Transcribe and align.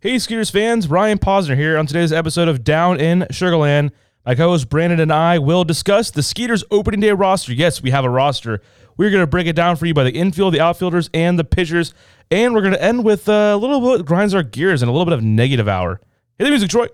Hey, 0.00 0.20
Skeeters 0.20 0.50
fans, 0.50 0.86
Ryan 0.86 1.18
Posner 1.18 1.56
here 1.56 1.76
on 1.76 1.84
today's 1.84 2.12
episode 2.12 2.46
of 2.46 2.62
Down 2.62 3.00
in 3.00 3.22
Sugarland. 3.32 3.90
My 4.24 4.36
co 4.36 4.50
host 4.50 4.68
Brandon 4.68 5.00
and 5.00 5.12
I 5.12 5.40
will 5.40 5.64
discuss 5.64 6.12
the 6.12 6.22
Skeeters 6.22 6.62
opening 6.70 7.00
day 7.00 7.10
roster. 7.10 7.52
Yes, 7.52 7.82
we 7.82 7.90
have 7.90 8.04
a 8.04 8.08
roster. 8.08 8.62
We're 8.96 9.10
going 9.10 9.24
to 9.24 9.26
break 9.26 9.48
it 9.48 9.56
down 9.56 9.74
for 9.74 9.86
you 9.86 9.94
by 9.94 10.04
the 10.04 10.12
infield, 10.12 10.54
the 10.54 10.60
outfielders, 10.60 11.10
and 11.12 11.36
the 11.36 11.42
pitchers. 11.42 11.94
And 12.30 12.54
we're 12.54 12.60
going 12.60 12.74
to 12.74 12.80
end 12.82 13.04
with 13.04 13.28
uh, 13.28 13.50
a 13.52 13.56
little 13.56 13.80
bit 13.96 14.06
grinds 14.06 14.36
our 14.36 14.44
gears 14.44 14.82
and 14.82 14.88
a 14.88 14.92
little 14.92 15.04
bit 15.04 15.14
of 15.14 15.24
negative 15.24 15.66
hour. 15.66 16.00
Hey, 16.38 16.44
the 16.44 16.50
music, 16.50 16.70
Troy. 16.70 16.86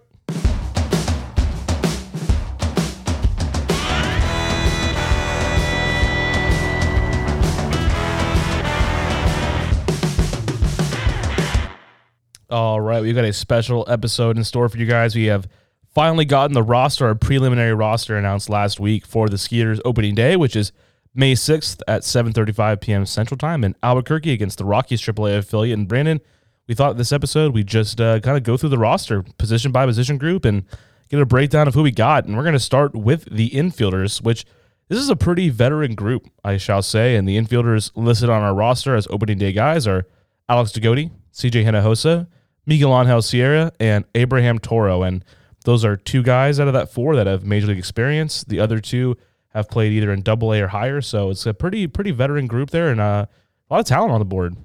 Right, 12.95 13.03
we've 13.03 13.17
got 13.17 13.25
a 13.25 13.33
special 13.33 13.85
episode 13.89 14.37
in 14.37 14.45
store 14.45 14.68
for 14.68 14.79
you 14.79 14.87
guys. 14.87 15.17
We 15.17 15.25
have 15.25 15.49
finally 15.96 16.25
gotten 16.25 16.55
the 16.55 16.63
roster, 16.63 17.09
our 17.09 17.17
preliminary 17.17 17.75
roster 17.75 18.17
announced 18.17 18.49
last 18.49 18.79
week 18.79 19.05
for 19.05 19.29
the 19.29 19.37
Skeeters 19.37 19.81
opening 19.85 20.14
day, 20.14 20.37
which 20.37 20.55
is 20.55 20.71
May 21.13 21.32
6th 21.32 21.81
at 21.89 22.03
7:35 22.03 22.81
p.m. 22.81 23.04
Central 23.04 23.37
Time 23.37 23.65
in 23.65 23.75
Albuquerque 23.82 24.31
against 24.31 24.59
the 24.59 24.65
Rockies 24.65 25.01
AAA 25.01 25.39
affiliate. 25.39 25.77
And 25.77 25.89
Brandon, 25.89 26.21
we 26.68 26.77
thought 26.77 26.96
this 26.96 27.11
episode 27.11 27.53
we 27.53 27.65
just 27.65 28.01
uh, 28.01 28.21
kind 28.21 28.37
of 28.37 28.45
go 28.45 28.57
through 28.57 28.68
the 28.68 28.79
roster 28.79 29.25
position 29.39 29.73
by 29.73 29.87
position 29.87 30.17
group 30.17 30.45
and 30.45 30.63
get 31.09 31.18
a 31.18 31.26
breakdown 31.26 31.67
of 31.67 31.75
who 31.75 31.82
we 31.82 31.90
got. 31.90 32.27
And 32.27 32.37
we're 32.37 32.45
going 32.45 32.53
to 32.53 32.61
start 32.61 32.95
with 32.95 33.25
the 33.29 33.51
infielders, 33.51 34.23
which 34.23 34.45
this 34.87 35.01
is 35.01 35.11
a 35.11 35.17
pretty 35.17 35.48
veteran 35.48 35.97
group, 35.97 36.29
I 36.45 36.59
shall 36.59 36.81
say. 36.81 37.17
And 37.17 37.27
the 37.27 37.37
infielders 37.37 37.91
listed 37.97 38.31
on 38.31 38.42
our 38.42 38.55
roster 38.55 38.95
as 38.95 39.09
opening 39.11 39.39
day 39.39 39.51
guys 39.51 39.84
are 39.89 40.06
Alex 40.48 40.70
De 40.70 40.81
Goti, 40.81 41.11
CJ 41.33 41.65
Hinojosa, 41.65 42.29
Miguel 42.67 42.98
Angel 42.98 43.23
Sierra, 43.23 43.73
and 43.78 44.05
Abraham 44.14 44.59
Toro. 44.59 45.03
And 45.03 45.25
those 45.64 45.84
are 45.84 45.97
two 45.97 46.23
guys 46.23 46.61
out 46.61 46.69
of 46.69 46.75
that 46.75 46.93
four 46.93 47.17
that 47.17 47.27
have 47.27 47.45
major 47.45 47.69
league 47.69 47.79
experience. 47.79 48.45
The 48.45 48.61
other 48.61 48.81
two 48.81 49.17
have 49.51 49.69
played 49.69 49.93
either 49.93 50.12
in 50.12 50.23
double 50.23 50.53
A 50.53 50.62
or 50.62 50.69
higher. 50.69 51.01
So 51.01 51.31
it's 51.31 51.47
a 51.47 51.55
pretty, 51.55 51.87
pretty 51.87 52.11
veteran 52.11 52.47
group 52.47 52.70
there 52.70 52.91
and 52.91 53.01
uh, 53.01 53.27
a 53.70 53.75
lot 53.75 53.81
of 53.81 53.87
talent 53.87 54.12
on 54.12 54.19
the 54.19 54.25
board. 54.25 54.57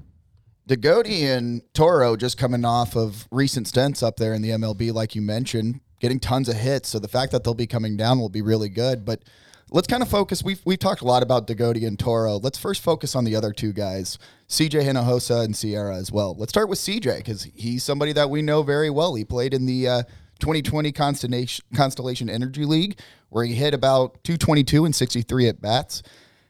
De 0.68 0.78
Goti 0.78 1.24
and 1.24 1.62
Toro 1.74 2.16
just 2.16 2.38
coming 2.38 2.64
off 2.64 2.96
of 2.96 3.28
recent 3.32 3.68
stints 3.68 4.04
up 4.04 4.18
there 4.18 4.34
in 4.34 4.42
the 4.42 4.50
MLB, 4.50 4.94
like 4.94 5.16
you 5.16 5.22
mentioned, 5.22 5.82
getting 6.00 6.20
tons 6.20 6.48
of 6.48 6.56
hits. 6.56 6.90
So 6.90 7.00
the 7.00 7.08
fact 7.08 7.32
that 7.32 7.44
they'll 7.44 7.56
be 7.56 7.66
coming 7.66 7.98
down 7.98 8.20
will 8.20 8.30
be 8.30 8.44
really 8.44 8.70
good. 8.70 9.04
But 9.04 9.24
let's 9.72 9.88
kind 9.88 10.02
of 10.02 10.10
focus. 10.10 10.44
We've, 10.44 10.62
we've 10.66 10.80
talked 10.80 11.02
a 11.02 11.06
lot 11.06 11.24
about 11.24 11.48
De 11.48 11.56
Goti 11.56 11.88
and 11.88 11.98
Toro. 11.98 12.38
Let's 12.38 12.58
first 12.58 12.82
focus 12.82 13.16
on 13.16 13.24
the 13.24 13.36
other 13.36 13.52
two 13.52 13.74
guys, 13.74 14.18
CJ 14.48 14.84
Hinojosa 14.84 15.44
and 15.44 15.56
Sierra 15.56 15.96
as 15.96 16.12
well. 16.12 16.36
Let's 16.38 16.52
start 16.52 16.70
with 16.70 16.80
CJ 16.80 17.18
because 17.18 17.44
he's 17.56 17.84
somebody 17.84 18.14
that 18.14 18.30
we 18.30 18.42
know 18.42 18.64
very 18.64 18.90
well. 18.90 19.16
He 19.16 19.26
played 19.26 19.54
in 19.54 19.66
the 19.66 19.88
uh, 19.88 20.04
2020 20.40 20.92
Constellation, 20.92 21.66
Constellation 21.76 22.30
Energy 22.30 22.66
League 22.66 23.00
where 23.30 23.46
he 23.46 23.54
hit 23.54 23.74
about 23.74 24.24
222 24.24 24.86
and 24.86 24.96
63 24.96 25.48
at 25.48 25.62
bats. 25.62 26.04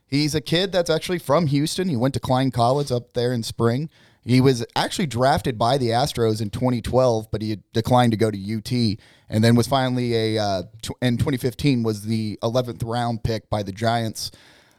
He's 0.06 0.34
a 0.34 0.40
kid 0.40 0.72
that's 0.72 0.90
actually 0.90 1.18
from 1.18 1.46
Houston. 1.46 1.88
He 1.88 1.96
went 1.96 2.14
to 2.14 2.20
Klein 2.20 2.50
Collins 2.50 2.90
up 2.90 3.12
there 3.12 3.32
in 3.32 3.42
spring. 3.42 3.88
He 4.24 4.40
was 4.40 4.64
actually 4.74 5.06
drafted 5.06 5.56
by 5.56 5.78
the 5.78 5.88
Astros 5.88 6.42
in 6.42 6.50
2012, 6.50 7.30
but 7.30 7.42
he 7.42 7.58
declined 7.72 8.12
to 8.12 8.18
go 8.18 8.30
to 8.30 8.56
UT, 8.56 8.98
and 9.30 9.44
then 9.44 9.54
was 9.54 9.68
finally 9.68 10.36
a 10.36 10.42
uh, 10.42 10.62
t- 10.82 10.94
in 11.00 11.16
2015 11.16 11.82
was 11.82 12.02
the 12.02 12.38
11th 12.42 12.82
round 12.84 13.22
pick 13.22 13.48
by 13.48 13.62
the 13.62 13.72
Giants. 13.72 14.32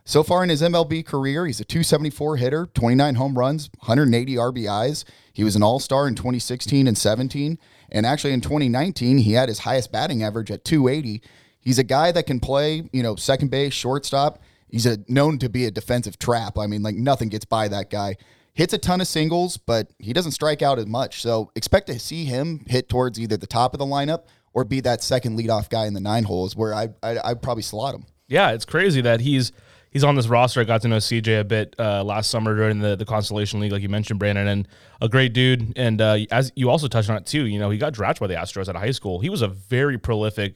So 0.04 0.24
far 0.24 0.44
in 0.44 0.50
his 0.50 0.62
MLB 0.62 1.06
career, 1.06 1.46
he's 1.46 1.62
a 1.62 1.66
274 1.66 2.38
hitter, 2.38 2.66
29 2.74 3.16
home 3.16 3.38
runs, 3.38 3.70
180 3.80 4.36
RBIs. 4.36 5.06
He 5.32 5.44
was 5.44 5.56
an 5.56 5.64
All 5.64 5.80
Star 5.80 6.08
in 6.08 6.16
2016 6.16 6.86
and 6.86 6.98
17, 6.98 7.58
and 7.92 8.06
actually 8.06 8.34
in 8.34 8.42
2019 8.42 9.20
he 9.20 9.34
had 9.34 9.48
his 9.48 9.60
highest 9.60 9.92
batting 9.92 10.22
average 10.22 10.52
at 10.52 10.66
280. 10.66 11.24
He's 11.62 11.80
a 11.80 11.84
guy 11.84 12.12
that 12.12 12.28
can 12.28 12.40
play, 12.40 12.90
you 12.92 13.04
know, 13.04 13.16
second 13.16 13.52
base, 13.52 13.74
shortstop. 13.74 14.42
He's 14.68 14.86
a, 14.86 14.98
known 15.08 15.38
to 15.40 15.50
be 15.50 15.66
a 15.66 15.72
defensive 15.72 16.20
trap. 16.20 16.58
I 16.58 16.68
mean, 16.68 16.84
like 16.84 16.96
nothing 16.96 17.30
gets 17.30 17.46
by 17.46 17.70
that 17.70 17.90
guy 17.90 18.18
hits 18.54 18.74
a 18.74 18.78
ton 18.78 19.00
of 19.00 19.08
singles, 19.08 19.56
but 19.56 19.88
he 19.98 20.12
doesn't 20.12 20.34
strike 20.34 20.62
out 20.62 20.78
as 20.78 20.86
much. 20.86 21.22
So 21.22 21.52
expect 21.56 21.88
to 21.88 21.98
see 21.98 22.26
him 22.26 22.66
hit 22.68 22.90
towards 22.90 23.18
either 23.18 23.38
the 23.38 23.48
top 23.48 23.74
of 23.74 23.80
the 23.80 23.86
lineup 23.86 24.24
or 24.54 24.64
be 24.66 24.82
that 24.82 25.02
second 25.02 25.38
leadoff 25.38 25.70
guy 25.70 25.86
in 25.86 25.94
the 25.94 26.00
nine 26.00 26.24
holes 26.24 26.56
where 26.56 26.74
I 26.74 26.90
I 27.04 27.18
I'd 27.24 27.42
probably 27.42 27.64
slot 27.64 27.96
him. 27.96 28.06
Yeah, 28.28 28.52
it's 28.52 28.66
crazy 28.66 29.02
that 29.02 29.22
he's 29.22 29.52
he's 29.92 30.04
on 30.04 30.16
this 30.16 30.28
roster. 30.28 30.62
I 30.62 30.64
got 30.64 30.82
to 30.82 30.88
know 30.88 30.98
CJ 30.98 31.42
a 31.42 31.44
bit 31.44 31.76
uh, 31.78 32.04
last 32.04 32.32
summer 32.32 32.56
during 32.56 32.80
the, 32.80 32.96
the 32.96 33.06
Constellation 33.06 33.60
League, 33.60 33.72
like 33.72 33.82
you 33.82 33.90
mentioned, 33.90 34.20
Brandon, 34.20 34.48
and 34.48 34.68
a 35.02 35.10
great 35.10 35.34
dude. 35.34 35.74
And 35.76 36.02
uh, 36.02 36.20
as 36.32 36.52
you 36.56 36.70
also 36.70 36.88
touched 36.88 37.10
on 37.10 37.18
it 37.18 37.26
too, 37.26 37.46
you 37.46 37.60
know, 37.60 37.70
he 37.70 37.78
got 37.78 37.94
drafted 37.94 38.22
by 38.22 38.28
the 38.28 38.36
Astros 38.36 38.68
out 38.68 38.76
of 38.76 38.82
high 38.82 38.92
school. 38.92 39.20
He 39.20 39.30
was 39.30 39.42
a 39.42 39.48
very 39.48 39.98
prolific 39.98 40.56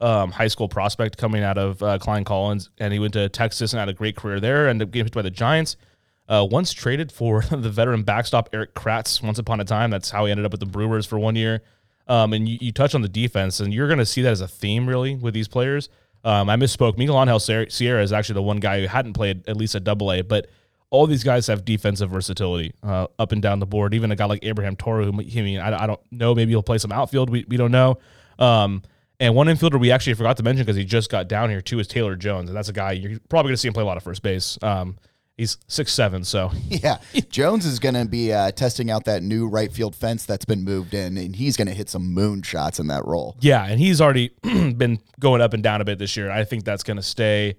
um, 0.00 0.30
high 0.30 0.48
school 0.48 0.68
prospect 0.68 1.16
coming 1.16 1.42
out 1.42 1.58
of 1.58 1.82
uh, 1.82 1.98
Klein 1.98 2.24
Collins, 2.24 2.70
and 2.78 2.92
he 2.92 2.98
went 2.98 3.14
to 3.14 3.28
Texas 3.28 3.72
and 3.72 3.80
had 3.80 3.88
a 3.88 3.94
great 3.94 4.16
career 4.16 4.40
there. 4.40 4.68
Ended 4.68 4.88
up 4.88 4.92
getting 4.92 5.06
picked 5.06 5.14
by 5.14 5.22
the 5.22 5.30
Giants. 5.30 5.76
Uh, 6.26 6.46
once 6.50 6.72
traded 6.72 7.12
for 7.12 7.42
the 7.50 7.70
veteran 7.70 8.02
backstop 8.02 8.48
Erik 8.52 8.74
Kratz 8.74 9.22
once 9.22 9.38
upon 9.38 9.60
a 9.60 9.64
time. 9.64 9.90
That's 9.90 10.10
how 10.10 10.24
he 10.26 10.30
ended 10.30 10.46
up 10.46 10.52
with 10.52 10.60
the 10.60 10.66
Brewers 10.66 11.06
for 11.06 11.18
one 11.18 11.36
year. 11.36 11.62
Um, 12.06 12.32
and 12.32 12.48
you, 12.48 12.58
you 12.60 12.72
touch 12.72 12.94
on 12.94 13.02
the 13.02 13.08
defense, 13.08 13.60
and 13.60 13.72
you're 13.72 13.88
going 13.88 13.98
to 13.98 14.06
see 14.06 14.22
that 14.22 14.30
as 14.30 14.40
a 14.40 14.48
theme 14.48 14.86
really 14.86 15.16
with 15.16 15.34
these 15.34 15.48
players. 15.48 15.88
Um, 16.24 16.48
I 16.48 16.56
misspoke. 16.56 16.96
Miguel 16.96 17.20
Angel 17.20 17.38
Sierra 17.38 18.02
is 18.02 18.12
actually 18.12 18.34
the 18.34 18.42
one 18.42 18.58
guy 18.58 18.80
who 18.80 18.86
hadn't 18.86 19.12
played 19.12 19.46
at 19.48 19.56
least 19.56 19.74
a 19.74 19.80
double 19.80 20.10
A, 20.12 20.22
but 20.22 20.48
all 20.90 21.06
these 21.06 21.24
guys 21.24 21.46
have 21.48 21.64
defensive 21.64 22.10
versatility 22.10 22.72
uh, 22.82 23.08
up 23.18 23.32
and 23.32 23.42
down 23.42 23.58
the 23.58 23.66
board. 23.66 23.94
Even 23.94 24.10
a 24.10 24.16
guy 24.16 24.26
like 24.26 24.44
Abraham 24.44 24.76
Toro, 24.76 25.10
who 25.10 25.20
I 25.20 25.42
mean, 25.42 25.58
I, 25.58 25.82
I 25.82 25.86
don't 25.86 26.00
know, 26.10 26.34
maybe 26.34 26.52
he'll 26.52 26.62
play 26.62 26.78
some 26.78 26.92
outfield. 26.92 27.30
We, 27.30 27.44
we 27.48 27.56
don't 27.56 27.72
know. 27.72 27.98
Um, 28.38 28.82
and 29.20 29.34
one 29.34 29.46
infielder 29.46 29.78
we 29.78 29.90
actually 29.90 30.14
forgot 30.14 30.36
to 30.38 30.42
mention 30.42 30.64
because 30.64 30.76
he 30.76 30.84
just 30.84 31.10
got 31.10 31.28
down 31.28 31.50
here 31.50 31.60
too 31.60 31.78
is 31.78 31.86
Taylor 31.88 32.16
Jones, 32.16 32.48
and 32.48 32.56
that's 32.56 32.68
a 32.68 32.72
guy 32.72 32.92
you're 32.92 33.18
probably 33.28 33.50
going 33.50 33.54
to 33.54 33.56
see 33.58 33.68
him 33.68 33.74
play 33.74 33.82
a 33.82 33.86
lot 33.86 33.96
of 33.96 34.02
first 34.02 34.22
base. 34.22 34.58
Um, 34.62 34.96
He's 35.36 35.58
six 35.66 35.92
seven, 35.92 36.22
so 36.22 36.52
yeah. 36.68 36.98
Jones 37.28 37.66
is 37.66 37.80
going 37.80 37.96
to 37.96 38.04
be 38.04 38.32
uh, 38.32 38.52
testing 38.52 38.88
out 38.90 39.04
that 39.06 39.22
new 39.22 39.48
right 39.48 39.72
field 39.72 39.96
fence 39.96 40.24
that's 40.24 40.44
been 40.44 40.62
moved 40.62 40.94
in, 40.94 41.16
and 41.16 41.34
he's 41.34 41.56
going 41.56 41.66
to 41.66 41.74
hit 41.74 41.88
some 41.88 42.14
moon 42.14 42.42
shots 42.42 42.78
in 42.78 42.86
that 42.86 43.04
role. 43.04 43.36
Yeah, 43.40 43.64
and 43.66 43.80
he's 43.80 44.00
already 44.00 44.28
been 44.42 45.00
going 45.18 45.40
up 45.40 45.52
and 45.52 45.62
down 45.62 45.80
a 45.80 45.84
bit 45.84 45.98
this 45.98 46.16
year. 46.16 46.30
I 46.30 46.44
think 46.44 46.64
that's 46.64 46.82
going 46.82 46.98
to 46.98 47.02
stay. 47.02 47.56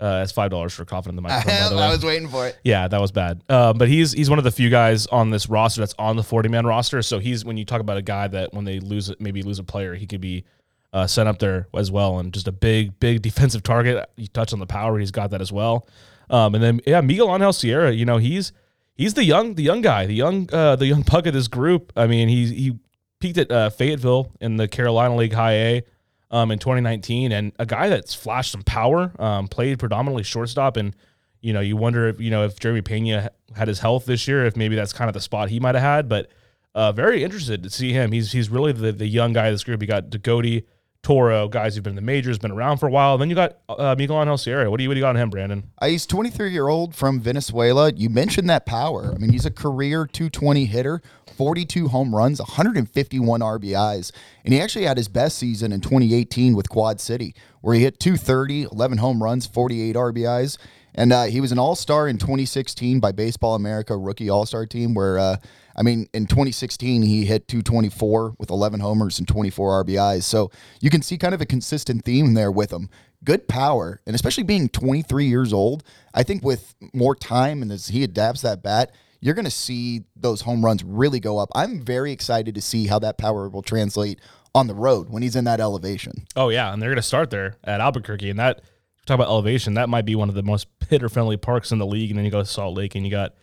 Uh, 0.00 0.16
as 0.16 0.32
five 0.32 0.50
dollars 0.50 0.74
for 0.74 0.84
coughing 0.84 1.10
in 1.10 1.16
the 1.16 1.22
microphone. 1.22 1.78
I, 1.78 1.86
I 1.86 1.90
was 1.90 2.04
waiting 2.04 2.28
for 2.28 2.48
it. 2.48 2.58
Yeah, 2.64 2.88
that 2.88 3.00
was 3.00 3.12
bad. 3.12 3.42
Uh, 3.48 3.72
but 3.72 3.88
he's 3.88 4.10
he's 4.10 4.28
one 4.28 4.38
of 4.38 4.44
the 4.44 4.50
few 4.50 4.68
guys 4.68 5.06
on 5.06 5.30
this 5.30 5.48
roster 5.48 5.80
that's 5.82 5.94
on 6.00 6.16
the 6.16 6.22
forty 6.24 6.48
man 6.48 6.66
roster. 6.66 7.00
So 7.00 7.20
he's 7.20 7.44
when 7.44 7.56
you 7.56 7.64
talk 7.64 7.80
about 7.80 7.96
a 7.96 8.02
guy 8.02 8.26
that 8.26 8.52
when 8.52 8.64
they 8.64 8.80
lose 8.80 9.12
maybe 9.20 9.42
lose 9.44 9.60
a 9.60 9.64
player, 9.64 9.94
he 9.94 10.06
could 10.08 10.20
be 10.20 10.44
uh, 10.92 11.06
sent 11.06 11.28
up 11.28 11.38
there 11.38 11.68
as 11.76 11.92
well, 11.92 12.18
and 12.18 12.34
just 12.34 12.48
a 12.48 12.52
big 12.52 12.98
big 12.98 13.22
defensive 13.28 13.62
target. 13.62 14.10
You 14.16 14.26
touch 14.26 14.52
on 14.52 14.58
the 14.58 14.66
power, 14.66 14.98
he's 14.98 15.12
got 15.12 15.30
that 15.30 15.40
as 15.40 15.52
well. 15.52 15.86
Um, 16.30 16.54
and 16.54 16.64
then 16.64 16.80
yeah, 16.86 17.00
Miguel 17.00 17.32
Angel 17.32 17.52
Sierra, 17.52 17.92
you 17.92 18.04
know, 18.04 18.18
he's 18.18 18.52
he's 18.94 19.14
the 19.14 19.24
young 19.24 19.54
the 19.54 19.62
young 19.62 19.80
guy, 19.80 20.06
the 20.06 20.14
young 20.14 20.48
uh, 20.52 20.76
the 20.76 20.86
young 20.86 21.04
puck 21.04 21.26
of 21.26 21.34
this 21.34 21.48
group. 21.48 21.92
I 21.96 22.06
mean, 22.06 22.28
he 22.28 22.46
he 22.46 22.78
peaked 23.20 23.38
at 23.38 23.50
uh, 23.50 23.70
Fayetteville 23.70 24.32
in 24.40 24.56
the 24.56 24.68
Carolina 24.68 25.16
League 25.16 25.32
High 25.32 25.52
A 25.52 25.82
um, 26.30 26.50
in 26.50 26.58
2019, 26.58 27.32
and 27.32 27.52
a 27.58 27.66
guy 27.66 27.88
that's 27.88 28.14
flashed 28.14 28.52
some 28.52 28.62
power. 28.62 29.12
Um, 29.18 29.48
played 29.48 29.78
predominantly 29.78 30.22
shortstop, 30.22 30.76
and 30.76 30.94
you 31.40 31.52
know, 31.52 31.60
you 31.60 31.76
wonder 31.76 32.08
if 32.08 32.20
you 32.20 32.30
know 32.30 32.44
if 32.44 32.58
Jeremy 32.58 32.82
Pena 32.82 33.30
had 33.54 33.68
his 33.68 33.78
health 33.78 34.06
this 34.06 34.26
year, 34.26 34.44
if 34.46 34.56
maybe 34.56 34.74
that's 34.74 34.92
kind 34.92 35.08
of 35.08 35.14
the 35.14 35.20
spot 35.20 35.50
he 35.50 35.60
might 35.60 35.74
have 35.74 35.84
had. 35.84 36.08
But 36.08 36.30
uh, 36.74 36.92
very 36.92 37.22
interested 37.22 37.62
to 37.62 37.70
see 37.70 37.92
him. 37.92 38.12
He's 38.12 38.32
he's 38.32 38.50
really 38.50 38.72
the 38.72 38.92
the 38.92 39.06
young 39.06 39.32
guy 39.32 39.46
of 39.46 39.54
this 39.54 39.64
group. 39.64 39.80
You 39.80 39.86
got 39.86 40.10
De 40.10 40.18
Goti, 40.18 40.64
Toro, 41.04 41.48
guys 41.48 41.74
who've 41.74 41.84
been 41.84 41.92
in 41.92 41.96
the 41.96 42.02
majors, 42.02 42.38
been 42.38 42.50
around 42.50 42.78
for 42.78 42.88
a 42.88 42.90
while. 42.90 43.16
Then 43.18 43.28
you 43.28 43.36
got 43.36 43.58
uh, 43.68 43.94
Miguel 43.96 44.20
Angel 44.20 44.38
Sierra. 44.38 44.70
What 44.70 44.78
do 44.78 44.82
you 44.82 44.88
what 44.88 44.94
do 44.94 44.98
you 44.98 45.04
got 45.04 45.10
on 45.10 45.16
him, 45.16 45.30
Brandon? 45.30 45.70
Uh, 45.78 45.86
he's 45.86 46.06
23 46.06 46.50
year 46.50 46.68
old 46.68 46.96
from 46.96 47.20
Venezuela. 47.20 47.92
You 47.92 48.08
mentioned 48.08 48.50
that 48.50 48.66
power. 48.66 49.12
I 49.14 49.18
mean, 49.18 49.30
he's 49.30 49.46
a 49.46 49.50
career 49.50 50.06
220 50.06 50.64
hitter, 50.64 51.02
42 51.36 51.88
home 51.88 52.14
runs, 52.14 52.40
151 52.40 53.40
RBIs, 53.40 54.12
and 54.44 54.54
he 54.54 54.60
actually 54.60 54.86
had 54.86 54.96
his 54.96 55.08
best 55.08 55.38
season 55.38 55.72
in 55.72 55.80
2018 55.80 56.56
with 56.56 56.68
Quad 56.68 57.00
City, 57.00 57.34
where 57.60 57.74
he 57.74 57.82
hit 57.82 58.00
230, 58.00 58.62
11 58.72 58.98
home 58.98 59.22
runs, 59.22 59.46
48 59.46 59.94
RBIs. 59.94 60.58
And 60.96 61.12
uh, 61.12 61.24
he 61.24 61.40
was 61.40 61.52
an 61.52 61.58
all 61.58 61.74
star 61.76 62.08
in 62.08 62.18
2016 62.18 63.00
by 63.00 63.12
Baseball 63.12 63.54
America 63.54 63.96
rookie 63.96 64.30
all 64.30 64.46
star 64.46 64.64
team, 64.64 64.94
where, 64.94 65.18
uh, 65.18 65.36
I 65.76 65.82
mean, 65.82 66.08
in 66.14 66.26
2016, 66.26 67.02
he 67.02 67.24
hit 67.24 67.48
224 67.48 68.36
with 68.38 68.50
11 68.50 68.80
homers 68.80 69.18
and 69.18 69.26
24 69.26 69.84
RBIs. 69.84 70.22
So 70.22 70.50
you 70.80 70.90
can 70.90 71.02
see 71.02 71.18
kind 71.18 71.34
of 71.34 71.40
a 71.40 71.46
consistent 71.46 72.04
theme 72.04 72.34
there 72.34 72.52
with 72.52 72.72
him. 72.72 72.88
Good 73.24 73.48
power, 73.48 74.00
and 74.06 74.14
especially 74.14 74.44
being 74.44 74.68
23 74.68 75.26
years 75.26 75.52
old, 75.52 75.82
I 76.12 76.22
think 76.22 76.44
with 76.44 76.74
more 76.92 77.14
time 77.14 77.62
and 77.62 77.72
as 77.72 77.88
he 77.88 78.04
adapts 78.04 78.42
that 78.42 78.62
bat, 78.62 78.92
you're 79.20 79.34
going 79.34 79.46
to 79.46 79.50
see 79.50 80.02
those 80.14 80.42
home 80.42 80.62
runs 80.62 80.84
really 80.84 81.18
go 81.18 81.38
up. 81.38 81.48
I'm 81.54 81.80
very 81.80 82.12
excited 82.12 82.54
to 82.56 82.60
see 82.60 82.86
how 82.86 82.98
that 82.98 83.16
power 83.16 83.48
will 83.48 83.62
translate 83.62 84.20
on 84.54 84.66
the 84.66 84.74
road 84.74 85.08
when 85.08 85.22
he's 85.22 85.34
in 85.34 85.44
that 85.44 85.60
elevation. 85.60 86.26
Oh, 86.36 86.50
yeah. 86.50 86.72
And 86.72 86.80
they're 86.80 86.90
going 86.90 86.96
to 86.96 87.02
start 87.02 87.30
there 87.30 87.56
at 87.64 87.80
Albuquerque. 87.80 88.28
And 88.28 88.38
that, 88.38 88.60
talk 89.06 89.14
about 89.14 89.28
elevation, 89.28 89.74
that 89.74 89.88
might 89.88 90.04
be 90.04 90.14
one 90.14 90.28
of 90.28 90.34
the 90.34 90.42
most 90.42 90.68
hitter 90.90 91.08
friendly 91.08 91.38
parks 91.38 91.72
in 91.72 91.78
the 91.78 91.86
league. 91.86 92.10
And 92.10 92.18
then 92.18 92.26
you 92.26 92.30
go 92.30 92.40
to 92.40 92.44
Salt 92.44 92.76
Lake 92.76 92.94
and 92.94 93.04
you 93.04 93.10
got 93.10 93.34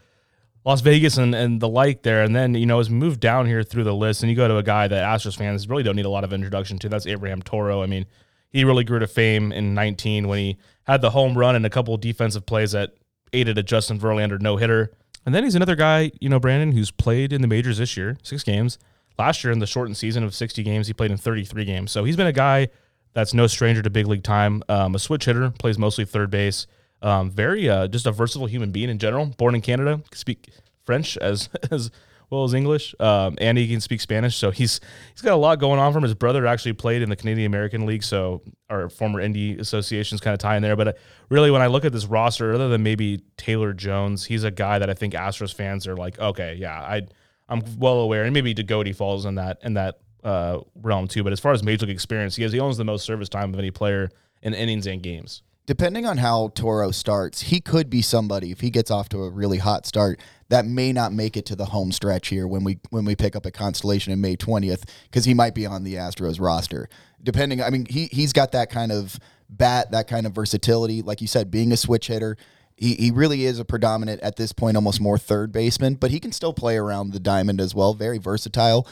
Las 0.63 0.81
Vegas 0.81 1.17
and, 1.17 1.33
and 1.33 1.59
the 1.59 1.67
like 1.67 2.03
there. 2.03 2.23
And 2.23 2.35
then, 2.35 2.53
you 2.53 2.65
know, 2.65 2.79
as 2.79 2.89
we 2.89 2.95
move 2.95 3.19
down 3.19 3.47
here 3.47 3.63
through 3.63 3.83
the 3.83 3.95
list 3.95 4.21
and 4.21 4.29
you 4.29 4.35
go 4.35 4.47
to 4.47 4.57
a 4.57 4.63
guy 4.63 4.87
that 4.87 5.03
Astros 5.03 5.35
fans 5.35 5.67
really 5.67 5.83
don't 5.83 5.95
need 5.95 6.05
a 6.05 6.09
lot 6.09 6.23
of 6.23 6.33
introduction 6.33 6.77
to, 6.79 6.89
that's 6.89 7.07
Abraham 7.07 7.41
Toro. 7.41 7.81
I 7.81 7.87
mean, 7.87 8.05
he 8.49 8.63
really 8.63 8.83
grew 8.83 8.99
to 8.99 9.07
fame 9.07 9.51
in 9.51 9.73
19 9.73 10.27
when 10.27 10.37
he 10.37 10.57
had 10.83 11.01
the 11.01 11.11
home 11.11 11.37
run 11.37 11.55
and 11.55 11.65
a 11.65 11.69
couple 11.69 11.95
defensive 11.97 12.45
plays 12.45 12.73
that 12.73 12.93
aided 13.33 13.57
a 13.57 13.63
Justin 13.63 13.99
Verlander 13.99 14.39
no 14.39 14.57
hitter. 14.57 14.91
And 15.25 15.33
then 15.33 15.43
he's 15.43 15.55
another 15.55 15.75
guy, 15.75 16.11
you 16.19 16.29
know, 16.29 16.39
Brandon, 16.39 16.71
who's 16.71 16.91
played 16.91 17.31
in 17.33 17.41
the 17.41 17.47
majors 17.47 17.77
this 17.77 17.95
year, 17.95 18.17
six 18.23 18.43
games. 18.43 18.77
Last 19.17 19.43
year 19.43 19.53
in 19.53 19.59
the 19.59 19.67
shortened 19.67 19.97
season 19.97 20.23
of 20.23 20.33
60 20.33 20.63
games, 20.63 20.87
he 20.87 20.93
played 20.93 21.11
in 21.11 21.17
33 21.17 21.65
games. 21.65 21.91
So 21.91 22.03
he's 22.03 22.15
been 22.15 22.27
a 22.27 22.33
guy 22.33 22.69
that's 23.13 23.33
no 23.33 23.47
stranger 23.47 23.81
to 23.81 23.89
big 23.89 24.07
league 24.07 24.23
time. 24.23 24.63
Um, 24.67 24.95
a 24.95 24.99
switch 24.99 25.25
hitter, 25.25 25.51
plays 25.51 25.77
mostly 25.77 26.05
third 26.05 26.31
base. 26.31 26.65
Um, 27.01 27.31
very 27.31 27.69
uh, 27.69 27.87
just 27.87 28.05
a 28.05 28.11
versatile 28.11 28.47
human 28.47 28.71
being 28.71 28.89
in 28.89 28.99
general. 28.99 29.25
Born 29.25 29.55
in 29.55 29.61
Canada, 29.61 30.01
speak 30.13 30.49
French 30.85 31.17
as 31.17 31.49
as 31.71 31.91
well 32.31 32.45
as 32.45 32.53
English, 32.53 32.95
um, 32.99 33.35
and 33.39 33.57
he 33.57 33.67
can 33.67 33.81
speak 33.81 33.99
Spanish. 34.01 34.37
So 34.37 34.51
he's 34.51 34.79
he's 35.13 35.21
got 35.21 35.33
a 35.33 35.37
lot 35.37 35.59
going 35.59 35.79
on 35.79 35.93
From. 35.93 36.03
His 36.03 36.13
brother 36.13 36.47
actually 36.47 36.73
played 36.73 37.01
in 37.01 37.09
the 37.09 37.15
Canadian 37.15 37.47
American 37.47 37.85
League, 37.85 38.03
so 38.03 38.41
our 38.69 38.89
former 38.89 39.19
Indy 39.19 39.57
associations 39.57 40.21
kind 40.21 40.33
of 40.33 40.39
tie 40.39 40.55
in 40.55 40.63
there. 40.63 40.75
But 40.75 40.87
uh, 40.89 40.93
really, 41.29 41.51
when 41.51 41.61
I 41.61 41.67
look 41.67 41.85
at 41.85 41.91
this 41.91 42.05
roster, 42.05 42.53
other 42.53 42.69
than 42.69 42.83
maybe 42.83 43.21
Taylor 43.37 43.73
Jones, 43.73 44.25
he's 44.25 44.43
a 44.43 44.51
guy 44.51 44.79
that 44.79 44.89
I 44.89 44.93
think 44.93 45.13
Astros 45.13 45.53
fans 45.53 45.87
are 45.87 45.97
like, 45.97 46.17
okay, 46.19 46.55
yeah, 46.57 46.79
I 46.79 47.07
I'm 47.49 47.61
well 47.77 47.99
aware, 47.99 48.23
and 48.23 48.33
maybe 48.33 48.53
De 48.53 48.63
Goti 48.63 48.95
falls 48.95 49.25
in 49.25 49.35
that 49.35 49.57
in 49.63 49.73
that 49.73 49.99
uh, 50.23 50.59
realm 50.75 51.07
too. 51.07 51.23
But 51.23 51.33
as 51.33 51.39
far 51.39 51.51
as 51.51 51.63
major 51.63 51.85
league 51.85 51.95
experience, 51.95 52.37
he 52.37 52.43
has 52.43 52.53
he 52.53 52.59
owns 52.59 52.77
the 52.77 52.85
most 52.85 53.05
service 53.05 53.27
time 53.27 53.53
of 53.53 53.59
any 53.59 53.71
player 53.71 54.09
in 54.41 54.53
innings 54.53 54.87
and 54.87 55.03
games 55.03 55.43
depending 55.65 56.05
on 56.05 56.17
how 56.17 56.49
Toro 56.55 56.91
starts, 56.91 57.41
he 57.41 57.59
could 57.59 57.89
be 57.89 58.01
somebody 58.01 58.51
if 58.51 58.61
he 58.61 58.69
gets 58.69 58.91
off 58.91 59.09
to 59.09 59.23
a 59.23 59.29
really 59.29 59.59
hot 59.59 59.85
start 59.85 60.19
that 60.49 60.65
may 60.65 60.91
not 60.91 61.13
make 61.13 61.37
it 61.37 61.45
to 61.45 61.55
the 61.55 61.65
home 61.65 61.91
stretch 61.91 62.27
here 62.27 62.45
when 62.45 62.63
we 62.63 62.77
when 62.89 63.05
we 63.05 63.15
pick 63.15 63.35
up 63.35 63.45
a 63.45 63.51
Constellation 63.51 64.11
in 64.11 64.19
May 64.19 64.35
20th 64.35 64.83
because 65.03 65.25
he 65.25 65.33
might 65.33 65.55
be 65.55 65.65
on 65.65 65.83
the 65.83 65.95
Astros 65.95 66.41
roster. 66.41 66.89
Depending, 67.23 67.61
I 67.61 67.69
mean, 67.69 67.85
he 67.89 68.07
he's 68.11 68.33
got 68.33 68.51
that 68.51 68.69
kind 68.69 68.91
of 68.91 69.17
bat, 69.49 69.91
that 69.91 70.07
kind 70.07 70.25
of 70.25 70.33
versatility. 70.33 71.01
Like 71.01 71.21
you 71.21 71.27
said, 71.27 71.51
being 71.51 71.71
a 71.71 71.77
switch 71.77 72.07
hitter, 72.07 72.35
he, 72.75 72.95
he 72.95 73.11
really 73.11 73.45
is 73.45 73.59
a 73.59 73.65
predominant 73.65 74.21
at 74.21 74.35
this 74.35 74.51
point, 74.51 74.75
almost 74.75 74.99
more 74.99 75.17
third 75.17 75.51
baseman, 75.51 75.95
but 75.95 76.11
he 76.11 76.19
can 76.19 76.31
still 76.31 76.53
play 76.53 76.77
around 76.77 77.13
the 77.13 77.19
diamond 77.19 77.61
as 77.61 77.73
well. 77.73 77.93
Very 77.93 78.17
versatile. 78.17 78.87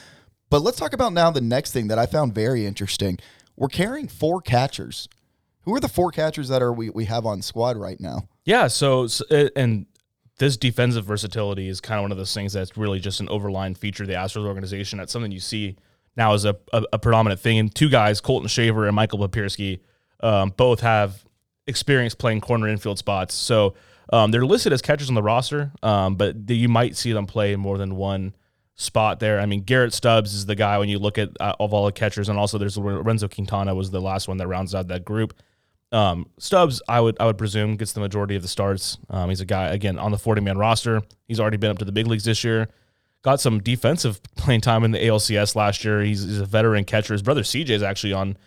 But 0.50 0.62
let's 0.62 0.78
talk 0.78 0.94
about 0.94 1.14
now 1.14 1.30
the 1.30 1.42
next 1.42 1.74
thing 1.74 1.90
that 1.90 2.00
I 2.00 2.06
found 2.06 2.34
very 2.34 2.66
interesting. 2.66 3.20
We're 3.56 3.68
carrying 3.68 4.08
four 4.08 4.42
catchers 4.42 5.10
who 5.70 5.76
are 5.76 5.80
the 5.80 5.88
four 5.88 6.12
catchers 6.12 6.50
that 6.50 6.62
are 6.64 6.74
we, 6.74 6.90
we 6.90 7.06
have 7.06 7.26
on 7.28 7.42
squad 7.44 7.78
right 7.78 8.00
now? 8.00 8.28
Yeah, 8.44 8.68
so, 8.68 9.06
so 9.06 9.24
and 9.56 9.86
this 10.40 10.58
defensive 10.58 11.06
versatility 11.06 11.68
is 11.68 11.80
kind 11.80 12.00
of 12.00 12.04
one 12.04 12.12
of 12.12 12.18
those 12.18 12.34
things 12.34 12.54
that's 12.54 12.76
really 12.76 13.00
just 13.00 13.20
an 13.20 13.28
overline 13.28 13.78
feature 13.78 14.04
of 14.04 14.08
the 14.08 14.16
Astros 14.16 14.48
organization. 14.48 14.98
That's 14.98 15.12
something 15.12 15.32
you 15.32 15.40
see 15.40 15.78
now 16.18 16.34
as 16.34 16.46
a, 16.46 16.56
a, 16.74 16.84
a 16.94 17.00
predominant 17.00 17.40
thing. 17.40 17.60
And 17.60 17.74
two 17.74 17.88
guys, 17.88 18.20
Colton 18.20 18.48
Shaver 18.48 18.88
and 18.88 18.96
Michael 18.96 19.20
Papierski, 19.20 19.82
um, 20.22 20.52
both 20.58 20.80
have 20.80 21.24
experience 21.68 22.16
playing 22.16 22.42
corner 22.42 22.68
infield 22.68 22.98
spots. 22.98 23.36
So 23.36 23.76
um, 24.12 24.32
they're 24.32 24.46
listed 24.46 24.74
as 24.74 24.82
catchers 24.82 25.10
on 25.10 25.16
the 25.16 25.22
roster, 25.22 25.72
um, 25.84 26.16
but 26.16 26.48
the, 26.48 26.58
you 26.58 26.68
might 26.68 26.98
see 26.98 27.12
them 27.12 27.28
play 27.28 27.54
in 27.54 27.60
more 27.60 27.78
than 27.78 27.96
one 27.96 28.34
spot 28.76 29.20
there. 29.20 29.40
I 29.40 29.46
mean, 29.46 29.62
Garrett 29.62 29.94
Stubbs 29.94 30.34
is 30.34 30.46
the 30.46 30.56
guy 30.56 30.80
when 30.80 30.90
you 30.90 30.98
look 30.98 31.18
at 31.18 31.30
uh, 31.40 31.54
of 31.60 31.74
all 31.74 31.86
the 31.86 31.92
catchers, 31.92 32.28
and 32.28 32.40
also 32.40 32.58
there's 32.58 32.78
Lorenzo 32.78 33.28
Quintana 33.28 33.76
was 33.76 33.92
the 33.92 34.02
last 34.02 34.28
one 34.28 34.38
that 34.38 34.48
rounds 34.48 34.74
out 34.74 34.88
that 34.88 35.06
group. 35.06 35.34
Um, 35.92 36.28
Stubbs, 36.38 36.82
I 36.88 37.02
would 37.02 37.18
I 37.20 37.26
would 37.26 37.38
presume 37.38 37.76
gets 37.76 37.94
the 37.94 38.00
majority 38.00 38.36
of 38.36 38.42
the 38.42 38.48
starts. 38.48 38.98
Um, 39.10 39.30
he's 39.30 39.42
a 39.42 39.46
guy 39.46 39.68
again 39.70 39.98
on 39.98 40.12
the 40.12 40.18
40 40.18 40.42
man 40.42 40.58
roster. 40.58 41.02
He's 41.28 41.40
already 41.40 41.58
been 41.58 41.72
up 41.72 41.80
to 41.80 41.86
the 41.86 41.92
big 41.92 42.08
leagues 42.08 42.26
this 42.26 42.44
year. 42.44 42.68
Got 43.22 43.42
some 43.42 43.60
defensive 43.60 44.22
playing 44.38 44.62
time 44.62 44.84
in 44.84 44.92
the 44.92 45.00
ALCS 45.00 45.56
last 45.56 45.84
year. 45.84 46.02
He's, 46.02 46.24
he's 46.24 46.40
a 46.40 46.46
veteran 46.46 46.86
catcher. 46.86 47.14
His 47.14 47.22
brother 47.22 47.42
CJ 47.42 47.70
is 47.72 47.84
actually 47.84 48.14
on 48.14 48.38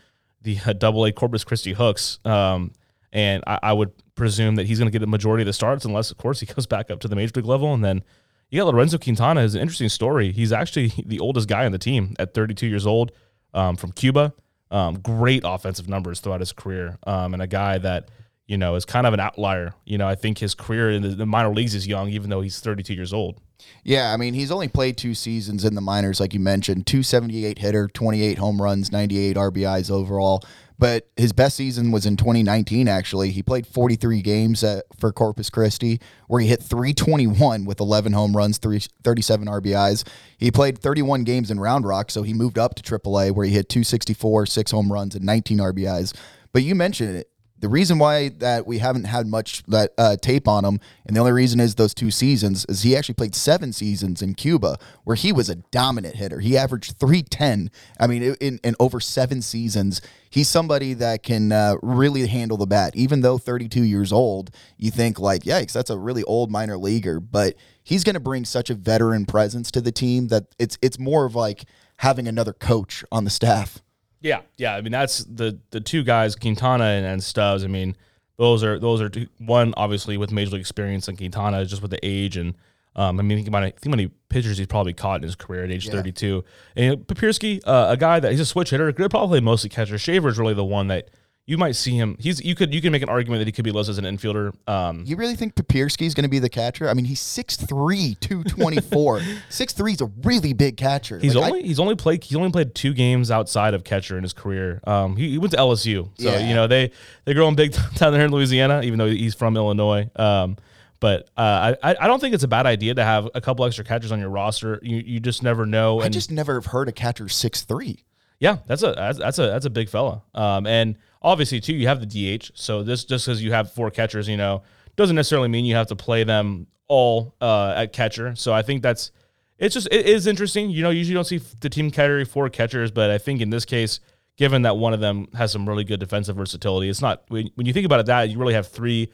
the 0.41 0.59
uh, 0.65 0.73
Double 0.73 1.05
A 1.05 1.13
Corpus 1.13 1.45
Christi 1.45 1.73
Hooks, 1.73 2.19
um, 2.25 2.73
and 3.13 3.45
I, 3.47 3.59
I, 3.63 3.73
would 3.73 3.93
presume 4.15 4.57
that 4.57 4.67
he's 4.67 4.79
going 4.79 4.91
to 4.91 4.93
get 4.93 5.03
a 5.03 5.07
majority 5.07 5.43
of 5.43 5.47
the 5.47 5.53
starts, 5.53 5.85
unless 5.85 6.11
of 6.11 6.17
course 6.17 6.41
he 6.41 6.47
goes 6.55 6.67
back 6.67 6.91
up 6.91 7.01
to 7.01 7.09
the 7.09 7.17
major 7.17 7.33
league 7.37 7.45
level. 7.45 7.75
And 7.75 7.85
then 7.85 8.03
you 8.51 8.61
got 8.61 8.73
Lorenzo 8.73 8.99
Quintana. 8.99 9.43
is 9.43 9.55
an 9.55 9.61
interesting 9.61 9.89
story. 9.89 10.33
He's 10.33 10.53
actually 10.53 10.93
the 11.07 11.21
oldest 11.21 11.49
guy 11.49 11.67
on 11.67 11.73
the 11.73 11.79
team 11.79 12.15
at 12.19 12.35
32 12.35 12.67
years 12.67 12.87
old, 12.87 13.13
um, 13.53 13.77
from 13.77 13.93
Cuba. 13.93 14.33
Um, 14.73 14.95
great 14.95 15.43
offensive 15.45 15.89
numbers 15.89 16.21
throughout 16.21 16.41
his 16.41 16.53
career, 16.53 16.99
um, 17.07 17.35
and 17.35 17.43
a 17.43 17.47
guy 17.47 17.79
that 17.79 18.09
you 18.47 18.57
know 18.57 18.75
is 18.75 18.85
kind 18.85 19.07
of 19.07 19.13
an 19.13 19.21
outlier. 19.21 19.75
You 19.85 19.99
know, 19.99 20.09
I 20.09 20.15
think 20.15 20.39
his 20.39 20.55
career 20.55 20.91
in 20.91 21.03
the, 21.03 21.11
the 21.11 21.27
minor 21.27 21.55
leagues 21.55 21.75
is 21.75 21.87
young, 21.87 22.09
even 22.09 22.31
though 22.31 22.41
he's 22.41 22.59
32 22.61 22.95
years 22.95 23.13
old. 23.13 23.39
Yeah, 23.85 24.13
I 24.13 24.17
mean, 24.17 24.35
he's 24.35 24.51
only 24.51 24.69
played 24.69 24.97
two 24.97 25.15
seasons 25.15 25.65
in 25.65 25.75
the 25.75 25.81
minors, 25.81 26.21
like 26.21 26.35
you 26.35 26.41
mentioned. 26.41 26.87
278 26.87 27.59
hitter, 27.59 27.89
28 27.89 28.39
home 28.39 28.61
runs, 28.61 28.91
98 28.91 29.37
RBIs 29.37 29.91
overall. 29.91 30.43
But 30.83 31.07
his 31.17 31.33
best 31.33 31.57
season 31.57 31.93
was 31.93 32.07
in 32.07 32.17
2019, 32.17 32.89
actually. 32.89 33.31
He 33.31 33.41
played 33.41 33.69
43 33.69 34.21
games 34.21 34.65
at, 34.65 34.85
for 34.99 35.13
Corpus 35.13 35.49
Christi, 35.49 36.01
where 36.27 36.41
he 36.41 36.49
hit 36.49 36.61
321 36.61 37.65
with 37.65 37.79
11 37.79 38.13
home 38.13 38.37
runs, 38.37 38.59
three, 38.59 38.81
37 39.05 39.47
RBIs. 39.47 40.03
He 40.37 40.51
played 40.51 40.77
31 40.77 41.23
games 41.23 41.53
in 41.53 41.61
Round 41.61 41.87
Rock, 41.87 42.11
so 42.11 42.25
he 42.25 42.35
moved 42.35 42.59
up 42.59 42.75
to 42.75 42.83
AAA, 42.83 43.31
where 43.31 43.47
he 43.47 43.53
hit 43.53 43.69
264, 43.69 44.47
six 44.47 44.73
home 44.73 44.93
runs, 44.93 45.15
and 45.15 45.25
19 45.25 45.59
RBIs. 45.59 46.17
But 46.53 46.65
you 46.65 46.75
mentioned 46.75 47.15
it 47.15 47.29
the 47.63 47.69
reason 47.69 47.99
why 47.99 48.29
that 48.41 48.67
we 48.67 48.79
haven't 48.79 49.05
had 49.05 49.25
much 49.29 49.63
that 49.69 49.93
uh, 49.97 50.17
tape 50.17 50.49
on 50.49 50.65
him, 50.65 50.81
and 51.07 51.15
the 51.15 51.21
only 51.21 51.31
reason 51.31 51.61
is 51.61 51.77
those 51.77 51.95
two 51.95 52.11
seasons, 52.11 52.67
is 52.69 52.83
he 52.83 52.97
actually 52.97 53.15
played 53.15 53.37
seven 53.37 53.73
seasons 53.73 54.21
in 54.21 54.35
Cuba 54.35 54.77
where 55.05 55.15
he 55.15 55.33
was 55.33 55.49
a 55.49 55.55
dominant 55.55 56.17
hitter. 56.17 56.41
He 56.41 56.59
averaged 56.59 56.99
three 56.99 57.23
ten. 57.23 57.71
I 58.01 58.09
mean, 58.09 58.35
in, 58.41 58.59
in 58.65 58.75
over 58.81 58.99
seven 58.99 59.43
seasons, 59.43 60.03
he's 60.29 60.49
somebody 60.49 60.93
that 60.95 61.23
can 61.23 61.53
uh, 61.53 61.77
really 61.83 62.27
handle 62.27 62.57
the 62.57 62.67
bat. 62.67 62.97
Even 62.97 63.21
though 63.21 63.39
32 63.39 63.85
years 63.85 64.13
old, 64.13 64.51
you 64.77 64.91
think 64.91 65.21
like, 65.21 65.45
yikes, 65.45 65.73
that's 65.73 65.91
a 65.91 65.97
really 65.97 66.25
old 66.25 66.51
minor 66.51 66.77
leaguer, 66.77 67.21
but 67.21 67.55
he's 67.85 68.03
going 68.03 68.15
to 68.15 68.21
bring 68.21 68.45
such 68.45 68.71
a 68.71 68.75
veteran 68.75 69.25
presence 69.25 69.71
to 69.71 69.81
the 69.81 69.93
team 69.93 70.27
that 70.29 70.47
it's 70.59 70.77
it's 70.83 70.99
more 70.99 71.27
of 71.27 71.37
like 71.37 71.65
having 71.99 72.27
another 72.27 72.53
coach 72.53 73.05
on 73.13 73.23
the 73.23 73.31
staff. 73.31 73.81
Yeah, 74.23 74.41
yeah. 74.57 74.75
I 74.75 74.81
mean, 74.81 74.93
that's 74.93 75.25
the 75.25 75.59
the 75.71 75.81
two 75.81 76.03
guys, 76.03 76.37
Quintana 76.37 76.85
and, 76.85 77.05
and 77.05 77.23
Stubbs. 77.23 77.65
I 77.65 77.67
mean, 77.67 77.97
those 78.39 78.65
are 78.65 78.79
those 78.79 79.01
are 79.01 79.09
two, 79.09 79.27
one 79.39 79.75
obviously 79.77 80.17
with 80.17 80.33
major 80.33 80.53
league 80.53 80.61
experience, 80.61 81.09
and 81.09 81.19
Quintana 81.19 81.65
just 81.67 81.83
with 81.83 81.91
the 81.91 82.05
age 82.05 82.37
and. 82.37 82.55
Um, 82.95 83.19
I 83.19 83.23
mean, 83.23 83.39
think 83.39 83.49
about 83.49 83.63
think 83.63 83.87
how 83.87 83.91
many 83.91 84.11
pitchers 84.29 84.59
he's 84.59 84.67
probably 84.67 84.93
caught 84.93 85.17
in 85.17 85.23
his 85.23 85.35
career 85.35 85.65
at 85.65 85.71
age 85.71 85.87
yeah. 85.87 85.93
32. 85.93 86.45
And 86.77 86.99
Papierski, 87.07 87.63
uh, 87.65 87.87
a 87.89 87.97
guy 87.97 88.21
that 88.21 88.31
he's 88.31 88.41
a 88.41 88.45
switch 88.45 88.69
hitter, 88.69 88.93
could 88.93 89.11
probably 89.11 89.41
mostly 89.41 89.71
catcher. 89.71 89.97
Shaver 89.97 90.29
is 90.29 90.39
really 90.39 90.53
the 90.53 90.63
one 90.63 90.89
that 90.89 91.09
you 91.45 91.59
might 91.59 91.73
see 91.73 91.97
him. 91.97 92.17
He's 92.21 92.43
you 92.45 92.55
could 92.55 92.73
you 92.73 92.81
can 92.81 92.93
make 92.93 93.03
an 93.03 93.09
argument 93.09 93.41
that 93.41 93.49
he 93.49 93.53
could 93.53 93.65
be 93.65 93.73
listed 93.73 93.93
as 93.93 93.99
an 93.99 94.05
infielder. 94.05 94.53
Um, 94.69 95.03
you 95.05 95.17
really 95.17 95.35
think 95.35 95.55
Papierski 95.55 96.07
is 96.07 96.15
going 96.15 96.23
to 96.23 96.31
be 96.31 96.39
the 96.39 96.49
catcher? 96.49 96.89
I 96.89 96.95
mean, 96.95 97.05
he's 97.05 97.21
6'3", 97.21 98.19
224. 98.21 99.19
6'3 99.19 99.93
is 99.93 100.01
a 100.01 100.11
really 100.23 100.53
big 100.53 100.77
catcher. 100.77 101.19
He's 101.19 101.35
like, 101.35 101.51
only 101.51 101.65
I, 101.65 101.67
he's 101.67 101.81
only 101.81 101.97
played 101.97 102.23
he's 102.23 102.37
only 102.37 102.51
played 102.51 102.75
two 102.75 102.95
games 102.95 103.31
outside 103.31 103.75
of 103.75 103.83
catcher 103.83 104.17
in 104.17 104.23
his 104.23 104.33
career. 104.33 104.81
Um, 104.85 105.17
he, 105.17 105.31
he 105.31 105.39
went 105.39 105.51
to 105.53 105.59
LSU, 105.59 106.11
so 106.19 106.31
yeah. 106.31 106.49
you 106.49 106.55
know 106.55 106.69
they 106.69 106.93
they 107.25 107.35
growing 107.35 107.57
big 107.57 107.75
down 107.97 108.13
there 108.13 108.25
in 108.25 108.31
Louisiana, 108.31 108.83
even 108.83 108.99
though 108.99 109.09
he's 109.09 109.35
from 109.35 109.57
Illinois. 109.57 110.09
Um, 110.15 110.57
but 111.01 111.29
uh, 111.37 111.75
I 111.83 111.97
I 112.01 112.07
don't 112.07 112.21
think 112.21 112.35
it's 112.35 112.45
a 112.45 112.49
bad 112.49 112.67
idea 112.67 112.95
to 112.95 113.03
have 113.03 113.29
a 113.35 113.41
couple 113.41 113.65
extra 113.65 113.85
catchers 113.85 114.13
on 114.13 114.21
your 114.21 114.31
roster. 114.31 114.79
You 114.83 114.99
you 114.99 115.19
just 115.19 115.43
never 115.43 115.67
know. 115.67 116.01
I 116.01 116.09
just 116.09 116.31
never 116.31 116.55
have 116.55 116.67
heard 116.67 116.89
a 116.89 116.93
catcher 116.93 117.29
six 117.29 117.63
three. 117.63 118.05
Yeah, 118.39 118.59
that's 118.69 118.85
a 118.85 118.93
that's, 118.93 119.19
that's 119.19 119.39
a 119.41 119.43
that's 119.43 119.67
a 119.67 119.71
big 119.71 119.89
fella. 119.89 120.23
Um, 120.35 120.69
and 120.69 120.97
obviously 121.23 121.61
too, 121.61 121.75
you 121.75 121.87
have 121.89 122.01
the 122.01 122.39
DH. 122.39 122.51
So 122.55 122.83
this 122.83 123.05
just 123.05 123.27
because 123.27 123.43
you 123.43 123.53
have 123.53 123.73
four 123.73 123.91
catchers, 123.91 124.29
you 124.29 124.37
know, 124.37 124.63
doesn't 124.97 125.17
necessarily 125.17 125.49
mean 125.49 125.65
you 125.65 125.75
have 125.75 125.87
to 125.89 125.97
play 125.97 126.25
them 126.25 126.67
all 126.89 127.35
uh, 127.41 127.75
at 127.77 127.93
catcher. 127.93 128.35
So 128.35 128.53
I 128.53 128.63
think 128.63 128.83
that's 128.83 129.13
it's 129.59 129.75
just 129.75 129.89
it 129.91 130.07
is 130.07 130.27
interesting. 130.27 130.71
You 130.71 130.83
know, 130.83 130.91
usually 130.91 131.13
you 131.13 131.17
don't 131.17 131.25
see 131.25 131.41
the 131.61 131.69
team 131.69 131.91
carry 131.91 132.25
four 132.25 132.49
catchers, 132.49 132.91
but 132.91 133.11
I 133.11 133.19
think 133.19 133.41
in 133.41 133.51
this 133.51 133.65
case, 133.65 134.01
given 134.37 134.63
that 134.63 134.77
one 134.77 134.93
of 134.93 135.01
them 135.01 135.29
has 135.35 135.53
some 135.53 135.69
really 135.69 135.85
good 135.85 136.01
defensive 136.01 136.37
versatility, 136.37 136.89
it's 136.89 137.01
not 137.01 137.23
when, 137.29 137.51
when 137.55 137.67
you 137.67 137.73
think 137.73 137.87
about 137.87 138.01
it 138.01 138.07
that 138.07 138.29
you 138.29 138.39
really 138.39 138.55
have 138.55 138.69
three 138.69 139.11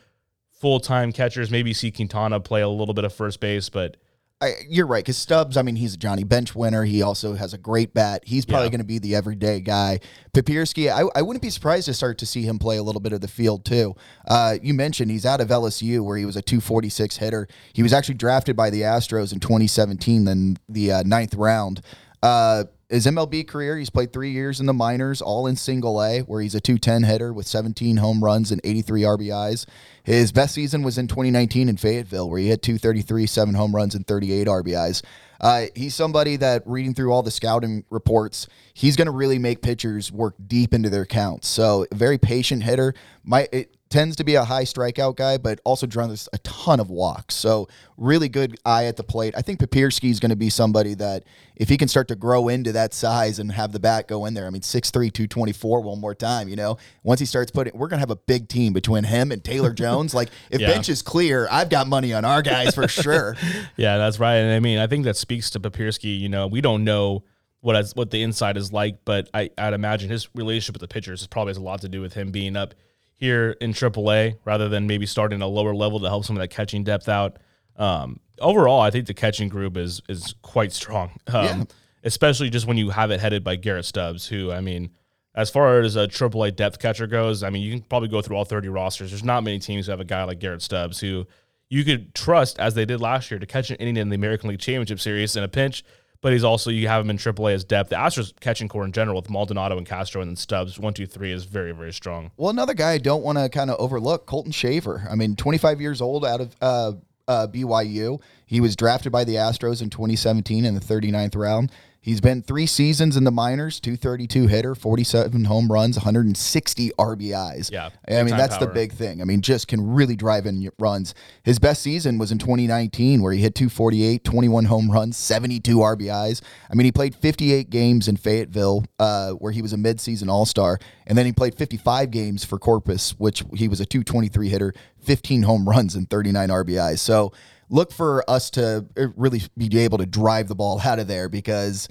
full 0.50 0.80
time 0.80 1.12
catchers. 1.12 1.50
Maybe 1.50 1.72
see 1.72 1.90
Quintana 1.90 2.40
play 2.40 2.62
a 2.62 2.68
little 2.68 2.94
bit 2.94 3.04
of 3.04 3.12
first 3.12 3.40
base, 3.40 3.68
but 3.68 3.96
I, 4.40 4.54
you're 4.68 4.86
right 4.86 5.04
because 5.04 5.16
Stubbs. 5.16 5.56
I 5.56 5.62
mean, 5.62 5.74
he's 5.74 5.94
a 5.94 5.96
Johnny 5.96 6.22
Bench 6.22 6.54
winner. 6.54 6.84
He 6.84 7.02
also 7.02 7.34
has 7.34 7.52
a 7.54 7.58
great 7.58 7.92
bat. 7.92 8.22
He's 8.24 8.44
probably 8.44 8.66
yeah. 8.66 8.70
going 8.70 8.80
to 8.80 8.86
be 8.86 9.00
the 9.00 9.16
everyday 9.16 9.58
guy. 9.60 9.98
Papierski, 10.32 10.92
I, 10.92 11.08
I 11.18 11.22
wouldn't 11.22 11.42
be 11.42 11.50
surprised 11.50 11.86
to 11.86 11.94
start 11.94 12.18
to 12.18 12.26
see 12.26 12.42
him 12.42 12.60
play 12.60 12.76
a 12.76 12.82
little 12.82 13.00
bit 13.00 13.12
of 13.12 13.20
the 13.20 13.26
field 13.26 13.64
too. 13.64 13.96
Uh, 14.28 14.56
you 14.62 14.74
mentioned 14.74 15.10
he's 15.10 15.26
out 15.26 15.40
of 15.40 15.48
LSU 15.48 16.04
where 16.04 16.16
he 16.16 16.24
was 16.24 16.36
a 16.36 16.42
246 16.42 17.16
hitter. 17.16 17.48
He 17.72 17.82
was 17.82 17.92
actually 17.92 18.14
drafted 18.14 18.54
by 18.54 18.70
the 18.70 18.82
Astros 18.82 19.32
in 19.32 19.40
2017, 19.40 20.24
then 20.24 20.56
the 20.68 20.92
uh, 20.92 21.02
ninth 21.04 21.34
round. 21.34 21.80
Uh, 22.22 22.64
his 22.88 23.04
MLB 23.04 23.46
career, 23.46 23.76
he's 23.76 23.90
played 23.90 24.12
three 24.12 24.30
years 24.30 24.60
in 24.60 24.66
the 24.66 24.72
minors, 24.72 25.20
all 25.20 25.46
in 25.46 25.56
single 25.56 26.02
A, 26.02 26.20
where 26.20 26.40
he's 26.40 26.54
a 26.54 26.60
210 26.60 27.02
hitter 27.02 27.32
with 27.32 27.46
17 27.46 27.98
home 27.98 28.24
runs 28.24 28.50
and 28.50 28.60
83 28.64 29.02
RBIs. 29.02 29.66
His 30.02 30.32
best 30.32 30.54
season 30.54 30.82
was 30.82 30.96
in 30.96 31.06
2019 31.06 31.68
in 31.68 31.76
Fayetteville, 31.76 32.30
where 32.30 32.40
he 32.40 32.48
hit 32.48 32.62
233, 32.62 33.26
seven 33.26 33.54
home 33.54 33.76
runs, 33.76 33.94
and 33.94 34.06
38 34.06 34.46
RBIs. 34.46 35.02
Uh, 35.40 35.66
he's 35.74 35.94
somebody 35.94 36.36
that, 36.36 36.62
reading 36.66 36.94
through 36.94 37.12
all 37.12 37.22
the 37.22 37.30
scouting 37.30 37.84
reports, 37.90 38.48
he's 38.72 38.96
going 38.96 39.06
to 39.06 39.12
really 39.12 39.38
make 39.38 39.60
pitchers 39.60 40.10
work 40.10 40.34
deep 40.46 40.72
into 40.72 40.88
their 40.88 41.06
counts. 41.06 41.46
So, 41.46 41.86
very 41.92 42.16
patient 42.16 42.62
hitter. 42.62 42.94
My, 43.22 43.48
it, 43.52 43.76
tends 43.90 44.16
to 44.16 44.24
be 44.24 44.34
a 44.34 44.44
high 44.44 44.64
strikeout 44.64 45.16
guy, 45.16 45.38
but 45.38 45.60
also 45.64 45.86
draws 45.86 46.28
a 46.32 46.38
ton 46.38 46.78
of 46.80 46.90
walks. 46.90 47.34
So 47.34 47.68
really 47.96 48.28
good 48.28 48.58
eye 48.64 48.84
at 48.84 48.96
the 48.96 49.02
plate. 49.04 49.34
I 49.36 49.42
think 49.42 49.60
Papierski 49.60 50.10
is 50.10 50.20
going 50.20 50.30
to 50.30 50.36
be 50.36 50.50
somebody 50.50 50.94
that 50.94 51.24
if 51.56 51.68
he 51.68 51.76
can 51.76 51.88
start 51.88 52.08
to 52.08 52.14
grow 52.16 52.48
into 52.48 52.72
that 52.72 52.92
size 52.92 53.38
and 53.38 53.50
have 53.52 53.72
the 53.72 53.80
bat 53.80 54.06
go 54.06 54.26
in 54.26 54.34
there, 54.34 54.46
I 54.46 54.50
mean 54.50 54.62
6'3", 54.62 54.92
224 54.92 55.80
one 55.80 56.00
more 56.00 56.14
time, 56.14 56.48
you 56.48 56.56
know, 56.56 56.76
once 57.02 57.20
he 57.20 57.26
starts 57.26 57.50
putting, 57.50 57.72
we're 57.76 57.88
going 57.88 57.98
to 57.98 58.02
have 58.02 58.10
a 58.10 58.16
big 58.16 58.48
team 58.48 58.72
between 58.72 59.04
him 59.04 59.32
and 59.32 59.42
Taylor 59.42 59.72
Jones. 59.72 60.14
like 60.14 60.28
if 60.50 60.60
Yeah. 60.60 60.68
bench 60.68 60.88
is 60.88 61.00
clear, 61.02 61.48
I've 61.50 61.70
got 61.70 61.86
money 61.86 62.12
on 62.12 62.24
our 62.24 62.42
guys 62.42 62.74
for 62.74 62.88
sure. 62.88 63.36
Yeah, 63.76 63.96
that's 63.98 64.20
right. 64.20 64.36
And 64.36 64.52
I 64.52 64.60
mean, 64.60 64.78
I 64.78 64.86
think 64.86 65.04
that 65.04 65.16
speaks 65.16 65.50
to 65.50 65.60
Papierski. 65.60 66.18
You 66.20 66.28
know, 66.28 66.46
we 66.46 66.60
don't 66.60 66.84
know 66.84 67.24
what 67.60 67.74
as, 67.74 67.94
what 67.96 68.10
the 68.10 68.22
inside 68.22 68.56
is 68.56 68.72
like, 68.72 69.04
but 69.04 69.28
I, 69.34 69.50
I'd 69.58 69.72
imagine 69.72 70.10
his 70.10 70.28
relationship 70.34 70.74
with 70.80 70.88
the 70.88 70.92
pitchers 70.92 71.22
is 71.22 71.26
probably 71.26 71.50
has 71.50 71.56
a 71.56 71.62
lot 71.62 71.80
to 71.80 71.88
do 71.88 72.00
with 72.00 72.14
him 72.14 72.30
being 72.30 72.54
up 72.56 72.74
here 73.18 73.50
in 73.60 73.72
AAA 73.72 74.36
rather 74.44 74.68
than 74.68 74.86
maybe 74.86 75.04
starting 75.06 75.42
a 75.42 75.46
lower 75.46 75.74
level 75.74 76.00
to 76.00 76.08
help 76.08 76.24
some 76.24 76.36
of 76.36 76.40
that 76.40 76.48
catching 76.48 76.82
depth 76.84 77.08
out. 77.08 77.38
Um, 77.76 78.20
overall, 78.40 78.80
I 78.80 78.90
think 78.90 79.06
the 79.06 79.14
catching 79.14 79.48
group 79.48 79.76
is 79.76 80.00
is 80.08 80.34
quite 80.42 80.72
strong, 80.72 81.10
um, 81.28 81.44
Yeah. 81.44 81.64
especially 82.04 82.48
just 82.50 82.66
when 82.66 82.76
you 82.76 82.90
have 82.90 83.10
it 83.10 83.20
headed 83.20 83.44
by 83.44 83.56
Garrett 83.56 83.84
Stubbs, 83.84 84.26
who 84.26 84.50
I 84.52 84.60
mean. 84.60 84.90
As 85.34 85.50
far 85.50 85.78
as 85.82 85.94
a 85.94 86.08
AAA 86.08 86.56
depth 86.56 86.80
catcher 86.80 87.06
goes, 87.06 87.44
I 87.44 87.50
mean, 87.50 87.62
you 87.62 87.70
can 87.70 87.82
probably 87.82 88.08
go 88.08 88.20
through 88.20 88.34
all 88.36 88.44
30 88.44 88.70
rosters. 88.70 89.10
There's 89.12 89.22
not 89.22 89.44
many 89.44 89.60
teams 89.60 89.86
who 89.86 89.92
have 89.92 90.00
a 90.00 90.04
guy 90.04 90.24
like 90.24 90.40
Garrett 90.40 90.62
Stubbs 90.62 90.98
who 90.98 91.26
you 91.68 91.84
could 91.84 92.12
trust, 92.12 92.58
as 92.58 92.74
they 92.74 92.84
did 92.84 93.00
last 93.00 93.30
year, 93.30 93.38
to 93.38 93.46
catch 93.46 93.70
an 93.70 93.76
inning 93.76 93.98
in 93.98 94.08
the 94.08 94.16
American 94.16 94.48
League 94.50 94.58
Championship 94.58 94.98
Series 94.98 95.36
in 95.36 95.44
a 95.44 95.48
pinch. 95.48 95.84
But 96.20 96.32
he's 96.32 96.44
also 96.44 96.70
you 96.70 96.88
have 96.88 97.04
him 97.04 97.10
in 97.10 97.16
AAA 97.16 97.54
as 97.54 97.64
depth. 97.64 97.90
The 97.90 97.96
Astros 97.96 98.32
catching 98.40 98.68
core 98.68 98.84
in 98.84 98.92
general 98.92 99.16
with 99.16 99.30
Maldonado 99.30 99.78
and 99.78 99.86
Castro 99.86 100.20
and 100.20 100.30
then 100.30 100.36
Stubbs 100.36 100.78
one 100.78 100.94
two 100.94 101.06
three 101.06 101.32
is 101.32 101.44
very 101.44 101.72
very 101.72 101.92
strong. 101.92 102.30
Well, 102.36 102.50
another 102.50 102.74
guy 102.74 102.92
I 102.92 102.98
don't 102.98 103.22
want 103.22 103.38
to 103.38 103.48
kind 103.48 103.70
of 103.70 103.78
overlook, 103.78 104.26
Colton 104.26 104.52
Shaver. 104.52 105.06
I 105.08 105.14
mean, 105.14 105.36
25 105.36 105.80
years 105.80 106.00
old 106.00 106.24
out 106.24 106.40
of 106.40 106.56
uh, 106.60 106.92
uh, 107.28 107.46
BYU. 107.46 108.20
He 108.46 108.60
was 108.60 108.74
drafted 108.74 109.12
by 109.12 109.24
the 109.24 109.34
Astros 109.34 109.82
in 109.82 109.90
2017 109.90 110.64
in 110.64 110.74
the 110.74 110.80
39th 110.80 111.36
round. 111.36 111.70
He's 112.00 112.20
been 112.20 112.42
three 112.42 112.66
seasons 112.66 113.16
in 113.16 113.24
the 113.24 113.30
minors, 113.30 113.80
232 113.80 114.46
hitter, 114.46 114.74
47 114.74 115.44
home 115.44 115.70
runs, 115.70 115.96
160 115.96 116.90
RBIs. 116.98 117.72
Yeah, 117.72 117.90
I 118.08 118.22
mean, 118.22 118.36
that's 118.36 118.56
the 118.56 118.68
big 118.68 118.92
thing. 118.92 119.20
I 119.20 119.24
mean, 119.24 119.40
just 119.40 119.66
can 119.66 119.84
really 119.84 120.14
drive 120.14 120.46
in 120.46 120.70
runs. 120.78 121.14
His 121.42 121.58
best 121.58 121.82
season 121.82 122.16
was 122.16 122.30
in 122.30 122.38
2019, 122.38 123.20
where 123.20 123.32
he 123.32 123.40
hit 123.40 123.56
248, 123.56 124.22
21 124.22 124.66
home 124.66 124.90
runs, 124.90 125.16
72 125.16 125.76
RBIs. 125.76 126.40
I 126.70 126.74
mean, 126.74 126.84
he 126.84 126.92
played 126.92 127.16
58 127.16 127.68
games 127.68 128.06
in 128.06 128.16
Fayetteville, 128.16 128.84
uh, 129.00 129.32
where 129.32 129.52
he 129.52 129.60
was 129.60 129.72
a 129.72 129.76
midseason 129.76 130.30
All 130.30 130.46
Star, 130.46 130.78
and 131.06 131.18
then 131.18 131.26
he 131.26 131.32
played 131.32 131.56
55 131.56 132.12
games 132.12 132.44
for 132.44 132.58
Corpus, 132.58 133.18
which 133.18 133.42
he 133.54 133.66
was 133.66 133.80
a 133.80 133.86
223 133.86 134.48
hitter, 134.48 134.72
15 135.00 135.42
home 135.42 135.68
runs, 135.68 135.96
and 135.96 136.08
39 136.08 136.48
RBIs. 136.48 137.00
So 137.00 137.32
look 137.70 137.92
for 137.92 138.28
us 138.28 138.50
to 138.50 138.86
uh, 138.96 139.06
really 139.16 139.42
be 139.56 139.78
able 139.78 139.98
to 139.98 140.06
drive 140.06 140.48
the 140.48 140.54
ball 140.54 140.80
out 140.84 140.98
of 140.98 141.08
there 141.08 141.28
because 141.28 141.88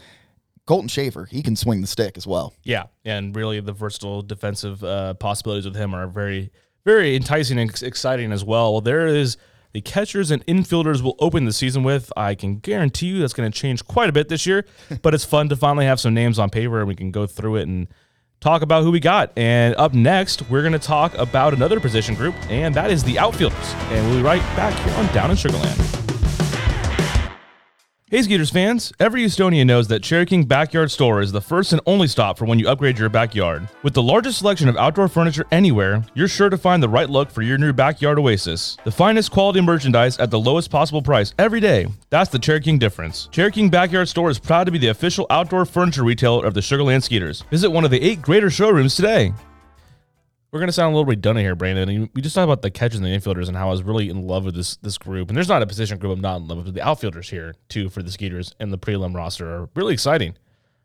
Colton 0.65 0.89
Shaver, 0.89 1.25
he 1.25 1.41
can 1.41 1.55
swing 1.55 1.81
the 1.81 1.88
stick 1.88 2.17
as 2.17 2.27
well. 2.27 2.53
Yeah, 2.63 2.86
and 3.05 3.36
really 3.36 3.60
the 3.60 3.72
versatile 3.72 4.22
defensive 4.22 4.84
uh, 4.84 5.13
possibilities 5.15 5.65
with 5.65 5.75
him 5.75 5.93
are 5.96 6.07
very 6.07 6.51
very 6.88 7.17
enticing 7.17 7.60
and 7.60 7.84
exciting 7.84 8.31
as 8.31 8.46
well. 8.46 8.72
Well, 8.72 8.81
there 8.81 9.07
is 9.07 9.36
the 9.74 9.81
catchers 9.81 10.31
and 10.31 10.46
infielders 10.46 11.01
will 11.01 11.17
open 11.19 11.43
the 11.43 11.51
season 11.51 11.84
with. 11.84 12.12
I 12.15 12.34
can 12.34 12.60
guarantee 12.60 13.07
you 13.07 13.19
that's 13.19 13.34
going 13.34 13.51
to 13.51 13.60
change 13.60 13.86
quite 13.86 14.10
a 14.10 14.13
bit 14.13 14.29
this 14.29 14.46
year, 14.46 14.65
but 15.01 15.13
it's 15.13 15.25
fun 15.25 15.50
to 15.50 15.57
finally 15.57 15.86
have 15.86 16.00
some 16.00 16.13
names 16.13 16.39
on 16.39 16.50
paper 16.50 16.79
and 16.79 16.88
we 16.88 16.96
can 16.96 17.12
go 17.12 17.27
through 17.27 17.57
it 17.57 17.67
and 17.67 17.89
talk 18.39 18.62
about 18.62 18.84
who 18.84 18.91
we 18.91 19.00
got. 19.00 19.32
And 19.36 19.75
up 19.75 19.94
next, 19.94 20.50
we're 20.50 20.62
going 20.62 20.74
to 20.74 20.79
talk 20.79 21.15
about 21.15 21.53
another 21.53 21.79
position 21.79 22.15
group, 22.15 22.36
and 22.50 22.74
that 22.75 22.91
is 22.91 23.03
the 23.03 23.20
outfielders. 23.20 23.74
And 23.89 24.08
we'll 24.08 24.17
be 24.17 24.24
right 24.24 24.41
back 24.56 24.74
here 24.84 24.94
on 24.96 25.13
Down 25.13 25.32
in 25.32 25.38
Sugarland. 25.38 25.96
Hey 28.09 28.21
Skeeters 28.21 28.51
fans, 28.51 28.93
every 29.01 29.25
Houstonian 29.25 29.65
knows 29.65 29.89
that 29.89 30.01
Cherry 30.01 30.25
King 30.25 30.45
Backyard 30.45 30.89
Store 30.91 31.19
is 31.19 31.33
the 31.33 31.41
first 31.41 31.73
and 31.73 31.81
only 31.85 32.07
stop 32.07 32.37
for 32.37 32.45
when 32.45 32.57
you 32.57 32.69
upgrade 32.69 32.97
your 32.97 33.09
backyard. 33.09 33.67
With 33.83 33.93
the 33.93 34.01
largest 34.01 34.37
selection 34.37 34.69
of 34.69 34.77
outdoor 34.77 35.09
furniture 35.09 35.45
anywhere, 35.51 36.01
you're 36.13 36.29
sure 36.29 36.49
to 36.49 36.57
find 36.57 36.81
the 36.81 36.87
right 36.87 37.09
look 37.09 37.29
for 37.29 37.41
your 37.41 37.57
new 37.57 37.73
backyard 37.73 38.17
oasis. 38.17 38.77
The 38.85 38.91
finest 38.91 39.31
quality 39.31 39.59
merchandise 39.59 40.17
at 40.19 40.31
the 40.31 40.39
lowest 40.39 40.71
possible 40.71 41.01
price 41.01 41.33
every 41.37 41.59
day. 41.59 41.87
That's 42.09 42.29
the 42.29 42.39
Cherry 42.39 42.61
King 42.61 42.79
difference. 42.79 43.27
Cherry 43.29 43.51
King 43.51 43.69
Backyard 43.69 44.07
Store 44.07 44.29
is 44.29 44.39
proud 44.39 44.63
to 44.67 44.71
be 44.71 44.79
the 44.79 44.87
official 44.87 45.27
outdoor 45.29 45.65
furniture 45.65 46.05
retailer 46.05 46.45
of 46.45 46.53
the 46.53 46.61
Sugarland 46.61 47.03
Skeeters. 47.03 47.41
Visit 47.51 47.71
one 47.71 47.83
of 47.83 47.91
the 47.91 48.01
eight 48.01 48.21
greater 48.21 48.49
showrooms 48.49 48.95
today. 48.95 49.33
We're 50.51 50.59
gonna 50.61 50.71
sound 50.71 50.93
a 50.93 50.95
little 50.97 51.05
redundant 51.09 51.43
here, 51.43 51.55
Brandon. 51.55 51.89
And 51.89 52.09
We 52.13 52.21
just 52.21 52.35
talked 52.35 52.45
about 52.45 52.61
the 52.61 52.71
catchers 52.71 52.99
and 52.99 53.05
the 53.05 53.09
infielders 53.09 53.47
and 53.47 53.57
how 53.57 53.67
I 53.67 53.71
was 53.71 53.83
really 53.83 54.09
in 54.09 54.25
love 54.25 54.45
with 54.45 54.55
this 54.55 54.77
this 54.77 54.97
group. 54.97 55.29
And 55.29 55.35
there's 55.37 55.49
not 55.49 55.61
a 55.61 55.67
position 55.67 55.97
group 55.97 56.13
I'm 56.13 56.21
not 56.21 56.37
in 56.37 56.47
love 56.47 56.65
with. 56.65 56.73
The 56.73 56.81
outfielders 56.81 57.29
here 57.29 57.55
too 57.69 57.89
for 57.89 58.01
the 58.01 58.11
Skeeters 58.11 58.53
and 58.59 58.71
the 58.71 58.77
prelim 58.77 59.13
roster 59.15 59.47
are 59.47 59.69
really 59.75 59.93
exciting. 59.93 60.35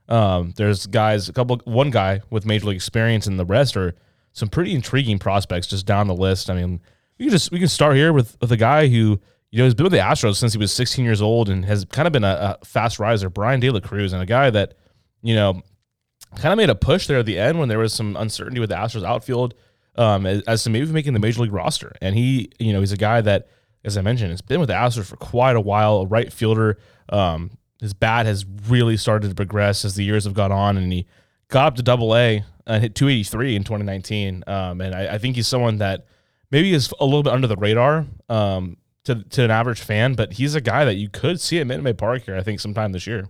Um, 0.09 0.53
there's 0.57 0.87
guys, 0.87 1.29
a 1.29 1.33
couple, 1.33 1.61
one 1.65 1.91
guy 1.91 2.21
with 2.29 2.45
major 2.45 2.67
league 2.67 2.77
experience, 2.77 3.27
and 3.27 3.39
the 3.39 3.45
rest 3.45 3.77
are 3.77 3.95
some 4.33 4.49
pretty 4.49 4.75
intriguing 4.75 5.19
prospects 5.19 5.69
just 5.69 5.87
down 5.87 6.09
the 6.09 6.15
list. 6.15 6.51
I 6.51 6.55
mean, 6.55 6.81
we 7.19 7.27
can 7.27 7.31
just 7.31 7.53
we 7.53 7.59
can 7.59 7.69
start 7.69 7.97
here 7.97 8.13
with 8.13 8.37
with 8.41 8.51
a 8.51 8.57
guy 8.57 8.89
who 8.89 9.21
you 9.51 9.59
know 9.59 9.65
has 9.65 9.75
been 9.75 9.85
with 9.85 9.93
the 9.93 9.99
Astros 9.99 10.37
since 10.37 10.53
he 10.53 10.59
was 10.59 10.73
16 10.73 11.05
years 11.05 11.23
old 11.23 11.49
and 11.49 11.65
has 11.65 11.85
kind 11.85 12.07
of 12.07 12.13
been 12.13 12.25
a, 12.25 12.59
a 12.61 12.65
fast 12.65 12.99
riser, 12.99 13.31
Bryan 13.31 13.61
De 13.61 13.71
La 13.71 13.81
Cruz, 13.81 14.13
and 14.13 14.21
a 14.21 14.27
guy 14.27 14.51
that 14.51 14.75
you 15.23 15.35
know 15.35 15.63
kind 16.37 16.53
of 16.53 16.57
made 16.57 16.71
a 16.71 16.75
push 16.75 17.07
there 17.07 17.19
at 17.19 17.27
the 17.27 17.39
end 17.39 17.59
when 17.59 17.69
there 17.69 17.79
was 17.79 17.93
some 17.93 18.17
uncertainty 18.17 18.61
with 18.61 18.71
the 18.71 18.77
Astros 18.77 19.05
outfield 19.05 19.55
um, 19.97 20.27
as, 20.27 20.43
as 20.43 20.65
to 20.65 20.71
maybe 20.71 20.87
making 20.87 21.13
the 21.13 21.21
major 21.21 21.43
league 21.43 21.53
roster. 21.53 21.95
And 22.01 22.15
he, 22.15 22.51
you 22.59 22.73
know, 22.73 22.81
he's 22.81 22.93
a 22.93 22.97
guy 22.97 23.21
that, 23.21 23.49
as 23.85 23.97
I 23.97 24.03
mentioned, 24.03 24.31
has 24.31 24.41
been 24.41 24.61
with 24.61 24.69
the 24.69 24.75
Astros 24.75 25.07
for 25.07 25.17
quite 25.17 25.57
a 25.57 25.61
while, 25.61 25.99
a 25.99 26.07
right 26.07 26.33
fielder. 26.33 26.79
Um, 27.09 27.51
his 27.81 27.95
bat 27.95 28.27
has 28.27 28.47
really 28.69 28.97
started 28.97 29.29
to 29.29 29.35
progress 29.35 29.85
as 29.85 29.95
the 29.95 30.05
years 30.05 30.25
have 30.25 30.35
gone 30.35 30.53
on, 30.53 30.77
and 30.77 30.93
he 30.93 31.07
got 31.49 31.67
up 31.67 31.75
to 31.77 31.83
double 31.83 32.17
A 32.17 32.45
and 32.67 32.83
hit 32.83 32.95
283 32.95 33.57
in 33.57 33.65
2019. 33.65 34.45
Um, 34.47 34.81
and 34.81 34.95
I, 34.95 35.15
I 35.15 35.19
think 35.19 35.37
he's 35.37 35.49
someone 35.49 35.79
that 35.79 36.07
maybe 36.51 36.73
is 36.73 36.93
a 37.01 37.05
little 37.05 37.23
bit 37.23 37.33
under 37.33 37.49
the 37.49 37.57
radar 37.57 38.07
um, 38.29 38.77
to, 39.05 39.25
to 39.25 39.45
an 39.45 39.51
average 39.51 39.81
fan, 39.81 40.15
but 40.15 40.35
he's 40.35 40.55
a 40.55 40.61
guy 40.61 40.85
that 40.85 40.95
you 40.95 41.09
could 41.09 41.41
see 41.41 41.59
at 41.59 41.67
Minute 41.67 41.83
Maid 41.83 41.99
Park 41.99 42.23
here, 42.23 42.37
I 42.37 42.43
think, 42.43 42.61
sometime 42.61 42.93
this 42.93 43.07
year. 43.07 43.27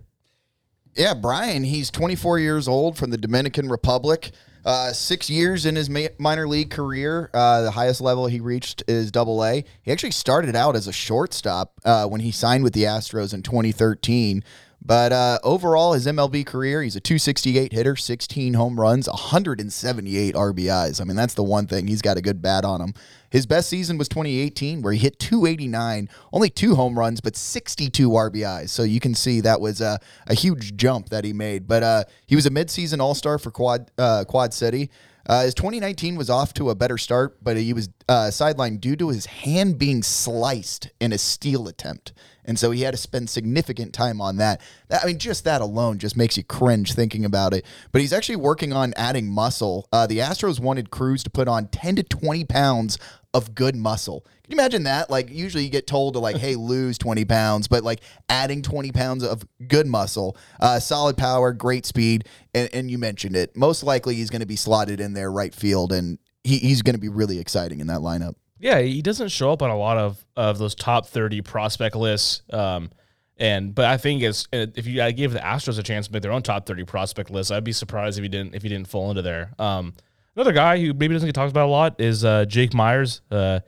Yeah, 0.95 1.15
Bryan, 1.15 1.63
he's 1.63 1.89
24 1.89 2.39
years 2.39 2.67
old 2.67 2.97
from 2.97 3.09
the 3.09 3.17
Dominican 3.17 3.67
Republic. 3.69 4.31
Uh, 4.63 4.93
six 4.93 5.29
years 5.29 5.65
in 5.65 5.75
his 5.75 5.89
ma- 5.89 6.07
minor 6.19 6.47
league 6.47 6.69
career. 6.69 7.29
Uh, 7.33 7.63
the 7.63 7.71
highest 7.71 7.99
level 7.99 8.27
he 8.27 8.39
reached 8.39 8.83
is 8.87 9.11
double 9.11 9.43
A. 9.43 9.65
He 9.81 9.91
actually 9.91 10.11
started 10.11 10.55
out 10.55 10.75
as 10.75 10.87
a 10.87 10.93
shortstop 10.93 11.73
uh, 11.83 12.07
when 12.07 12.21
he 12.21 12.31
signed 12.31 12.63
with 12.63 12.73
the 12.73 12.83
Astros 12.83 13.33
in 13.33 13.41
2013. 13.41 14.43
But 14.85 15.11
uh, 15.11 15.39
overall, 15.43 15.93
his 15.93 16.05
MLB 16.05 16.45
career, 16.45 16.83
he's 16.83 16.95
a 16.95 16.99
268 16.99 17.71
hitter, 17.71 17.95
16 17.95 18.53
home 18.53 18.79
runs, 18.79 19.07
178 19.07 20.35
RBIs. 20.35 21.01
I 21.01 21.03
mean, 21.05 21.15
that's 21.15 21.33
the 21.33 21.43
one 21.43 21.67
thing. 21.67 21.87
He's 21.87 22.01
got 22.01 22.17
a 22.17 22.21
good 22.21 22.41
bat 22.41 22.65
on 22.65 22.81
him. 22.81 22.93
His 23.33 23.47
best 23.47 23.67
season 23.67 23.97
was 23.97 24.07
2018, 24.09 24.83
where 24.83 24.93
he 24.93 24.99
hit 24.99 25.17
289, 25.17 26.07
only 26.31 26.51
two 26.51 26.75
home 26.75 26.99
runs, 26.99 27.19
but 27.19 27.35
62 27.35 28.07
RBIs. 28.07 28.69
So 28.69 28.83
you 28.83 28.99
can 28.99 29.15
see 29.15 29.41
that 29.41 29.59
was 29.59 29.81
a, 29.81 29.99
a 30.27 30.35
huge 30.35 30.77
jump 30.77 31.09
that 31.09 31.25
he 31.25 31.33
made. 31.33 31.67
But 31.67 31.81
uh, 31.81 32.03
he 32.27 32.35
was 32.35 32.45
a 32.45 32.51
midseason 32.51 32.99
All 32.99 33.15
Star 33.15 33.39
for 33.39 33.49
Quad 33.49 33.89
uh, 33.97 34.25
Quad 34.25 34.53
City. 34.53 34.91
Uh, 35.25 35.45
his 35.45 35.55
2019 35.55 36.15
was 36.15 36.29
off 36.29 36.53
to 36.53 36.69
a 36.69 36.75
better 36.75 36.97
start, 36.97 37.43
but 37.43 37.57
he 37.57 37.73
was 37.73 37.89
uh, 38.07 38.27
sidelined 38.27 38.81
due 38.81 38.95
to 38.97 39.09
his 39.09 39.25
hand 39.25 39.79
being 39.79 40.03
sliced 40.03 40.89
in 40.99 41.11
a 41.11 41.17
steal 41.17 41.67
attempt. 41.67 42.13
And 42.45 42.59
so 42.59 42.71
he 42.71 42.81
had 42.81 42.91
to 42.91 42.97
spend 42.97 43.29
significant 43.29 43.93
time 43.93 44.19
on 44.19 44.35
that. 44.37 44.61
I 44.91 45.05
mean, 45.05 45.17
just 45.17 45.45
that 45.45 45.61
alone 45.61 45.97
just 45.97 46.17
makes 46.17 46.35
you 46.35 46.43
cringe 46.43 46.93
thinking 46.93 47.23
about 47.23 47.53
it. 47.53 47.65
But 47.93 48.01
he's 48.01 48.11
actually 48.11 48.35
working 48.35 48.73
on 48.73 48.93
adding 48.97 49.29
muscle. 49.29 49.87
Uh, 49.93 50.07
the 50.07 50.19
Astros 50.19 50.59
wanted 50.59 50.91
Cruz 50.91 51.23
to 51.23 51.29
put 51.29 51.47
on 51.47 51.67
10 51.67 51.95
to 51.97 52.03
20 52.03 52.43
pounds 52.43 52.97
of 53.33 53.55
good 53.55 53.75
muscle. 53.75 54.21
Can 54.43 54.51
you 54.51 54.55
imagine 54.57 54.83
that? 54.83 55.09
Like, 55.09 55.29
usually 55.29 55.63
you 55.63 55.69
get 55.69 55.87
told 55.87 56.13
to, 56.13 56.19
like, 56.19 56.37
hey, 56.37 56.55
lose 56.55 56.97
20 56.97 57.25
pounds, 57.25 57.67
but 57.67 57.83
like 57.83 58.01
adding 58.29 58.61
20 58.61 58.91
pounds 58.91 59.23
of 59.23 59.43
good 59.67 59.87
muscle, 59.87 60.37
uh, 60.59 60.79
solid 60.79 61.17
power, 61.17 61.53
great 61.53 61.85
speed. 61.85 62.27
And, 62.53 62.69
and 62.73 62.91
you 62.91 62.97
mentioned 62.97 63.35
it. 63.35 63.55
Most 63.55 63.83
likely 63.83 64.15
he's 64.15 64.29
going 64.29 64.41
to 64.41 64.45
be 64.45 64.55
slotted 64.55 64.99
in 64.99 65.13
there 65.13 65.31
right 65.31 65.53
field, 65.53 65.91
and 65.91 66.19
he, 66.43 66.57
he's 66.59 66.81
going 66.81 66.95
to 66.95 67.01
be 67.01 67.09
really 67.09 67.39
exciting 67.39 67.79
in 67.79 67.87
that 67.87 67.99
lineup. 67.99 68.35
Yeah, 68.59 68.79
he 68.79 69.01
doesn't 69.01 69.29
show 69.29 69.51
up 69.51 69.61
on 69.61 69.69
a 69.69 69.77
lot 69.77 69.97
of, 69.97 70.23
of 70.35 70.57
those 70.57 70.75
top 70.75 71.07
30 71.07 71.41
prospect 71.41 71.95
lists. 71.95 72.43
Um, 72.51 72.91
And 73.39 73.73
but 73.73 73.85
I 73.85 73.97
think 73.97 74.21
it's 74.21 74.47
if 74.51 74.85
you 74.85 75.01
I 75.01 75.11
gave 75.11 75.33
the 75.33 75.39
Astros 75.39 75.79
a 75.79 75.83
chance 75.83 76.05
to 76.05 76.13
make 76.13 76.21
their 76.21 76.31
own 76.31 76.43
top 76.43 76.67
thirty 76.67 76.83
prospect 76.83 77.31
list, 77.31 77.51
I'd 77.51 77.63
be 77.63 77.71
surprised 77.73 78.19
if 78.19 78.23
he 78.23 78.29
didn't 78.29 78.53
if 78.53 78.61
he 78.61 78.69
didn't 78.69 78.87
fall 78.87 79.09
into 79.09 79.23
there. 79.23 79.53
Um, 79.57 79.95
another 80.35 80.51
guy 80.51 80.79
who 80.79 80.93
maybe 80.93 81.13
doesn't 81.13 81.27
get 81.27 81.35
talked 81.35 81.51
about 81.51 81.67
a 81.67 81.71
lot 81.71 81.99
is 81.99 82.23
uh, 82.25 82.45
Jake 82.45 82.73
Meyers. 82.73 83.21
Uh, 83.31 83.59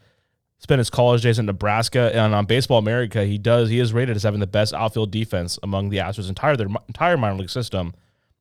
spent 0.60 0.80
his 0.80 0.90
college 0.90 1.22
days 1.22 1.38
in 1.38 1.46
Nebraska, 1.46 2.12
and 2.14 2.34
on 2.34 2.46
Baseball 2.46 2.80
America, 2.80 3.24
he 3.24 3.38
does 3.38 3.70
he 3.70 3.80
is 3.80 3.94
rated 3.94 4.16
as 4.16 4.24
having 4.24 4.40
the 4.40 4.48
best 4.48 4.74
outfield 4.74 5.12
defense 5.12 5.60
among 5.62 5.90
the 5.90 5.98
Astros' 5.98 6.30
entire 6.30 6.56
their 6.56 6.68
entire 6.88 7.18
minor 7.18 7.38
league 7.38 7.50
system. 7.50 7.94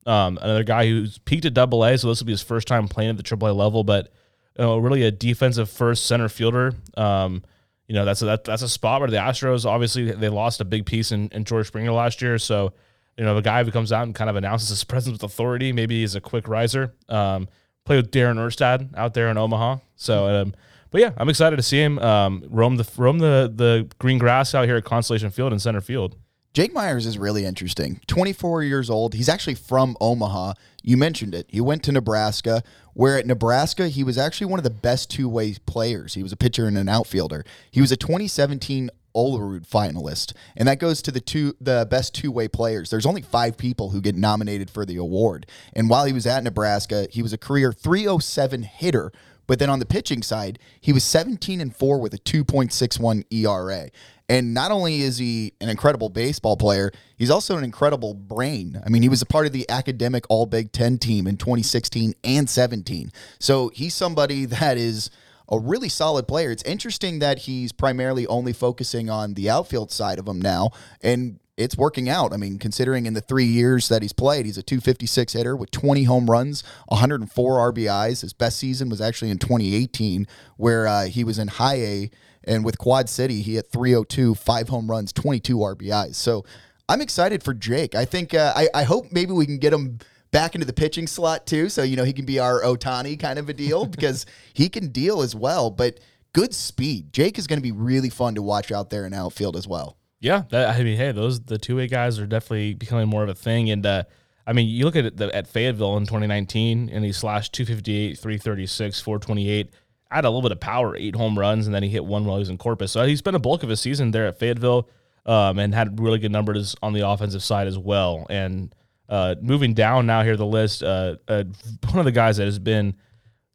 Um, 0.05 0.37
another 0.41 0.63
guy 0.63 0.87
who's 0.87 1.17
peaked 1.19 1.45
at 1.45 1.53
Double 1.53 1.83
A, 1.83 1.97
so 1.97 2.07
this 2.07 2.19
will 2.19 2.27
be 2.27 2.33
his 2.33 2.43
first 2.43 2.67
time 2.67 2.87
playing 2.87 3.11
at 3.11 3.17
the 3.17 3.23
Triple 3.23 3.49
A 3.49 3.53
level, 3.53 3.83
but 3.83 4.11
you 4.57 4.63
know, 4.63 4.77
really 4.77 5.03
a 5.03 5.11
defensive 5.11 5.69
first 5.69 6.05
center 6.05 6.29
fielder. 6.29 6.73
Um, 6.95 7.43
you 7.87 7.93
know, 7.93 8.05
that's 8.05 8.21
a, 8.21 8.25
that, 8.25 8.43
that's 8.43 8.61
a 8.61 8.69
spot 8.69 9.01
where 9.01 9.09
the 9.09 9.17
Astros 9.17 9.65
obviously 9.65 10.11
they 10.11 10.29
lost 10.29 10.61
a 10.61 10.65
big 10.65 10.85
piece 10.85 11.11
in, 11.11 11.29
in 11.29 11.43
George 11.43 11.67
Springer 11.67 11.91
last 11.91 12.21
year. 12.21 12.37
So, 12.37 12.73
you 13.17 13.23
know, 13.23 13.35
the 13.35 13.41
guy 13.41 13.63
who 13.63 13.71
comes 13.71 13.91
out 13.91 14.03
and 14.03 14.15
kind 14.15 14.29
of 14.29 14.35
announces 14.35 14.69
his 14.69 14.83
presence 14.85 15.13
with 15.13 15.23
authority, 15.23 15.71
maybe 15.71 16.01
he's 16.01 16.15
a 16.15 16.21
quick 16.21 16.47
riser. 16.47 16.93
Um, 17.09 17.47
play 17.85 17.95
with 17.95 18.11
Darren 18.11 18.37
Erstad 18.37 18.95
out 18.97 19.13
there 19.13 19.29
in 19.29 19.37
Omaha. 19.37 19.77
So, 19.95 20.27
um, 20.27 20.53
but 20.91 21.01
yeah, 21.01 21.11
I'm 21.17 21.29
excited 21.29 21.55
to 21.55 21.63
see 21.63 21.79
him 21.79 21.99
um, 21.99 22.43
roam 22.49 22.75
the 22.77 22.87
roam 22.97 23.19
the 23.19 23.51
the 23.53 23.87
green 23.99 24.17
grass 24.17 24.53
out 24.53 24.65
here 24.65 24.75
at 24.75 24.83
Constellation 24.83 25.29
Field 25.29 25.53
in 25.53 25.59
center 25.59 25.81
field. 25.81 26.17
Jake 26.53 26.73
Meyers 26.73 27.05
is 27.05 27.17
really 27.17 27.43
interesting. 27.43 27.99
24 28.07 28.63
years 28.63 28.89
old. 28.89 29.13
He's 29.13 29.27
actually 29.27 29.55
from 29.55 29.97
Omaha. 29.99 30.53
You 30.83 30.95
mentioned 30.95 31.35
it. 31.35 31.47
He 31.49 31.59
went 31.59 31.83
to 31.83 31.91
Nebraska, 31.91 32.63
where 32.93 33.17
at 33.17 33.25
Nebraska, 33.25 33.89
he 33.89 34.05
was 34.05 34.17
actually 34.17 34.47
one 34.47 34.57
of 34.57 34.63
the 34.63 34.69
best 34.69 35.11
two 35.11 35.27
way 35.27 35.53
players. 35.65 36.13
He 36.13 36.23
was 36.23 36.31
a 36.31 36.37
pitcher 36.37 36.65
and 36.65 36.77
an 36.77 36.87
outfielder. 36.87 37.43
He 37.71 37.81
was 37.81 37.91
a 37.91 37.97
2017 37.97 38.89
Olerud 39.15 39.67
finalist, 39.67 40.33
and 40.55 40.67
that 40.67 40.79
goes 40.79 41.01
to 41.03 41.11
the 41.11 41.21
two 41.21 41.55
the 41.61 41.87
best 41.89 42.13
two 42.13 42.31
way 42.31 42.47
players. 42.47 42.89
There's 42.89 43.05
only 43.05 43.21
five 43.21 43.57
people 43.57 43.89
who 43.89 44.01
get 44.01 44.15
nominated 44.15 44.69
for 44.69 44.85
the 44.85 44.97
award. 44.97 45.47
And 45.73 45.89
while 45.89 46.05
he 46.05 46.13
was 46.13 46.27
at 46.27 46.43
Nebraska, 46.43 47.07
he 47.09 47.21
was 47.21 47.33
a 47.33 47.37
career 47.37 47.71
307 47.71 48.63
hitter. 48.63 49.11
But 49.47 49.59
then 49.59 49.69
on 49.69 49.79
the 49.79 49.85
pitching 49.85 50.23
side, 50.23 50.59
he 50.81 50.91
was 50.91 51.03
17 51.03 51.61
and 51.61 51.75
4 51.75 51.99
with 51.99 52.13
a 52.13 52.17
2.61 52.17 53.25
ERA. 53.31 53.89
And 54.27 54.53
not 54.55 54.71
only 54.71 55.01
is 55.01 55.19
he 55.19 55.53
an 55.61 55.69
incredible 55.69 56.09
baseball 56.09 56.57
player, 56.57 56.91
he's 57.15 57.29
also 57.29 57.57
an 57.57 57.63
incredible 57.63 58.15
brain. 58.15 58.81
I 58.83 58.89
mean, 58.89 59.03
he 59.03 59.09
was 59.09 59.21
a 59.21 59.25
part 59.25 59.45
of 59.45 59.53
the 59.53 59.69
academic 59.69 60.25
All 60.29 60.47
Big 60.47 60.71
Ten 60.71 60.97
team 60.97 61.27
in 61.27 61.37
2016 61.37 62.15
and 62.23 62.49
17. 62.49 63.11
So 63.39 63.69
he's 63.69 63.93
somebody 63.93 64.45
that 64.45 64.77
is 64.77 65.11
a 65.49 65.59
really 65.59 65.89
solid 65.89 66.27
player. 66.27 66.51
It's 66.51 66.63
interesting 66.63 67.19
that 67.19 67.39
he's 67.39 67.71
primarily 67.71 68.25
only 68.27 68.53
focusing 68.53 69.09
on 69.09 69.33
the 69.33 69.49
outfield 69.49 69.91
side 69.91 70.19
of 70.19 70.27
him 70.27 70.41
now. 70.41 70.71
And 71.01 71.39
it's 71.57 71.77
working 71.77 72.09
out. 72.09 72.33
I 72.33 72.37
mean, 72.37 72.59
considering 72.59 73.05
in 73.05 73.13
the 73.13 73.21
three 73.21 73.45
years 73.45 73.87
that 73.87 74.01
he's 74.01 74.11
played, 74.11 74.45
he's 74.45 74.57
a 74.57 74.63
256 74.63 75.33
hitter 75.33 75.55
with 75.55 75.71
20 75.71 76.03
home 76.03 76.29
runs, 76.29 76.63
104 76.87 77.73
RBIs. 77.73 78.21
His 78.21 78.33
best 78.33 78.57
season 78.57 78.89
was 78.89 78.99
actually 78.99 79.31
in 79.31 79.37
2018, 79.37 80.27
where 80.57 80.87
uh, 80.87 81.05
he 81.05 81.23
was 81.23 81.39
in 81.39 81.47
high 81.47 81.77
A 81.77 82.11
and 82.45 82.63
with 82.63 82.77
Quad 82.77 83.09
City, 83.09 83.41
he 83.41 83.55
had 83.55 83.67
302, 83.67 84.35
five 84.35 84.69
home 84.69 84.89
runs, 84.89 85.11
22 85.11 85.57
RBIs. 85.57 86.15
So 86.15 86.45
I'm 86.87 87.01
excited 87.01 87.43
for 87.43 87.53
Jake. 87.53 87.95
I 87.95 88.05
think, 88.05 88.33
uh, 88.33 88.53
I, 88.55 88.67
I 88.73 88.83
hope 88.83 89.11
maybe 89.11 89.31
we 89.31 89.45
can 89.45 89.57
get 89.57 89.73
him 89.73 89.99
back 90.35 90.53
into 90.53 90.67
the 90.67 90.73
pitching 90.73 91.07
slot 91.07 91.47
too. 91.47 91.69
So, 91.69 91.81
you 91.81 91.95
know, 91.95 92.03
he 92.03 92.11
can 92.11 92.25
be 92.25 92.39
our 92.39 92.61
Ohtani 92.61 93.17
kind 93.17 93.39
of 93.39 93.47
a 93.47 93.53
deal 93.53 93.85
because 93.85 94.25
he 94.53 94.67
can 94.67 94.89
deal 94.89 95.21
as 95.21 95.33
well. 95.33 95.69
But 95.69 96.01
good 96.33 96.53
speed. 96.53 97.13
Jake 97.13 97.39
is 97.39 97.47
going 97.47 97.59
to 97.59 97.63
be 97.63 97.71
really 97.71 98.09
fun 98.09 98.35
to 98.35 98.41
watch 98.41 98.69
out 98.69 98.89
there 98.89 99.05
in 99.05 99.13
outfield 99.13 99.55
as 99.55 99.65
well. 99.65 99.97
Yeah, 100.19 100.43
that, 100.49 100.75
I 100.75 100.83
mean, 100.83 100.97
hey, 100.97 101.13
those 101.13 101.39
the 101.39 101.57
two 101.57 101.77
way 101.77 101.87
guys 101.87 102.19
are 102.19 102.27
definitely 102.27 102.73
becoming 102.73 103.07
more 103.07 103.23
of 103.23 103.29
a 103.29 103.33
thing. 103.33 103.69
And 103.69 103.85
uh, 103.85 104.03
I 104.45 104.51
mean, 104.51 104.67
you 104.67 104.83
look 104.83 104.97
at 104.97 105.15
the, 105.15 105.33
at 105.33 105.47
Fayetteville 105.47 105.95
in 105.95 106.03
2019, 106.03 106.89
and 106.91 107.05
he 107.05 107.13
slashed 107.13 107.53
258, 107.53 108.17
336, 108.17 108.99
428 108.99 109.71
had 110.11 110.23
a 110.23 110.29
little 110.29 110.41
bit 110.41 110.51
of 110.51 110.59
power, 110.59 110.95
eight 110.95 111.15
home 111.15 111.37
runs, 111.37 111.65
and 111.65 111.75
then 111.75 111.83
he 111.83 111.89
hit 111.89 112.05
one 112.05 112.25
while 112.25 112.37
he 112.37 112.39
was 112.39 112.49
in 112.49 112.57
Corpus. 112.57 112.91
So 112.91 113.05
he 113.05 113.15
spent 113.15 113.35
a 113.35 113.39
bulk 113.39 113.63
of 113.63 113.69
his 113.69 113.81
season 113.81 114.11
there 114.11 114.27
at 114.27 114.39
Fayetteville 114.39 114.87
um, 115.25 115.59
and 115.59 115.73
had 115.73 115.99
really 115.99 116.19
good 116.19 116.31
numbers 116.31 116.75
on 116.81 116.93
the 116.93 117.07
offensive 117.07 117.43
side 117.43 117.67
as 117.67 117.77
well. 117.77 118.25
And 118.29 118.73
uh, 119.09 119.35
moving 119.41 119.73
down 119.73 120.05
now 120.05 120.23
here 120.23 120.35
the 120.35 120.45
list, 120.45 120.83
uh, 120.83 121.15
uh, 121.27 121.43
one 121.89 121.99
of 121.99 122.05
the 122.05 122.11
guys 122.11 122.37
that 122.37 122.45
has 122.45 122.59
been, 122.59 122.95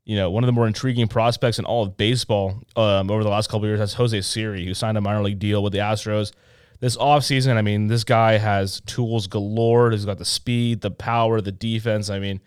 you 0.05 0.17
know, 0.17 0.31
one 0.31 0.43
of 0.45 0.47
the 0.47 0.53
more 0.53 0.67
intriguing 0.67 1.09
prospects 1.09 1.59
in 1.59 1.65
all 1.65 1.85
of 1.85 1.97
baseball 1.97 2.63
um, 2.77 3.11
over 3.11 3.23
the 3.23 3.31
last 3.31 3.51
couple 3.51 3.67
years, 3.67 3.79
that's 3.79 3.95
Jose 3.95 4.21
Siri, 4.23 4.65
who 4.65 4.75
signed 4.75 4.99
a 4.99 5.01
minor 5.01 5.23
league 5.23 5.39
deal 5.39 5.63
with 5.63 5.73
the 5.73 5.79
Astros 5.79 6.33
this 6.81 6.97
offseason. 6.97 7.57
I 7.57 7.63
mean, 7.63 7.87
this 7.87 8.05
guy 8.05 8.39
has 8.39 8.81
tools 8.81 9.27
galore. 9.27 9.91
He's 9.91 10.07
got 10.07 10.19
the 10.19 10.25
speed, 10.25 10.81
the 10.81 10.91
power, 10.91 11.41
the 11.41 11.53
defense. 11.53 12.11
I 12.11 12.19
mean, 12.19 12.41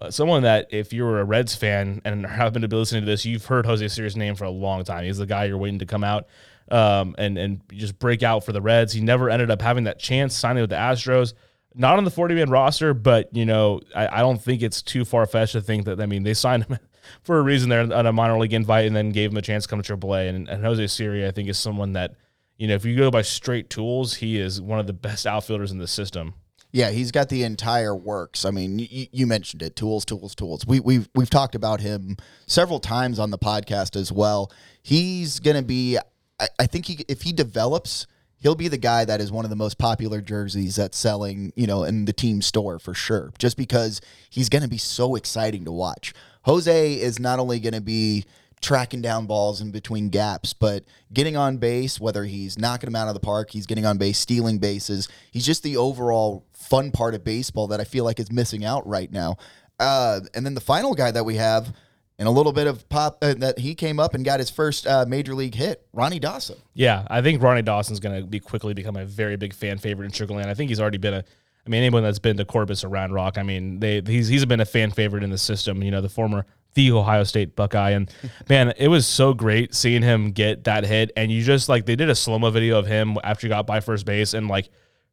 uh, 0.00 0.10
someone 0.10 0.44
that 0.44 0.68
if 0.70 0.92
you 0.92 1.04
were 1.04 1.20
a 1.20 1.24
Reds 1.24 1.54
fan 1.54 2.00
and 2.04 2.24
happen 2.24 2.62
to 2.62 2.68
be 2.68 2.76
listening 2.76 3.02
to 3.02 3.06
this, 3.06 3.26
you've 3.26 3.44
heard 3.44 3.66
Jose 3.66 3.86
Siri's 3.88 4.16
name 4.16 4.36
for 4.36 4.44
a 4.44 4.50
long 4.50 4.84
time. 4.84 5.04
He's 5.04 5.18
the 5.18 5.26
guy 5.26 5.44
you're 5.44 5.58
waiting 5.58 5.80
to 5.80 5.86
come 5.86 6.04
out 6.04 6.28
um, 6.70 7.14
and 7.18 7.36
and 7.36 7.60
just 7.72 7.98
break 7.98 8.22
out 8.22 8.44
for 8.44 8.52
the 8.52 8.62
Reds. 8.62 8.92
He 8.92 9.00
never 9.00 9.28
ended 9.28 9.50
up 9.50 9.60
having 9.60 9.84
that 9.84 9.98
chance 9.98 10.34
signing 10.34 10.62
with 10.62 10.70
the 10.70 10.76
Astros. 10.76 11.34
Not 11.74 11.98
on 11.98 12.04
the 12.04 12.10
40 12.10 12.34
man 12.34 12.50
roster, 12.50 12.94
but 12.94 13.34
you 13.34 13.46
know 13.46 13.80
I, 13.94 14.18
I 14.18 14.20
don't 14.20 14.40
think 14.40 14.62
it's 14.62 14.82
too 14.82 15.04
far 15.04 15.26
fetched 15.26 15.52
to 15.52 15.60
think 15.60 15.84
that 15.84 16.00
I 16.00 16.06
mean 16.06 16.22
they 16.22 16.34
signed 16.34 16.64
him 16.64 16.78
for 17.22 17.38
a 17.38 17.42
reason 17.42 17.68
there 17.68 17.80
on 17.80 18.06
a 18.06 18.12
minor 18.12 18.38
league 18.38 18.52
invite 18.52 18.86
and 18.86 18.94
then 18.94 19.10
gave 19.10 19.30
him 19.30 19.36
a 19.36 19.42
chance 19.42 19.64
to 19.64 19.70
come 19.70 19.82
to 19.82 19.96
AAA. 19.96 20.28
And, 20.28 20.48
and 20.48 20.64
Jose 20.64 20.86
Siri, 20.88 21.26
I 21.26 21.30
think, 21.30 21.48
is 21.48 21.58
someone 21.58 21.92
that 21.94 22.14
you 22.56 22.68
know 22.68 22.74
if 22.74 22.84
you 22.84 22.96
go 22.96 23.10
by 23.10 23.22
straight 23.22 23.70
tools, 23.70 24.14
he 24.14 24.38
is 24.38 24.60
one 24.60 24.78
of 24.78 24.86
the 24.86 24.92
best 24.92 25.26
outfielders 25.26 25.72
in 25.72 25.78
the 25.78 25.88
system. 25.88 26.34
Yeah, 26.74 26.88
he's 26.90 27.10
got 27.12 27.28
the 27.28 27.44
entire 27.44 27.94
works. 27.94 28.46
I 28.46 28.50
mean, 28.50 28.78
you, 28.78 29.06
you 29.12 29.26
mentioned 29.26 29.62
it: 29.62 29.76
tools, 29.76 30.06
tools, 30.06 30.34
tools. 30.34 30.66
We, 30.66 30.80
we've 30.80 31.08
we've 31.14 31.30
talked 31.30 31.54
about 31.54 31.80
him 31.80 32.16
several 32.46 32.80
times 32.80 33.18
on 33.18 33.30
the 33.30 33.38
podcast 33.38 33.94
as 33.94 34.10
well. 34.10 34.50
He's 34.82 35.38
going 35.38 35.56
to 35.56 35.62
be. 35.62 35.98
I, 36.40 36.48
I 36.58 36.66
think 36.66 36.86
he 36.86 37.04
if 37.08 37.22
he 37.22 37.32
develops, 37.32 38.06
he'll 38.42 38.54
be 38.54 38.68
the 38.68 38.76
guy 38.76 39.04
that 39.04 39.20
is 39.20 39.30
one 39.30 39.44
of 39.44 39.50
the 39.50 39.56
most 39.56 39.78
popular 39.78 40.20
jerseys 40.20 40.76
that's 40.76 40.98
selling, 40.98 41.52
you 41.54 41.66
know, 41.66 41.84
in 41.84 42.04
the 42.04 42.12
team 42.12 42.42
store 42.42 42.78
for 42.78 42.92
sure. 42.92 43.32
Just 43.38 43.56
because 43.56 44.00
he's 44.28 44.48
going 44.48 44.62
to 44.62 44.68
be 44.68 44.78
so 44.78 45.14
exciting 45.14 45.64
to 45.64 45.72
watch. 45.72 46.12
Jose 46.42 46.94
is 46.94 47.20
not 47.20 47.38
only 47.38 47.60
going 47.60 47.74
to 47.74 47.80
be 47.80 48.24
tracking 48.60 49.02
down 49.02 49.26
balls 49.26 49.60
in 49.60 49.70
between 49.70 50.08
gaps, 50.08 50.52
but 50.52 50.84
getting 51.12 51.36
on 51.36 51.56
base, 51.56 52.00
whether 52.00 52.24
he's 52.24 52.58
knocking 52.58 52.88
them 52.88 52.96
out 52.96 53.08
of 53.08 53.14
the 53.14 53.20
park, 53.20 53.50
he's 53.50 53.66
getting 53.66 53.86
on 53.86 53.98
base, 53.98 54.18
stealing 54.18 54.58
bases. 54.58 55.08
He's 55.30 55.46
just 55.46 55.62
the 55.62 55.76
overall 55.76 56.44
fun 56.52 56.90
part 56.90 57.14
of 57.14 57.24
baseball 57.24 57.68
that 57.68 57.80
I 57.80 57.84
feel 57.84 58.04
like 58.04 58.18
is 58.18 58.30
missing 58.30 58.64
out 58.64 58.86
right 58.86 59.10
now. 59.10 59.36
Uh, 59.78 60.20
and 60.34 60.44
then 60.46 60.54
the 60.54 60.60
final 60.60 60.94
guy 60.94 61.10
that 61.10 61.24
we 61.24 61.36
have, 61.36 61.72
and 62.18 62.28
a 62.28 62.30
little 62.30 62.52
bit 62.52 62.66
of 62.66 62.88
pop 62.88 63.18
uh, 63.22 63.34
that 63.34 63.58
he 63.58 63.74
came 63.74 63.98
up 63.98 64.14
and 64.14 64.24
got 64.24 64.38
his 64.40 64.50
first 64.50 64.86
uh, 64.86 65.04
major 65.06 65.34
league 65.34 65.54
hit, 65.54 65.86
Ronnie 65.92 66.18
Dawson. 66.18 66.56
Yeah, 66.74 67.06
I 67.10 67.22
think 67.22 67.42
Ronnie 67.42 67.62
Dawson's 67.62 68.00
going 68.00 68.20
to 68.20 68.26
be 68.26 68.40
quickly 68.40 68.74
become 68.74 68.96
a 68.96 69.04
very 69.04 69.36
big 69.36 69.54
fan 69.54 69.78
favorite 69.78 70.06
in 70.06 70.12
Sugar 70.12 70.34
Land. 70.34 70.50
I 70.50 70.54
think 70.54 70.68
he's 70.68 70.80
already 70.80 70.98
been 70.98 71.14
a. 71.14 71.24
I 71.64 71.70
mean, 71.70 71.82
anyone 71.82 72.02
that's 72.02 72.18
been 72.18 72.36
to 72.38 72.44
Corpus 72.44 72.82
or 72.82 72.88
Round 72.88 73.14
Rock, 73.14 73.38
I 73.38 73.44
mean, 73.44 73.78
they 73.78 74.02
he's 74.04 74.28
he's 74.28 74.44
been 74.44 74.60
a 74.60 74.64
fan 74.64 74.90
favorite 74.90 75.22
in 75.22 75.30
the 75.30 75.38
system. 75.38 75.82
You 75.82 75.90
know, 75.90 76.00
the 76.00 76.08
former 76.08 76.44
the 76.74 76.90
Ohio 76.92 77.24
State 77.24 77.54
Buckeye, 77.54 77.90
and 77.90 78.10
man, 78.48 78.72
it 78.76 78.88
was 78.88 79.06
so 79.06 79.34
great 79.34 79.74
seeing 79.74 80.02
him 80.02 80.32
get 80.32 80.64
that 80.64 80.84
hit. 80.84 81.10
And 81.16 81.30
you 81.30 81.42
just 81.42 81.68
like 81.68 81.86
they 81.86 81.96
did 81.96 82.10
a 82.10 82.14
slow 82.14 82.38
mo 82.38 82.50
video 82.50 82.78
of 82.78 82.86
him 82.86 83.16
after 83.22 83.46
he 83.46 83.48
got 83.48 83.66
by 83.66 83.80
first 83.80 84.06
base, 84.06 84.34
and 84.34 84.48
like 84.48 84.70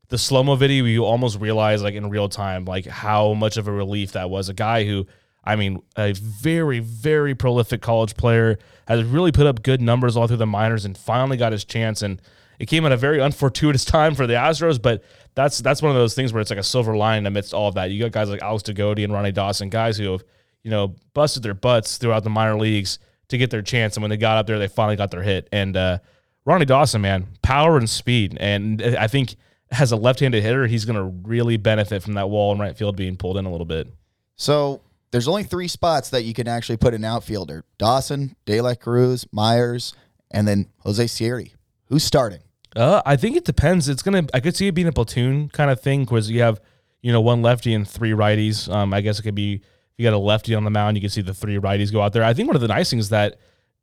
the 0.10 0.18
slow 0.18 0.44
mo 0.44 0.56
video, 0.56 0.86
you 0.86 1.06
almost 1.06 1.40
realize 1.40 1.82
like 1.82 1.94
in 1.94 2.10
real 2.10 2.30
time 2.30 2.66
like 2.66 2.86
how 2.86 3.34
much 3.34 3.58
of 3.58 3.68
a 3.68 3.72
relief 3.72 4.14
that 4.14 4.30
was. 4.30 4.50
A 4.50 4.54
guy 4.54 4.86
who, 4.86 5.06
I 5.52 5.56
mean, 5.56 5.82
a 5.98 6.14
very 6.14 6.80
very 6.80 7.36
prolific 7.36 7.82
college 7.82 8.16
player 8.16 8.58
has 8.88 9.04
really 9.04 9.32
put 9.32 9.48
up 9.48 9.64
good 9.64 9.82
numbers 9.82 10.16
all 10.16 10.28
through 10.28 10.38
the 10.38 10.46
minors 10.46 10.86
and 10.86 10.98
finally 10.98 11.38
got 11.38 11.52
his 11.52 11.66
chance 11.66 12.02
and. 12.02 12.22
It 12.60 12.68
came 12.68 12.86
at 12.86 12.92
a 12.92 12.98
very 12.98 13.22
unfortuitous 13.28 13.86
time 13.86 14.16
for 14.16 14.28
the 14.28 14.34
Astros, 14.34 14.82
but 14.82 15.02
that's 15.34 15.60
that's 15.60 15.82
one 15.82 15.92
of 15.92 15.96
those 15.96 16.14
things 16.14 16.34
where 16.34 16.42
it's 16.42 16.50
like 16.50 16.60
a 16.60 16.64
silver 16.64 16.98
lining 16.98 17.26
amidst 17.26 17.54
all 17.54 17.70
of 17.70 17.76
that. 17.76 17.90
You 17.90 18.02
got 18.02 18.12
guys 18.12 18.30
like 18.30 18.42
Alex 18.42 18.64
De 18.64 18.74
Goti 18.74 19.06
and 19.06 19.14
Ronnie 19.14 19.32
Dawson, 19.32 19.70
guys 19.70 19.98
who 19.98 20.12
have, 20.12 20.26
you 20.64 20.70
know, 20.70 20.96
busted 21.14 21.42
their 21.42 21.54
butts 21.54 21.98
throughout 21.98 22.26
the 22.26 22.30
minor 22.30 22.58
leagues 22.58 23.00
to 23.30 23.38
get 23.38 23.50
their 23.50 23.62
chance. 23.62 23.96
And 23.96 24.04
when 24.04 24.10
they 24.10 24.18
got 24.18 24.38
up 24.38 24.48
there, 24.48 24.60
they 24.60 24.68
finally 24.68 24.98
got 24.98 25.12
their 25.12 25.22
hit. 25.22 25.48
And 25.54 25.78
uh, 25.78 26.00
Ronnie 26.46 26.66
Dawson, 26.66 27.02
man, 27.02 27.28
power 27.42 27.78
and 27.78 27.90
speed. 27.90 28.38
And 28.40 28.82
I 28.82 29.08
think 29.08 29.36
as 29.72 29.92
a 29.92 29.96
left-handed 29.96 30.44
hitter, 30.44 30.68
he's 30.68 30.86
going 30.86 30.96
to 30.96 31.28
really 31.28 31.58
benefit 31.58 32.04
from 32.04 32.14
that 32.14 32.30
wall 32.30 32.52
in 32.52 32.60
right 32.60 32.76
field 32.76 32.96
being 32.96 33.16
pulled 33.16 33.38
in 33.38 33.46
a 33.46 33.52
little 33.52 33.66
bit. 33.66 33.88
So 34.36 34.82
there's 35.12 35.28
only 35.28 35.44
three 35.44 35.68
spots 35.68 36.10
that 36.10 36.24
you 36.24 36.34
can 36.34 36.48
actually 36.48 36.78
put 36.78 36.94
an 36.94 37.04
outfielder: 37.04 37.66
Dawson, 37.78 38.36
De 38.46 38.62
La 38.62 38.76
Cruz, 38.76 39.26
Meyers, 39.32 39.94
and 40.32 40.48
then 40.48 40.68
Jose 40.80 41.08
Siri. 41.08 41.54
Who's 41.86 42.04
starting? 42.04 42.40
Uh, 42.76 43.02
I 43.06 43.16
think 43.16 43.36
it 43.36 43.46
depends. 43.46 43.90
It's 43.90 44.02
gonna. 44.02 44.26
I 44.34 44.40
could 44.40 44.56
see 44.56 44.68
it 44.68 44.76
being 44.76 44.88
a 44.88 44.92
platoon 44.92 45.50
kind 45.50 45.72
of 45.72 45.82
thing 45.82 46.02
because 46.02 46.30
you 46.30 46.42
have, 46.42 46.62
you 47.02 47.12
know, 47.12 47.22
one 47.22 47.42
lefty 47.42 47.74
and 47.74 47.88
three 47.88 48.12
righties. 48.12 48.72
Um, 48.72 48.94
I 48.94 49.02
guess 49.02 49.20
it 49.20 49.24
could 49.24 49.36
be 49.36 49.56
if 49.56 49.64
you 49.98 50.06
got 50.06 50.14
a 50.14 50.18
lefty 50.18 50.54
on 50.54 50.64
the 50.64 50.70
mound, 50.70 50.96
you 50.98 51.02
can 51.02 51.10
see 51.10 51.22
the 51.22 51.34
three 51.34 51.58
righties 51.58 51.92
go 51.92 52.02
out 52.02 52.14
there. 52.14 52.24
I 52.24 52.34
think 52.34 52.48
one 52.48 52.56
of 52.56 52.62
the 52.62 52.68
nice 52.68 52.90
things 52.90 53.10
that 53.10 53.40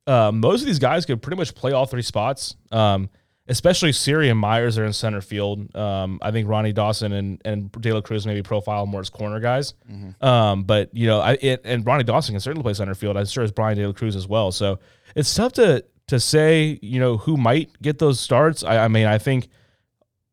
uh, 0.06 0.30
most 0.32 0.60
of 0.60 0.66
these 0.66 0.78
guys 0.78 1.04
could 1.04 1.20
pretty 1.20 1.36
much 1.36 1.54
play 1.54 1.72
all 1.72 1.86
three 1.86 2.02
spots. 2.02 2.54
Um, 2.70 3.10
especially 3.48 3.92
Siri 3.92 4.28
and 4.28 4.38
Meyers 4.38 4.78
are 4.78 4.84
in 4.84 4.92
center 4.92 5.20
field. 5.20 5.74
Um, 5.76 6.18
I 6.22 6.30
think 6.30 6.48
Ronnie 6.48 6.72
Dawson 6.72 7.12
and 7.12 7.40
and 7.44 7.70
De 7.72 7.92
La 7.92 8.00
Cruz 8.00 8.26
maybe 8.26 8.42
profile 8.42 8.86
more 8.86 9.00
as 9.00 9.10
corner 9.10 9.40
guys. 9.40 9.74
Um, 10.20 10.64
but 10.64 10.94
you 10.94 11.06
know, 11.06 11.20
I 11.20 11.32
it, 11.40 11.62
and 11.64 11.84
Ronnie 11.86 12.04
Dawson 12.04 12.32
can 12.34 12.40
certainly 12.40 12.62
play 12.62 12.74
center 12.74 12.94
field. 12.94 13.16
I'm 13.16 13.26
sure 13.26 13.44
as 13.44 13.52
Bryan 13.52 13.76
De 13.76 13.86
La 13.86 13.92
Cruz 13.92 14.16
as 14.16 14.26
well. 14.26 14.52
So 14.52 14.78
it's 15.14 15.34
tough 15.34 15.52
to 15.54 15.84
to 16.08 16.20
say 16.20 16.78
you 16.82 17.00
know 17.00 17.16
who 17.16 17.36
might 17.36 17.70
get 17.82 17.98
those 17.98 18.20
starts. 18.20 18.62
I, 18.64 18.84
I 18.84 18.88
mean, 18.88 19.06
I 19.06 19.18
think. 19.18 19.48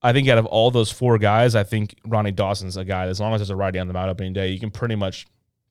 I 0.05 0.11
think 0.11 0.27
out 0.27 0.37
of 0.37 0.45
all 0.45 0.69
those 0.69 0.91
four 0.91 1.17
guys, 1.17 1.55
I 1.55 1.63
think 1.63 1.95
Ronnie 2.05 2.33
Dawson's 2.33 2.75
a 2.75 2.83
guy. 2.83 3.05
As 3.05 3.21
long 3.21 3.33
as 3.35 3.39
there's 3.39 3.49
a 3.51 3.55
righty 3.55 3.79
on 3.79 3.87
the 3.87 3.93
mound 3.93 4.11
opening 4.11 4.33
day, 4.33 4.49
you 4.49 4.59
can 4.59 4.69
pretty 4.69 4.95
much 4.95 5.25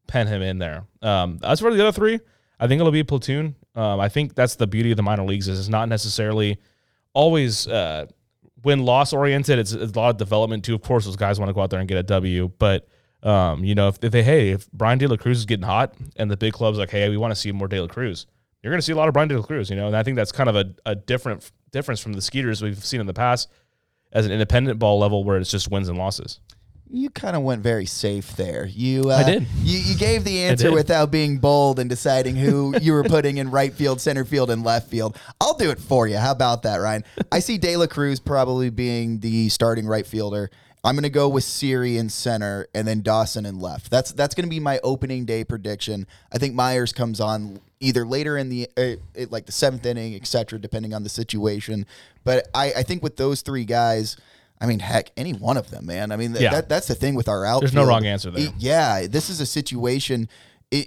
pen 0.06 0.26
him 0.26 0.40
in 0.40 0.56
there. 0.58 0.86
Um, 1.02 1.38
as 1.42 1.60
for 1.60 1.70
the 1.70 1.82
other 1.82 1.92
three, 1.92 2.18
I 2.58 2.66
think 2.66 2.80
it'll 2.80 2.92
be 2.92 3.00
a 3.00 3.04
platoon. 3.04 3.56
Um, 3.74 4.00
I 4.00 4.08
think 4.08 4.34
that's 4.34 4.54
the 4.54 4.66
beauty 4.66 4.90
of 4.90 4.96
the 4.96 5.02
minor 5.02 5.24
leagues 5.24 5.48
is 5.48 5.58
it's 5.58 5.68
not 5.68 5.90
necessarily 5.90 6.58
always 7.14 7.66
uh, 7.66 8.06
win 8.64 8.84
loss 8.84 9.12
oriented. 9.12 9.58
It's, 9.58 9.72
it's 9.72 9.92
a 9.92 9.98
lot 9.98 10.10
of 10.10 10.16
development 10.16 10.64
too. 10.64 10.74
Of 10.74 10.82
course, 10.82 11.04
those 11.04 11.16
guys 11.16 11.38
want 11.38 11.48
to 11.48 11.54
go 11.54 11.60
out 11.60 11.70
there 11.70 11.80
and 11.80 11.88
get 11.88 11.98
a 11.98 12.02
W, 12.02 12.50
but 12.58 12.88
um, 13.22 13.64
you 13.64 13.74
know 13.74 13.88
if, 13.88 13.98
if 14.02 14.10
they 14.10 14.22
hey 14.22 14.50
if 14.50 14.70
Bryan 14.72 14.98
De 14.98 15.06
La 15.06 15.16
Cruz 15.16 15.38
is 15.38 15.46
getting 15.46 15.64
hot 15.64 15.94
and 16.16 16.28
the 16.30 16.36
big 16.36 16.52
clubs 16.52 16.76
like 16.76 16.90
hey 16.90 17.08
we 17.08 17.16
want 17.16 17.30
to 17.30 17.36
see 17.36 17.52
more 17.52 17.68
De 17.68 17.80
La 17.80 17.86
Cruz, 17.86 18.26
you're 18.62 18.70
going 18.72 18.78
to 18.78 18.84
see 18.84 18.92
a 18.92 18.96
lot 18.96 19.08
of 19.08 19.14
Bryan 19.14 19.28
De 19.28 19.38
La 19.38 19.44
Cruz. 19.44 19.70
You 19.70 19.76
know, 19.76 19.86
and 19.86 19.96
I 19.96 20.02
think 20.02 20.16
that's 20.16 20.32
kind 20.32 20.48
of 20.48 20.56
a, 20.56 20.74
a 20.86 20.94
different 20.94 21.50
difference 21.70 22.00
from 22.00 22.12
the 22.12 22.22
Skeeters 22.22 22.62
we've 22.62 22.84
seen 22.84 23.00
in 23.00 23.06
the 23.06 23.14
past 23.14 23.48
as 24.12 24.26
an 24.26 24.32
independent 24.32 24.78
ball 24.78 24.98
level 24.98 25.24
where 25.24 25.38
it's 25.38 25.50
just 25.50 25.70
wins 25.70 25.88
and 25.88 25.98
losses. 25.98 26.40
You 26.94 27.08
kind 27.08 27.34
of 27.34 27.42
went 27.42 27.62
very 27.62 27.86
safe 27.86 28.36
there. 28.36 28.66
You 28.66 29.10
uh, 29.10 29.14
I 29.16 29.22
did. 29.22 29.46
You, 29.62 29.78
you 29.78 29.96
gave 29.96 30.24
the 30.24 30.42
answer 30.42 30.70
without 30.70 31.10
being 31.10 31.38
bold 31.38 31.78
and 31.78 31.88
deciding 31.88 32.36
who 32.36 32.74
you 32.82 32.92
were 32.92 33.02
putting 33.16 33.38
in 33.38 33.50
right 33.50 33.72
field, 33.72 33.98
center 33.98 34.26
field, 34.26 34.50
and 34.50 34.62
left 34.62 34.90
field. 34.90 35.18
I'll 35.40 35.56
do 35.56 35.70
it 35.70 35.78
for 35.78 36.06
you. 36.06 36.18
How 36.18 36.32
about 36.32 36.64
that, 36.64 36.76
Ryan? 36.76 37.02
I 37.32 37.38
see 37.38 37.56
De 37.56 37.76
La 37.78 37.86
Cruz 37.86 38.20
probably 38.20 38.68
being 38.68 39.20
the 39.20 39.48
starting 39.48 39.86
right 39.86 40.06
fielder. 40.06 40.50
I'm 40.84 40.94
going 40.94 41.04
to 41.04 41.10
go 41.10 41.28
with 41.30 41.44
Siri 41.44 41.96
in 41.96 42.10
center 42.10 42.66
and 42.74 42.86
then 42.86 43.00
Dawson 43.00 43.46
in 43.46 43.58
left. 43.58 43.90
That's 43.90 44.12
that's 44.12 44.34
going 44.34 44.44
to 44.46 44.50
be 44.50 44.60
my 44.60 44.78
opening 44.84 45.24
day 45.24 45.44
prediction. 45.44 46.06
I 46.30 46.36
think 46.38 46.54
Meyers 46.54 46.92
comes 46.92 47.20
on 47.20 47.60
either 47.80 48.04
later 48.04 48.36
in 48.36 48.50
the 48.50 48.68
uh, 48.76 48.96
it- 49.14 49.32
like 49.32 49.46
the 49.46 49.52
seventh 49.52 49.86
inning, 49.86 50.14
etc., 50.14 50.58
depending 50.58 50.92
on 50.92 51.04
the 51.04 51.08
situation. 51.08 51.86
But 52.24 52.48
I, 52.54 52.72
I 52.78 52.82
think 52.82 53.02
with 53.02 53.16
those 53.16 53.40
three 53.40 53.64
guys. 53.64 54.18
I 54.62 54.66
mean, 54.66 54.78
heck, 54.78 55.10
any 55.16 55.32
one 55.32 55.56
of 55.56 55.70
them, 55.70 55.86
man. 55.86 56.12
I 56.12 56.16
mean, 56.16 56.32
th- 56.32 56.42
Yeah. 56.42 56.52
that, 56.52 56.68
that's 56.68 56.86
the 56.86 56.94
thing 56.94 57.14
with 57.16 57.28
our 57.28 57.44
outfield. 57.44 57.62
There's 57.62 57.74
no 57.74 57.84
wrong 57.84 58.06
answer 58.06 58.30
there. 58.30 58.44
It- 58.46 58.52
yeah, 58.58 59.06
this 59.08 59.28
is 59.28 59.40
a 59.40 59.46
situation, 59.46 60.28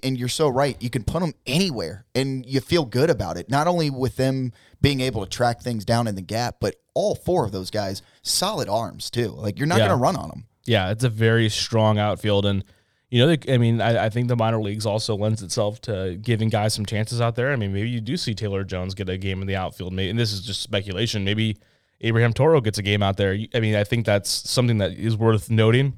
and 0.04 0.18
you're 0.18 0.30
so 0.30 0.48
right. 0.48 0.82
You 0.82 0.90
can 0.90 1.04
put 1.04 1.20
them 1.20 1.34
anywhere, 1.46 2.06
and 2.16 2.46
you 2.46 2.62
feel 2.62 2.86
good 2.86 3.10
about 3.10 3.38
it. 3.38 3.50
Not 3.50 3.68
only 3.68 3.90
with 3.90 4.16
them 4.16 4.54
being 4.82 5.02
able 5.02 5.24
to 5.26 5.30
track 5.30 5.62
things 5.62 5.84
down 5.86 6.08
in 6.08 6.16
the 6.16 6.22
gap, 6.22 6.56
but 6.62 6.76
all 6.94 7.16
four 7.16 7.44
of 7.46 7.52
those 7.52 7.70
guys, 7.70 8.02
solid 8.24 8.70
arms 8.70 9.10
too. 9.12 9.28
Like 9.30 9.60
you're 9.60 9.68
not 9.68 9.80
Yeah. 9.80 9.88
going 9.90 9.98
to 10.00 10.02
run 10.02 10.16
on 10.16 10.30
them. 10.30 10.46
Yeah, 10.66 10.90
it's 10.92 11.04
a 11.04 11.10
very 11.10 11.50
strong 11.50 12.00
outfield, 12.00 12.46
and 12.46 12.64
you 13.12 13.26
know, 13.26 13.36
I 13.48 13.58
mean, 13.58 13.82
I, 13.82 14.06
I 14.06 14.10
think 14.10 14.28
the 14.30 14.36
minor 14.36 14.60
leagues 14.62 14.86
also 14.86 15.16
lends 15.16 15.44
itself 15.44 15.80
to 15.82 16.18
giving 16.22 16.50
guys 16.50 16.74
some 16.74 16.86
chances 16.86 17.22
out 17.22 17.36
there. 17.36 17.52
I 17.54 17.56
mean, 17.56 17.72
maybe 17.72 17.90
you 17.90 18.02
do 18.02 18.18
see 18.18 18.34
Taylor 18.34 18.64
Jones 18.64 18.96
get 18.96 19.08
a 19.10 19.18
game 19.18 19.42
in 19.42 19.48
the 19.48 19.56
outfield, 19.56 19.94
maybe, 19.94 20.10
and 20.10 20.18
this 20.18 20.34
is 20.34 20.42
just 20.42 20.62
speculation. 20.62 21.24
Maybe 21.24 21.58
Abraham 22.02 22.34
Toro 22.34 22.62
gets 22.62 22.78
a 22.78 22.84
game 22.84 23.02
out 23.02 23.18
there. 23.18 23.38
I 23.54 23.60
mean, 23.60 23.76
I 23.76 23.84
think 23.84 24.06
that's 24.06 24.30
something 24.30 24.78
that 24.80 24.94
is 24.94 25.16
worth 25.16 25.50
noting. 25.50 25.98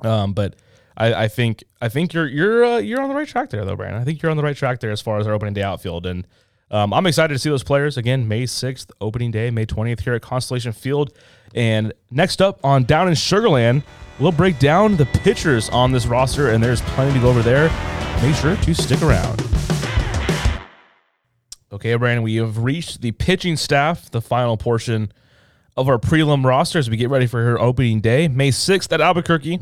Um, 0.00 0.32
but 0.32 0.56
I, 0.96 1.24
I 1.24 1.28
think 1.28 1.64
I 1.80 1.88
think 1.88 2.12
you're 2.12 2.26
you're 2.26 2.64
uh, 2.64 2.78
you're 2.78 3.00
on 3.00 3.08
the 3.08 3.14
right 3.14 3.28
track 3.28 3.50
there, 3.50 3.64
though, 3.64 3.76
Brandon. 3.76 4.00
I 4.00 4.04
think 4.04 4.22
you're 4.22 4.30
on 4.30 4.36
the 4.36 4.42
right 4.42 4.56
track 4.56 4.80
there 4.80 4.90
as 4.90 5.00
far 5.00 5.18
as 5.18 5.26
our 5.26 5.32
opening 5.32 5.54
day 5.54 5.62
outfield, 5.62 6.06
and 6.06 6.26
um, 6.70 6.92
I'm 6.92 7.06
excited 7.06 7.34
to 7.34 7.38
see 7.38 7.50
those 7.50 7.62
players 7.62 7.96
again. 7.96 8.26
May 8.26 8.44
6th, 8.44 8.90
opening 9.00 9.30
day, 9.30 9.50
May 9.50 9.66
20th 9.66 10.00
here 10.00 10.14
at 10.14 10.22
Constellation 10.22 10.72
Field, 10.72 11.16
and 11.54 11.92
next 12.10 12.42
up 12.42 12.60
on 12.64 12.84
Down 12.84 13.08
in 13.08 13.14
Sugarland, 13.14 13.82
we'll 14.18 14.32
break 14.32 14.58
down 14.58 14.96
the 14.96 15.06
pitchers 15.06 15.68
on 15.70 15.92
this 15.92 16.06
roster, 16.06 16.50
and 16.50 16.62
there's 16.62 16.80
plenty 16.82 17.14
to 17.14 17.20
go 17.20 17.28
over 17.28 17.42
there. 17.42 17.68
Make 18.22 18.36
sure 18.36 18.56
to 18.56 18.74
stick 18.74 19.02
around. 19.02 19.61
Okay, 21.72 21.94
Brandon, 21.94 22.22
we 22.22 22.36
have 22.36 22.58
reached 22.58 23.00
the 23.00 23.12
pitching 23.12 23.56
staff, 23.56 24.10
the 24.10 24.20
final 24.20 24.58
portion 24.58 25.10
of 25.74 25.88
our 25.88 25.98
prelim 25.98 26.44
roster 26.44 26.78
as 26.78 26.90
we 26.90 26.98
get 26.98 27.08
ready 27.08 27.26
for 27.26 27.42
her 27.42 27.58
opening 27.58 28.00
day, 28.02 28.28
May 28.28 28.50
6th 28.50 28.92
at 28.92 29.00
Albuquerque. 29.00 29.58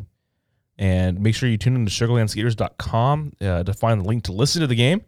And 0.76 1.20
make 1.20 1.36
sure 1.36 1.48
you 1.48 1.56
tune 1.56 1.76
in 1.76 1.86
to 1.86 1.92
sugarlandskeeters.com 1.92 3.32
uh, 3.40 3.62
to 3.62 3.72
find 3.74 4.00
the 4.00 4.08
link 4.08 4.24
to 4.24 4.32
listen 4.32 4.60
to 4.60 4.66
the 4.66 4.74
game. 4.74 5.02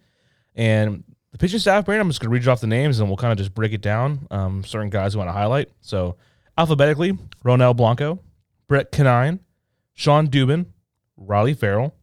And 0.54 1.02
the 1.32 1.38
pitching 1.38 1.58
staff, 1.58 1.86
Brandon, 1.86 2.02
I'm 2.02 2.10
just 2.10 2.20
going 2.20 2.30
to 2.30 2.34
read 2.38 2.46
off 2.46 2.60
the 2.60 2.68
names 2.68 3.00
and 3.00 3.08
we'll 3.08 3.16
kind 3.16 3.32
of 3.32 3.38
just 3.38 3.52
break 3.52 3.72
it 3.72 3.80
down. 3.80 4.28
Um, 4.30 4.62
certain 4.62 4.90
guys 4.90 5.16
we 5.16 5.18
want 5.18 5.28
to 5.28 5.32
highlight. 5.32 5.70
So, 5.80 6.16
alphabetically, 6.56 7.18
Ronel 7.44 7.74
Blanco, 7.74 8.20
Brett 8.68 8.92
Conine, 8.92 9.40
Shawn 9.94 10.28
Dubin, 10.28 10.66
Riley 11.16 11.54
Ferrell, 11.54 11.96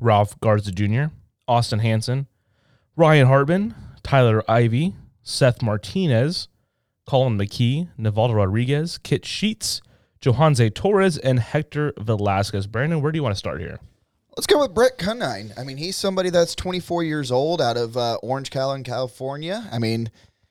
Ralph 0.00 0.38
Garza 0.38 0.70
Jr., 0.70 1.06
Austin 1.48 1.80
Hansen, 1.80 2.28
Ryan 2.94 3.26
Hartman, 3.26 3.74
Tyler 4.02 4.42
Ivey, 4.50 4.94
Seth 5.22 5.62
Martinez, 5.62 6.48
Colin 7.06 7.38
McKee, 7.38 7.88
Nivaldo 7.98 8.34
Rodriguez, 8.34 8.98
Kit 8.98 9.22
Scheetz, 9.22 9.80
Jojanse 10.20 10.72
Torres, 10.74 11.18
and 11.18 11.38
Hector 11.40 11.92
Velasquez. 11.98 12.66
Brandon, 12.66 13.02
where 13.02 13.12
do 13.12 13.18
you 13.18 13.22
want 13.22 13.34
to 13.34 13.38
start 13.38 13.60
here? 13.60 13.78
Let's 14.36 14.46
go 14.46 14.60
with 14.60 14.72
Brett 14.72 14.96
Conine. 14.96 15.52
I 15.58 15.64
mean, 15.64 15.76
he's 15.76 15.96
somebody 15.96 16.30
that's 16.30 16.54
24 16.54 17.04
years 17.04 17.30
old 17.30 17.60
out 17.60 17.76
of 17.76 17.96
uh, 17.96 18.16
Orange 18.22 18.50
County, 18.50 18.82
California. 18.82 19.68
I 19.70 19.78
mean, 19.78 20.10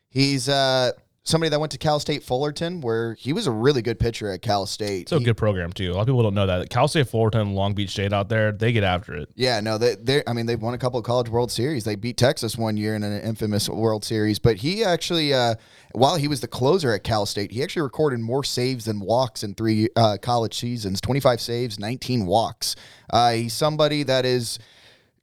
he's 0.09 0.47
uh, 0.47 0.91
somebody 1.23 1.49
that 1.49 1.59
went 1.59 1.71
to 1.71 1.77
Cal 1.77 1.99
State 1.99 2.23
Fullerton, 2.23 2.81
where 2.81 3.13
he 3.13 3.31
was 3.31 3.45
a 3.45 3.51
really 3.51 3.81
good 3.83 3.99
pitcher 3.99 4.31
at 4.31 4.41
Cal 4.41 4.65
State. 4.65 5.03
It's 5.03 5.11
a 5.11 5.19
He- 5.19 5.23
good 5.25 5.37
program, 5.37 5.71
too. 5.71 5.91
A 5.91 5.93
lot 5.93 6.01
of 6.01 6.07
people 6.07 6.23
don't 6.23 6.33
know 6.33 6.47
that. 6.47 6.69
Cal 6.71 6.87
State 6.87 7.07
Fullerton, 7.09 7.53
Long 7.53 7.73
Beach 7.73 7.91
State 7.91 8.11
out 8.11 8.27
there, 8.29 8.51
they 8.51 8.71
get 8.71 8.83
after 8.83 9.13
it. 9.15 9.29
Yeah, 9.35 9.59
no, 9.59 9.77
they 9.77 9.95
they 9.95 10.23
I 10.25 10.33
mean 10.33 10.47
they've 10.47 10.61
won 10.61 10.73
a 10.73 10.77
couple 10.79 10.97
of 10.99 11.05
college 11.05 11.29
World 11.29 11.51
Series. 11.51 11.83
They 11.83 11.95
beat 11.95 12.17
Texas 12.17 12.57
one 12.57 12.75
year 12.75 12.95
in 12.95 13.03
an 13.03 13.21
infamous 13.21 13.69
World 13.69 14.03
Series, 14.03 14.39
but 14.39 14.57
he 14.57 14.83
actually 14.83 15.33
uh, 15.33 15.55
while 15.93 16.15
he 16.15 16.27
was 16.27 16.41
the 16.41 16.47
closer 16.47 16.91
at 16.93 17.03
Cal 17.03 17.25
State, 17.25 17.51
he 17.51 17.61
actually 17.61 17.83
recorded 17.83 18.19
more 18.19 18.43
saves 18.43 18.85
than 18.85 18.99
walks 18.99 19.43
in 19.43 19.53
three 19.53 19.89
uh, 19.95 20.17
college 20.21 20.57
seasons. 20.57 21.01
25 21.01 21.39
saves, 21.39 21.77
19 21.79 22.25
walks. 22.25 22.75
Uh, 23.11 23.31
he's 23.33 23.53
somebody 23.53 24.03
that 24.03 24.25
is 24.25 24.57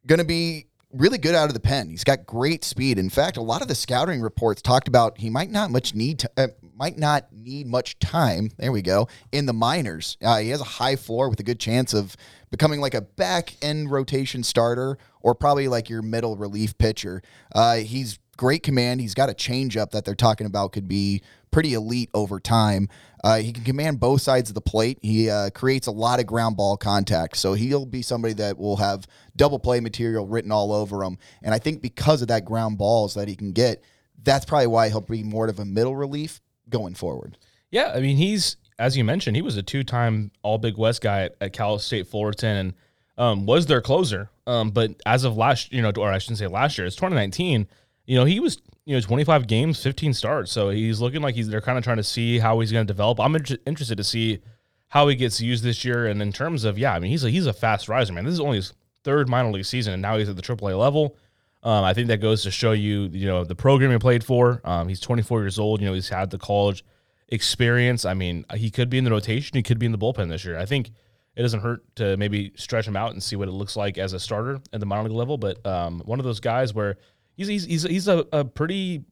going 0.07 0.19
to 0.19 0.25
be 0.25 0.67
really 0.91 1.17
good 1.17 1.35
out 1.35 1.47
of 1.47 1.53
the 1.53 1.59
pen. 1.59 1.89
He's 1.89 2.03
got 2.03 2.25
great 2.25 2.63
speed. 2.63 2.97
In 2.97 3.09
fact, 3.09 3.37
a 3.37 3.41
lot 3.41 3.61
of 3.61 3.67
the 3.67 3.75
scouting 3.75 4.21
reports 4.21 4.61
talked 4.61 4.87
about 4.87 5.19
he 5.19 5.29
might 5.29 5.51
not 5.51 5.71
much 5.71 5.93
need 5.93 6.19
to, 6.19 6.31
uh, 6.37 6.47
might 6.75 6.97
not 6.97 7.31
need 7.31 7.67
much 7.67 7.99
time. 7.99 8.51
There 8.57 8.71
we 8.71 8.81
go 8.81 9.07
in 9.31 9.45
the 9.45 9.53
minors. 9.53 10.17
Uh, 10.21 10.39
he 10.39 10.49
has 10.49 10.61
a 10.61 10.65
high 10.65 10.95
floor 10.95 11.29
with 11.29 11.39
a 11.39 11.43
good 11.43 11.59
chance 11.59 11.93
of 11.93 12.15
becoming 12.49 12.81
like 12.81 12.93
a 12.93 13.01
back 13.01 13.53
end 13.61 13.91
rotation 13.91 14.43
starter 14.43 14.97
or 15.21 15.35
probably 15.35 15.67
like 15.67 15.89
your 15.89 16.01
middle 16.01 16.35
relief 16.35 16.77
pitcher. 16.77 17.21
Uh, 17.53 17.77
he's 17.77 18.17
great 18.37 18.63
command. 18.63 19.01
He's 19.01 19.13
got 19.13 19.29
a 19.29 19.33
changeup 19.33 19.91
that 19.91 20.05
they're 20.05 20.15
talking 20.15 20.47
about 20.47 20.71
could 20.71 20.87
be 20.87 21.21
pretty 21.51 21.73
elite 21.73 22.09
over 22.13 22.39
time. 22.39 22.87
Uh, 23.23 23.37
he 23.37 23.51
can 23.51 23.63
command 23.63 23.99
both 23.99 24.21
sides 24.21 24.49
of 24.49 24.53
the 24.55 24.61
plate. 24.61 24.97
He 25.01 25.29
uh, 25.29 25.49
creates 25.49 25.87
a 25.87 25.91
lot 25.91 26.19
of 26.19 26.25
ground 26.25 26.57
ball 26.57 26.77
contact, 26.77 27.37
so 27.37 27.53
he'll 27.53 27.85
be 27.85 28.01
somebody 28.01 28.33
that 28.35 28.57
will 28.57 28.77
have 28.77 29.07
double 29.35 29.59
play 29.59 29.79
material 29.79 30.25
written 30.27 30.51
all 30.51 30.71
over 30.71 31.03
him. 31.03 31.17
And 31.43 31.53
I 31.53 31.59
think 31.59 31.81
because 31.81 32.21
of 32.21 32.29
that 32.29 32.45
ground 32.45 32.77
balls 32.77 33.15
that 33.15 33.27
he 33.27 33.35
can 33.35 33.51
get, 33.51 33.83
that's 34.23 34.45
probably 34.45 34.67
why 34.67 34.89
he'll 34.89 35.01
be 35.01 35.23
more 35.23 35.47
of 35.47 35.59
a 35.59 35.65
middle 35.65 35.95
relief 35.95 36.41
going 36.69 36.95
forward. 36.95 37.37
Yeah, 37.71 37.91
I 37.93 37.99
mean, 37.99 38.17
he's 38.17 38.57
as 38.79 38.95
you 38.95 39.03
mentioned, 39.03 39.35
he 39.35 39.41
was 39.41 39.57
a 39.57 39.61
two-time 39.61 40.31
All 40.41 40.57
Big 40.57 40.77
West 40.77 41.01
guy 41.01 41.23
at, 41.23 41.35
at 41.41 41.53
Cal 41.53 41.77
State 41.79 42.07
Fullerton 42.07 42.57
and 42.57 42.73
um, 43.17 43.45
was 43.45 43.65
their 43.65 43.81
closer. 43.81 44.29
Um, 44.47 44.71
but 44.71 44.91
as 45.05 45.25
of 45.25 45.35
last, 45.35 45.73
you 45.73 45.81
know, 45.81 45.91
or 45.97 46.09
I 46.09 46.17
shouldn't 46.17 46.39
say 46.39 46.47
last 46.47 46.77
year, 46.77 46.87
it's 46.87 46.95
2019. 46.95 47.67
You 48.05 48.15
know, 48.15 48.25
he 48.25 48.39
was 48.39 48.57
you 48.89 48.95
know 48.95 49.01
25 49.01 49.45
games, 49.45 49.83
15 49.83 50.15
starts. 50.15 50.51
So 50.51 50.71
he's 50.71 50.99
looking 50.99 51.21
like 51.21 51.35
he's 51.35 51.47
they're 51.47 51.61
kind 51.61 51.77
of 51.77 51.83
trying 51.83 51.97
to 51.97 52.03
see 52.03 52.39
how 52.39 52.59
he's 52.59 52.71
going 52.71 52.87
to 52.87 52.91
develop. 52.91 53.19
I'm 53.19 53.35
inter- 53.35 53.59
interested 53.67 53.97
to 53.97 54.03
see 54.03 54.39
how 54.87 55.07
he 55.07 55.15
gets 55.15 55.39
used 55.39 55.63
this 55.63 55.85
year. 55.85 56.07
And 56.07 56.23
in 56.23 56.31
terms 56.31 56.63
of 56.63 56.79
yeah, 56.79 56.95
I 56.95 56.99
mean, 56.99 57.11
he's 57.11 57.23
a 57.23 57.29
he's 57.29 57.45
a 57.45 57.53
fast 57.53 57.87
riser, 57.87 58.13
man. 58.13 58.25
This 58.25 58.33
is 58.33 58.39
only 58.39 58.55
his 58.57 58.73
third 59.03 59.29
minor 59.29 59.51
league 59.51 59.65
season, 59.65 59.93
and 59.93 60.01
now 60.01 60.17
he's 60.17 60.27
at 60.27 60.35
the 60.35 60.41
AAA 60.41 60.75
level. 60.75 61.15
Um, 61.61 61.83
I 61.83 61.93
think 61.93 62.07
that 62.07 62.17
goes 62.17 62.41
to 62.43 62.51
show 62.51 62.71
you, 62.71 63.09
you 63.11 63.27
know, 63.27 63.43
the 63.43 63.53
program 63.53 63.91
he 63.91 63.99
played 63.99 64.23
for. 64.23 64.59
Um, 64.63 64.87
he's 64.87 64.99
24 64.99 65.41
years 65.41 65.59
old. 65.59 65.81
You 65.81 65.87
know, 65.87 65.93
he's 65.93 66.09
had 66.09 66.31
the 66.31 66.39
college 66.39 66.83
experience. 67.27 68.05
I 68.05 68.15
mean, 68.15 68.43
he 68.55 68.71
could 68.71 68.89
be 68.89 68.97
in 68.97 69.03
the 69.03 69.11
rotation. 69.11 69.55
He 69.55 69.61
could 69.61 69.77
be 69.77 69.85
in 69.85 69.91
the 69.91 69.99
bullpen 69.99 70.29
this 70.29 70.43
year. 70.43 70.57
I 70.57 70.65
think 70.65 70.89
it 71.35 71.43
doesn't 71.43 71.59
hurt 71.59 71.83
to 71.97 72.17
maybe 72.17 72.53
stretch 72.55 72.87
him 72.87 72.95
out 72.95 73.11
and 73.11 73.21
see 73.21 73.35
what 73.35 73.49
it 73.49 73.51
looks 73.51 73.75
like 73.75 73.99
as 73.99 74.13
a 74.13 74.19
starter 74.19 74.59
at 74.73 74.79
the 74.79 74.87
minor 74.87 75.03
league 75.03 75.17
level. 75.17 75.37
But 75.37 75.63
um, 75.63 76.01
one 76.05 76.17
of 76.17 76.25
those 76.25 76.39
guys 76.39 76.73
where 76.73 76.97
he's 77.39 77.47
he's 77.47 77.65
he's, 77.65 77.83
he's 77.83 78.07
a, 78.07 78.25
a 78.31 78.43
pretty 78.45 79.03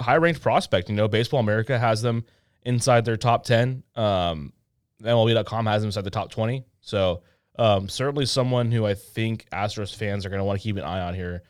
high 0.00 0.16
ranked 0.16 0.42
prospect. 0.42 0.88
You 0.88 0.96
know, 0.96 1.08
Baseball 1.08 1.40
America 1.40 1.78
has 1.78 2.02
them 2.02 2.24
inside 2.62 3.04
their 3.04 3.16
top 3.16 3.44
10. 3.44 3.82
Um, 3.94 4.52
MLB.com 5.02 5.66
has 5.66 5.82
them 5.82 5.88
inside 5.88 6.04
the 6.04 6.10
top 6.10 6.30
20. 6.30 6.64
So 6.80 7.22
um, 7.58 7.88
certainly 7.88 8.26
someone 8.26 8.70
who 8.70 8.84
I 8.84 8.94
think 8.94 9.46
Astros 9.52 9.94
fans 9.94 10.26
are 10.26 10.28
going 10.28 10.40
to 10.40 10.44
want 10.44 10.60
to 10.60 10.62
keep 10.62 10.76
an 10.76 10.82
eye 10.82 11.00
on 11.00 11.14
here 11.14 11.42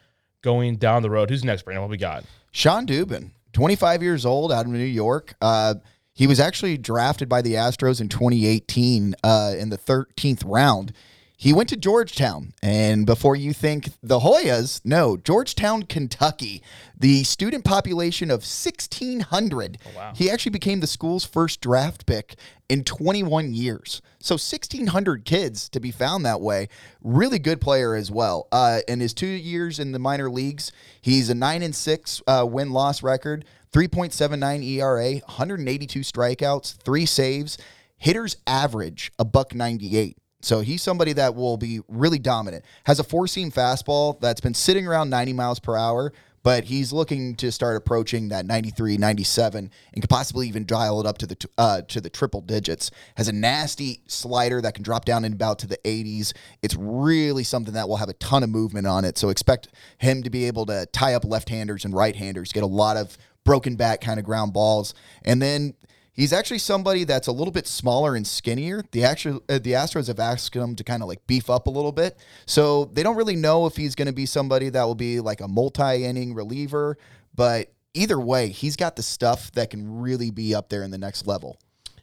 going 0.42 0.76
down 0.76 1.02
the 1.02 1.10
road. 1.10 1.30
Who's 1.30 1.44
next, 1.44 1.62
Brandon? 1.62 1.82
What 1.82 1.90
we 1.90 1.96
got? 1.96 2.24
Shawn 2.52 2.86
Dubin. 2.86 3.30
25 3.52 4.02
years 4.02 4.26
old 4.26 4.52
out 4.52 4.66
of 4.66 4.70
New 4.70 4.78
York. 4.78 5.34
Uh, 5.40 5.76
he 6.12 6.26
was 6.26 6.38
actually 6.38 6.76
drafted 6.76 7.28
by 7.28 7.42
the 7.42 7.54
Astros 7.54 8.00
in 8.00 8.08
2018 8.08 9.14
uh, 9.24 9.54
in 9.56 9.70
the 9.70 9.78
13th 9.78 10.42
round. 10.44 10.92
He 11.38 11.52
went 11.52 11.68
to 11.68 11.76
Georgetown. 11.76 12.54
And 12.62 13.04
before 13.04 13.36
you 13.36 13.52
think 13.52 13.90
the 14.02 14.20
Hoyas, 14.20 14.80
no, 14.84 15.18
Georgetown, 15.18 15.82
Kentucky, 15.82 16.62
the 16.98 17.24
student 17.24 17.62
population 17.62 18.30
of 18.30 18.40
1,600. 18.40 19.78
Oh, 19.84 19.90
wow. 19.94 20.12
He 20.14 20.30
actually 20.30 20.52
became 20.52 20.80
the 20.80 20.86
school's 20.86 21.26
first 21.26 21.60
draft 21.60 22.06
pick 22.06 22.36
in 22.70 22.84
21 22.84 23.52
years. 23.52 24.00
So 24.18 24.34
1,600 24.34 25.26
kids 25.26 25.68
to 25.68 25.78
be 25.78 25.90
found 25.90 26.24
that 26.24 26.40
way. 26.40 26.68
Really 27.02 27.38
good 27.38 27.60
player 27.60 27.94
as 27.94 28.10
well. 28.10 28.48
Uh, 28.50 28.80
in 28.88 29.00
his 29.00 29.12
two 29.12 29.26
years 29.26 29.78
in 29.78 29.92
the 29.92 29.98
minor 29.98 30.30
leagues, 30.30 30.72
he's 31.02 31.28
a 31.28 31.34
9 31.34 31.62
and 31.62 31.74
6 31.74 32.22
uh, 32.26 32.46
win 32.48 32.70
loss 32.70 33.02
record, 33.02 33.44
3.79 33.72 34.64
ERA, 34.64 35.12
182 35.26 36.00
strikeouts, 36.00 36.76
three 36.82 37.04
saves. 37.04 37.58
Hitters 37.98 38.36
average 38.46 39.12
a 39.18 39.24
buck 39.24 39.54
98. 39.54 40.16
So 40.40 40.60
he's 40.60 40.82
somebody 40.82 41.12
that 41.14 41.34
will 41.34 41.56
be 41.56 41.80
really 41.88 42.18
dominant. 42.18 42.64
Has 42.84 42.98
a 42.98 43.04
four 43.04 43.26
seam 43.26 43.50
fastball 43.50 44.20
that's 44.20 44.40
been 44.40 44.54
sitting 44.54 44.86
around 44.86 45.10
90 45.10 45.32
miles 45.32 45.58
per 45.58 45.76
hour, 45.76 46.12
but 46.46 46.62
he's 46.62 46.92
looking 46.92 47.34
to 47.34 47.50
start 47.50 47.76
approaching 47.76 48.28
that 48.28 48.46
93, 48.46 48.98
97, 48.98 49.68
and 49.92 50.00
could 50.00 50.08
possibly 50.08 50.46
even 50.46 50.64
dial 50.64 51.00
it 51.00 51.06
up 51.06 51.18
to 51.18 51.26
the 51.26 51.48
uh, 51.58 51.82
to 51.82 52.00
the 52.00 52.08
triple 52.08 52.40
digits. 52.40 52.92
Has 53.16 53.26
a 53.26 53.32
nasty 53.32 54.02
slider 54.06 54.60
that 54.60 54.74
can 54.74 54.84
drop 54.84 55.04
down 55.04 55.24
in 55.24 55.32
about 55.32 55.58
to 55.60 55.66
the 55.66 55.78
80s. 55.78 56.32
It's 56.62 56.76
really 56.76 57.42
something 57.42 57.74
that 57.74 57.88
will 57.88 57.96
have 57.96 58.08
a 58.08 58.14
ton 58.14 58.44
of 58.44 58.50
movement 58.50 58.86
on 58.86 59.04
it. 59.04 59.18
So 59.18 59.30
expect 59.30 59.66
him 59.98 60.22
to 60.22 60.30
be 60.30 60.44
able 60.46 60.66
to 60.66 60.86
tie 60.92 61.14
up 61.14 61.24
left 61.24 61.48
handers 61.48 61.84
and 61.84 61.92
right 61.92 62.14
handers, 62.14 62.52
get 62.52 62.62
a 62.62 62.66
lot 62.66 62.96
of 62.96 63.18
broken 63.42 63.74
back 63.74 64.00
kind 64.00 64.20
of 64.20 64.24
ground 64.24 64.52
balls, 64.52 64.94
and 65.24 65.42
then 65.42 65.74
He's 66.16 66.32
actually 66.32 66.58
somebody 66.58 67.04
that's 67.04 67.26
a 67.26 67.32
little 67.32 67.52
bit 67.52 67.66
smaller 67.66 68.16
and 68.16 68.26
skinnier. 68.26 68.82
The 68.90 69.04
actual 69.04 69.42
uh, 69.50 69.58
the 69.58 69.72
Astros 69.72 70.06
have 70.08 70.18
asked 70.18 70.56
him 70.56 70.74
to 70.76 70.82
kind 70.82 71.02
of 71.02 71.08
like 71.08 71.26
beef 71.26 71.50
up 71.50 71.66
a 71.66 71.70
little 71.70 71.92
bit, 71.92 72.16
so 72.46 72.86
they 72.86 73.02
don't 73.02 73.16
really 73.16 73.36
know 73.36 73.66
if 73.66 73.76
he's 73.76 73.94
going 73.94 74.06
to 74.06 74.14
be 74.14 74.24
somebody 74.24 74.70
that 74.70 74.82
will 74.84 74.94
be 74.94 75.20
like 75.20 75.42
a 75.42 75.48
multi-inning 75.48 76.32
reliever. 76.32 76.96
But 77.34 77.70
either 77.92 78.18
way, 78.18 78.48
he's 78.48 78.76
got 78.76 78.96
the 78.96 79.02
stuff 79.02 79.52
that 79.52 79.68
can 79.68 80.00
really 80.00 80.30
be 80.30 80.54
up 80.54 80.70
there 80.70 80.82
in 80.82 80.90
the 80.90 80.98
next 80.98 81.26
level. 81.26 81.58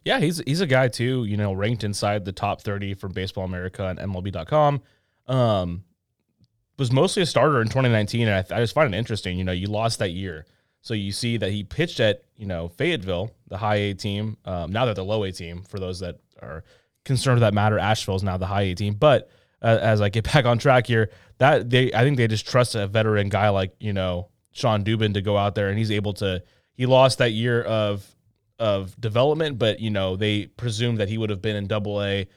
Yeah, 0.05 0.19
he's 0.19 0.43
he's 0.45 0.61
a 0.61 0.67
guy 0.67 0.89
too. 0.89 1.25
You 1.25 1.37
know, 1.37 1.51
ranked 1.51 1.83
inside 1.83 2.23
the 2.23 2.33
top 2.33 2.61
thirty 2.61 2.93
from 2.93 3.13
Baseball 3.13 3.45
America 3.45 3.87
and 3.87 3.97
MLB.com. 3.97 4.81
Um, 5.27 5.85
was 6.77 6.91
mostly 6.91 7.23
a 7.23 7.25
starter 7.25 7.61
in 7.61 7.67
2019, 7.67 8.27
and 8.27 8.45
I, 8.51 8.57
I 8.57 8.59
just 8.59 8.73
find 8.73 8.93
it 8.93 8.97
interesting. 8.97 9.37
You 9.37 9.43
know, 9.43 9.51
you 9.51 9.67
lost 9.67 9.99
that 9.99 10.11
year. 10.11 10.45
So 10.83 10.93
you 10.93 11.13
see 11.13 11.37
that 11.37 11.51
he 11.51 11.63
pitched 11.63 11.99
at 12.01 12.23
you 12.37 12.45
know 12.45 12.67
Fayetteville, 12.67 13.31
the 13.47 13.57
high 13.57 13.75
A 13.75 13.93
team. 13.93 14.37
Um, 14.45 14.71
now 14.71 14.85
they're 14.85 14.93
the 14.93 15.03
low 15.03 15.23
A 15.23 15.31
team. 15.31 15.63
For 15.63 15.79
those 15.79 16.01
that 16.01 16.19
are 16.41 16.63
concerned 17.05 17.35
with 17.35 17.41
that 17.41 17.53
matter, 17.53 17.79
Asheville 17.79 18.17
is 18.17 18.23
now 18.23 18.37
the 18.37 18.45
high 18.45 18.63
A 18.63 18.75
team. 18.75 18.93
But 18.93 19.29
uh, 19.61 19.79
as 19.81 20.01
I 20.01 20.09
get 20.09 20.25
back 20.33 20.45
on 20.45 20.59
track 20.59 20.85
here, 20.85 21.09
that 21.39 21.69
they 21.69 21.91
I 21.93 22.03
think 22.03 22.17
they 22.17 22.27
just 22.27 22.45
trust 22.45 22.75
a 22.75 22.85
veteran 22.85 23.29
guy 23.29 23.49
like 23.49 23.73
you 23.79 23.93
know 23.93 24.27
Shawn 24.51 24.83
Dubin 24.83 25.13
to 25.13 25.21
go 25.21 25.37
out 25.37 25.55
there 25.55 25.69
and 25.69 25.77
he's 25.79 25.91
able 25.91 26.13
to. 26.13 26.43
He 26.75 26.85
lost 26.85 27.19
that 27.19 27.31
year 27.31 27.63
of 27.63 28.05
of 28.59 28.99
development, 28.99 29.57
but 29.57 29.79
you 29.79 29.89
know 29.89 30.17
they 30.17 30.47
presumed 30.47 30.97
that 30.97 31.07
he 31.07 31.17
would 31.17 31.29
have 31.29 31.41
been 31.41 31.55
in 31.55 31.65
Double 31.65 32.03
A 32.03 32.27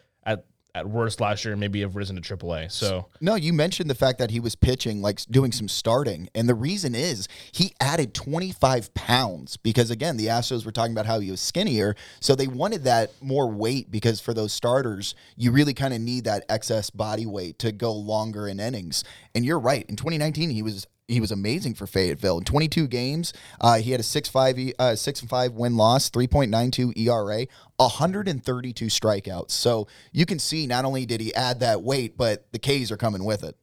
at 0.76 0.86
worst 0.86 1.22
last 1.22 1.42
year 1.42 1.56
maybe 1.56 1.80
have 1.80 1.96
risen 1.96 2.20
to 2.20 2.36
AAA. 2.36 2.70
So 2.70 3.06
no, 3.22 3.34
you 3.34 3.54
mentioned 3.54 3.88
the 3.88 3.94
fact 3.94 4.18
that 4.18 4.30
he 4.30 4.40
was 4.40 4.54
pitching, 4.54 5.00
like 5.00 5.24
doing 5.30 5.50
some 5.50 5.68
starting, 5.68 6.28
and 6.34 6.46
the 6.46 6.54
reason 6.54 6.94
is 6.94 7.28
he 7.50 7.74
added 7.80 8.12
25 8.12 8.92
pounds 8.92 9.56
because 9.56 9.90
again, 9.90 10.18
the 10.18 10.26
Astros 10.26 10.66
were 10.66 10.72
talking 10.72 10.92
about 10.92 11.06
how 11.06 11.18
he 11.18 11.30
was 11.30 11.40
skinnier, 11.40 11.96
so 12.20 12.34
they 12.34 12.46
wanted 12.46 12.84
that 12.84 13.10
more 13.22 13.50
weight 13.50 13.90
because 13.90 14.20
for 14.20 14.34
those 14.34 14.52
starters, 14.52 15.14
you 15.34 15.50
really 15.50 15.72
kind 15.72 15.94
of 15.94 16.00
need 16.02 16.24
that 16.24 16.44
excess 16.50 16.90
body 16.90 17.24
weight 17.24 17.58
to 17.60 17.72
go 17.72 17.92
longer 17.92 18.46
in 18.46 18.60
innings. 18.60 19.02
And 19.34 19.46
you're 19.46 19.58
right. 19.58 19.86
In 19.88 19.96
2019, 19.96 20.50
he 20.50 20.62
was 20.62 20.86
he 21.08 21.20
was 21.20 21.30
amazing 21.30 21.74
for 21.74 21.86
Fayetteville. 21.86 22.38
In 22.38 22.44
22 22.44 22.88
games, 22.88 23.32
uh, 23.60 23.78
he 23.78 23.92
had 23.92 24.00
a 24.00 24.04
6-5 24.04 24.72
uh, 24.78 24.96
6 24.96 25.20
and 25.20 25.30
5 25.30 25.52
win 25.52 25.76
loss, 25.76 26.10
3.92 26.10 26.98
ERA, 26.98 27.46
132 27.76 28.86
strikeouts. 28.86 29.52
So 29.52 29.86
you 30.12 30.26
can 30.26 30.38
see 30.38 30.66
not 30.66 30.84
only 30.84 31.06
did 31.06 31.20
he 31.20 31.34
add 31.34 31.60
that 31.60 31.82
weight, 31.82 32.16
but 32.16 32.50
the 32.52 32.58
K's 32.58 32.90
are 32.90 32.96
coming 32.96 33.24
with 33.24 33.44
it. 33.44 33.56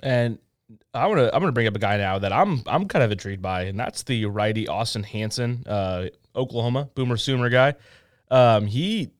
And 0.00 0.38
I 0.94 1.06
want 1.06 1.18
to 1.18 1.26
I'm 1.34 1.40
going 1.40 1.48
to 1.48 1.52
bring 1.52 1.66
up 1.66 1.76
a 1.76 1.80
guy 1.80 1.96
now 1.96 2.18
that 2.18 2.32
I'm 2.32 2.62
I'm 2.66 2.86
kind 2.86 3.04
of 3.04 3.10
intrigued 3.10 3.42
by, 3.42 3.62
and 3.62 3.78
that's 3.78 4.02
the 4.04 4.26
righty 4.26 4.68
Austin 4.68 5.02
Hansen, 5.02 5.64
uh, 5.66 6.06
Oklahoma 6.34 6.88
Boomer 6.94 7.16
Sooner 7.16 7.48
guy. 7.48 7.74
Um, 8.30 8.66
he 8.66 9.10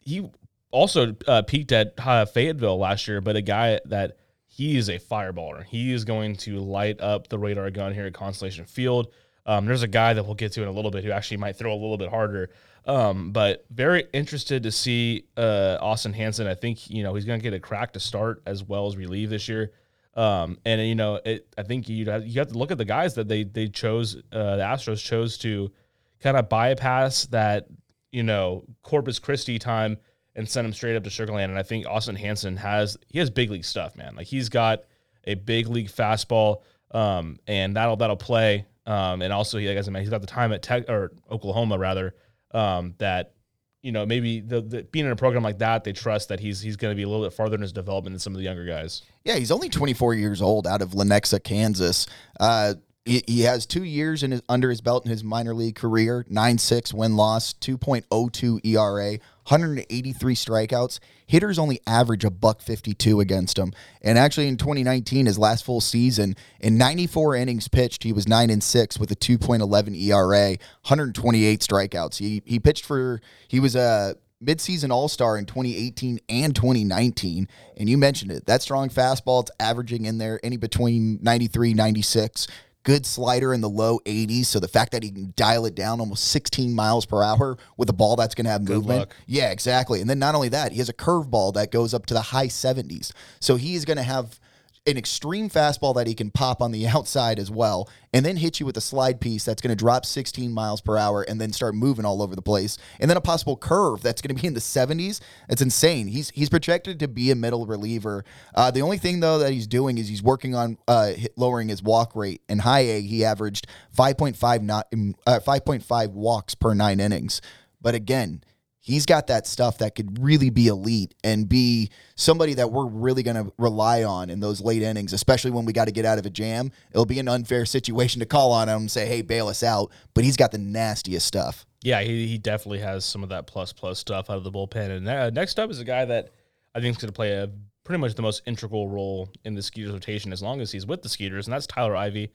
he 0.00 0.30
also 0.70 1.16
uh, 1.26 1.42
peaked 1.42 1.72
at 1.72 1.94
uh, 1.98 2.26
Fayetteville 2.26 2.78
last 2.78 3.08
year, 3.08 3.20
but 3.20 3.36
a 3.36 3.42
guy 3.42 3.80
that 3.86 4.18
he 4.54 4.76
is 4.76 4.90
a 4.90 4.98
fireballer. 4.98 5.64
He 5.64 5.94
is 5.94 6.04
going 6.04 6.36
to 6.36 6.58
light 6.58 7.00
up 7.00 7.28
the 7.28 7.38
radar 7.38 7.70
gun 7.70 7.94
here 7.94 8.04
at 8.04 8.12
Constellation 8.12 8.66
Field. 8.66 9.10
Um, 9.46 9.64
there's 9.64 9.82
a 9.82 9.88
guy 9.88 10.12
that 10.12 10.22
we'll 10.22 10.34
get 10.34 10.52
to 10.52 10.62
in 10.62 10.68
a 10.68 10.72
little 10.72 10.90
bit 10.90 11.04
who 11.04 11.10
actually 11.10 11.38
might 11.38 11.56
throw 11.56 11.72
a 11.72 11.74
little 11.74 11.96
bit 11.96 12.10
harder. 12.10 12.50
Um, 12.84 13.32
but 13.32 13.64
very 13.70 14.04
interested 14.12 14.62
to 14.64 14.70
see 14.70 15.24
uh, 15.38 15.78
Austin 15.80 16.12
Hansen. 16.12 16.46
I 16.46 16.54
think 16.54 16.90
you 16.90 17.02
know 17.02 17.14
he's 17.14 17.24
going 17.24 17.40
to 17.40 17.42
get 17.42 17.54
a 17.54 17.60
crack 17.60 17.94
to 17.94 18.00
start 18.00 18.42
as 18.44 18.62
well 18.62 18.86
as 18.86 18.94
relieve 18.94 19.30
this 19.30 19.48
year. 19.48 19.72
Um, 20.14 20.58
and 20.66 20.82
you 20.82 20.96
know, 20.96 21.18
it, 21.24 21.46
I 21.56 21.62
think 21.62 21.88
you 21.88 22.10
have, 22.10 22.26
you 22.26 22.38
have 22.38 22.48
to 22.48 22.58
look 22.58 22.70
at 22.70 22.76
the 22.76 22.84
guys 22.84 23.14
that 23.14 23.28
they 23.28 23.44
they 23.44 23.68
chose. 23.68 24.16
Uh, 24.30 24.56
the 24.56 24.62
Astros 24.62 25.02
chose 25.02 25.38
to 25.38 25.72
kind 26.20 26.36
of 26.36 26.50
bypass 26.50 27.24
that 27.26 27.68
you 28.10 28.22
know 28.22 28.64
Corpus 28.82 29.18
Christi 29.18 29.58
time 29.58 29.96
and 30.34 30.48
send 30.48 30.66
him 30.66 30.72
straight 30.72 30.96
up 30.96 31.04
to 31.04 31.10
Sugarland. 31.10 31.44
And 31.44 31.58
I 31.58 31.62
think 31.62 31.86
Austin 31.86 32.16
Hansen 32.16 32.56
has 32.56 32.96
he 33.08 33.18
has 33.18 33.30
big 33.30 33.50
league 33.50 33.64
stuff, 33.64 33.96
man. 33.96 34.14
Like 34.16 34.26
he's 34.26 34.48
got 34.48 34.84
a 35.24 35.34
big 35.34 35.68
league 35.68 35.88
fastball, 35.88 36.62
um, 36.90 37.38
and 37.46 37.76
that'll 37.76 37.96
that'll 37.96 38.16
play. 38.16 38.66
Um, 38.86 39.22
and 39.22 39.32
also, 39.32 39.58
he, 39.58 39.68
like 39.68 39.78
I 39.78 39.80
said, 39.80 39.96
he's 39.96 40.10
got 40.10 40.20
the 40.20 40.26
time 40.26 40.52
at 40.52 40.62
Tech 40.62 40.88
or 40.88 41.12
Oklahoma 41.30 41.78
rather 41.78 42.14
um, 42.52 42.94
that 42.98 43.34
you 43.82 43.92
know 43.92 44.06
maybe 44.06 44.40
the, 44.40 44.60
the, 44.60 44.82
being 44.84 45.06
in 45.06 45.12
a 45.12 45.16
program 45.16 45.42
like 45.42 45.58
that, 45.58 45.84
they 45.84 45.92
trust 45.92 46.28
that 46.30 46.40
he's 46.40 46.60
he's 46.60 46.76
going 46.76 46.92
to 46.92 46.96
be 46.96 47.02
a 47.02 47.08
little 47.08 47.24
bit 47.24 47.32
farther 47.32 47.54
in 47.54 47.62
his 47.62 47.72
development 47.72 48.14
than 48.14 48.20
some 48.20 48.32
of 48.32 48.38
the 48.38 48.44
younger 48.44 48.64
guys. 48.64 49.02
Yeah, 49.24 49.36
he's 49.36 49.50
only 49.50 49.68
24 49.68 50.14
years 50.14 50.42
old 50.42 50.66
out 50.66 50.82
of 50.82 50.90
Lenexa, 50.90 51.42
Kansas. 51.42 52.06
Uh, 52.40 52.74
he, 53.04 53.40
has 53.40 53.66
two 53.66 53.82
years 53.82 54.22
in 54.22 54.30
his, 54.30 54.42
under 54.48 54.70
his 54.70 54.80
belt 54.80 55.04
in 55.04 55.10
his 55.10 55.24
minor 55.24 55.54
league 55.54 55.74
career 55.74 56.24
9 56.28 56.58
6 56.58 56.94
win 56.94 57.16
loss, 57.16 57.52
2.02 57.54 58.64
ERA, 58.64 59.18
183 59.48 60.34
strikeouts. 60.34 61.00
Hitters 61.26 61.58
only 61.58 61.80
average 61.86 62.24
a 62.24 62.30
buck 62.30 62.60
52 62.60 63.18
against 63.18 63.58
him. 63.58 63.72
And 64.02 64.18
actually 64.18 64.46
in 64.46 64.56
2019, 64.56 65.26
his 65.26 65.38
last 65.38 65.64
full 65.64 65.80
season, 65.80 66.36
in 66.60 66.78
94 66.78 67.36
innings 67.36 67.66
pitched, 67.66 68.04
he 68.04 68.12
was 68.12 68.28
9 68.28 68.50
and 68.50 68.62
6 68.62 68.98
with 68.98 69.10
a 69.10 69.16
2.11 69.16 70.00
ERA, 70.00 70.48
128 70.50 71.60
strikeouts. 71.60 72.18
He 72.18 72.42
he 72.44 72.60
pitched 72.60 72.84
for 72.84 73.20
he 73.48 73.58
was 73.58 73.74
a 73.74 74.16
midseason 74.40 74.90
all-star 74.90 75.38
in 75.38 75.46
2018 75.46 76.18
and 76.28 76.56
2019 76.56 77.46
and 77.76 77.88
you 77.88 77.96
mentioned 77.96 78.32
it 78.32 78.44
that 78.46 78.60
strong 78.60 78.88
fastball 78.88 79.40
it's 79.42 79.52
averaging 79.60 80.04
in 80.04 80.18
there 80.18 80.40
any 80.42 80.56
between 80.56 81.16
93 81.22 81.74
96 81.74 82.48
good 82.84 83.06
slider 83.06 83.54
in 83.54 83.60
the 83.60 83.68
low 83.68 84.00
80s. 84.06 84.46
So 84.46 84.60
the 84.60 84.68
fact 84.68 84.92
that 84.92 85.02
he 85.02 85.10
can 85.10 85.32
dial 85.36 85.66
it 85.66 85.74
down 85.74 86.00
almost 86.00 86.24
16 86.28 86.74
miles 86.74 87.06
per 87.06 87.22
hour 87.22 87.56
with 87.76 87.88
a 87.88 87.92
ball 87.92 88.16
that's 88.16 88.34
going 88.34 88.44
to 88.46 88.50
have 88.50 88.64
good 88.64 88.76
movement. 88.76 88.98
Luck. 89.00 89.16
Yeah, 89.26 89.50
exactly. 89.50 90.00
And 90.00 90.10
then 90.10 90.18
not 90.18 90.34
only 90.34 90.48
that, 90.50 90.72
he 90.72 90.78
has 90.78 90.88
a 90.88 90.94
curveball 90.94 91.54
that 91.54 91.70
goes 91.70 91.94
up 91.94 92.06
to 92.06 92.14
the 92.14 92.22
high 92.22 92.48
70s. 92.48 93.12
So 93.40 93.56
he 93.56 93.74
is 93.74 93.84
going 93.84 93.98
to 93.98 94.02
have 94.02 94.38
an 94.86 94.96
extreme 94.96 95.48
fastball 95.48 95.94
that 95.94 96.06
he 96.06 96.14
can 96.14 96.30
pop 96.30 96.60
on 96.60 96.72
the 96.72 96.86
outside 96.88 97.38
as 97.38 97.50
well, 97.50 97.88
and 98.12 98.26
then 98.26 98.36
hit 98.36 98.60
you 98.60 98.66
with 98.66 98.76
a 98.76 98.80
slide 98.80 99.20
piece 99.20 99.44
that's 99.44 99.62
going 99.62 99.70
to 99.70 99.76
drop 99.76 100.04
16 100.04 100.52
miles 100.52 100.80
per 100.80 100.96
hour 100.96 101.22
and 101.22 101.40
then 101.40 101.52
start 101.52 101.74
moving 101.74 102.04
all 102.04 102.22
over 102.22 102.34
the 102.34 102.42
place, 102.42 102.78
and 103.00 103.08
then 103.08 103.16
a 103.16 103.20
possible 103.20 103.56
curve 103.56 104.02
that's 104.02 104.20
going 104.20 104.34
to 104.34 104.40
be 104.40 104.46
in 104.46 104.54
the 104.54 104.60
70s. 104.60 105.20
It's 105.48 105.62
insane. 105.62 106.08
He's 106.08 106.30
he's 106.30 106.48
projected 106.48 106.98
to 107.00 107.08
be 107.08 107.30
a 107.30 107.34
middle 107.34 107.66
reliever. 107.66 108.24
Uh, 108.54 108.70
the 108.70 108.82
only 108.82 108.98
thing 108.98 109.20
though 109.20 109.38
that 109.38 109.52
he's 109.52 109.66
doing 109.66 109.98
is 109.98 110.08
he's 110.08 110.22
working 110.22 110.54
on 110.54 110.78
uh, 110.88 111.12
lowering 111.36 111.68
his 111.68 111.82
walk 111.82 112.16
rate. 112.16 112.42
In 112.48 112.60
high 112.60 112.80
A, 112.80 113.00
he 113.00 113.24
averaged 113.24 113.66
5.5 113.96 114.62
not 114.62 114.88
uh, 115.26 115.40
5.5 115.40 116.10
walks 116.10 116.54
per 116.54 116.74
nine 116.74 117.00
innings. 117.00 117.40
But 117.80 117.94
again, 117.96 118.44
he's 118.82 119.06
got 119.06 119.28
that 119.28 119.46
stuff 119.46 119.78
that 119.78 119.94
could 119.94 120.22
really 120.22 120.50
be 120.50 120.66
elite 120.66 121.14
and 121.24 121.48
be 121.48 121.88
somebody 122.16 122.52
that 122.54 122.70
we're 122.70 122.86
really 122.86 123.22
going 123.22 123.36
to 123.36 123.52
rely 123.56 124.02
on 124.02 124.28
in 124.28 124.40
those 124.40 124.60
late 124.60 124.82
innings, 124.82 125.12
especially 125.12 125.52
when 125.52 125.64
we 125.64 125.72
got 125.72 125.86
to 125.86 125.92
get 125.92 126.04
out 126.04 126.18
of 126.18 126.26
a 126.26 126.30
jam. 126.30 126.70
It'll 126.90 127.06
be 127.06 127.20
an 127.20 127.28
unfair 127.28 127.64
situation 127.64 128.20
to 128.20 128.26
call 128.26 128.52
on 128.52 128.68
him 128.68 128.82
and 128.82 128.90
say, 128.90 129.06
hey, 129.06 129.22
bail 129.22 129.48
us 129.48 129.62
out. 129.62 129.92
But 130.12 130.24
he's 130.24 130.36
got 130.36 130.50
the 130.50 130.58
nastiest 130.58 131.26
stuff. 131.26 131.64
Yeah, 131.82 132.02
he, 132.02 132.26
he 132.26 132.38
definitely 132.38 132.80
has 132.80 133.04
some 133.04 133.22
of 133.22 133.28
that 133.30 133.46
plus 133.46 133.72
plus 133.72 133.98
stuff 133.98 134.28
out 134.28 134.36
of 134.36 134.44
the 134.44 134.50
bullpen. 134.50 134.90
And 134.90 135.08
uh, 135.08 135.30
next 135.30 135.58
up 135.58 135.70
is 135.70 135.80
a 135.80 135.84
guy 135.84 136.04
that 136.04 136.30
I 136.74 136.80
think 136.80 136.96
is 136.96 137.00
going 137.00 137.08
to 137.08 137.16
play 137.16 137.32
a 137.32 137.48
pretty 137.84 138.00
much 138.00 138.14
the 138.14 138.22
most 138.22 138.42
integral 138.46 138.88
role 138.88 139.28
in 139.44 139.54
the 139.54 139.62
Skeeters 139.62 139.92
rotation 139.92 140.32
as 140.32 140.42
long 140.42 140.60
as 140.60 140.72
he's 140.72 140.86
with 140.86 141.02
the 141.02 141.08
Skeeters, 141.08 141.46
and 141.46 141.54
that's 141.54 141.66
Tyler 141.66 141.96
Ivey. 141.96 142.30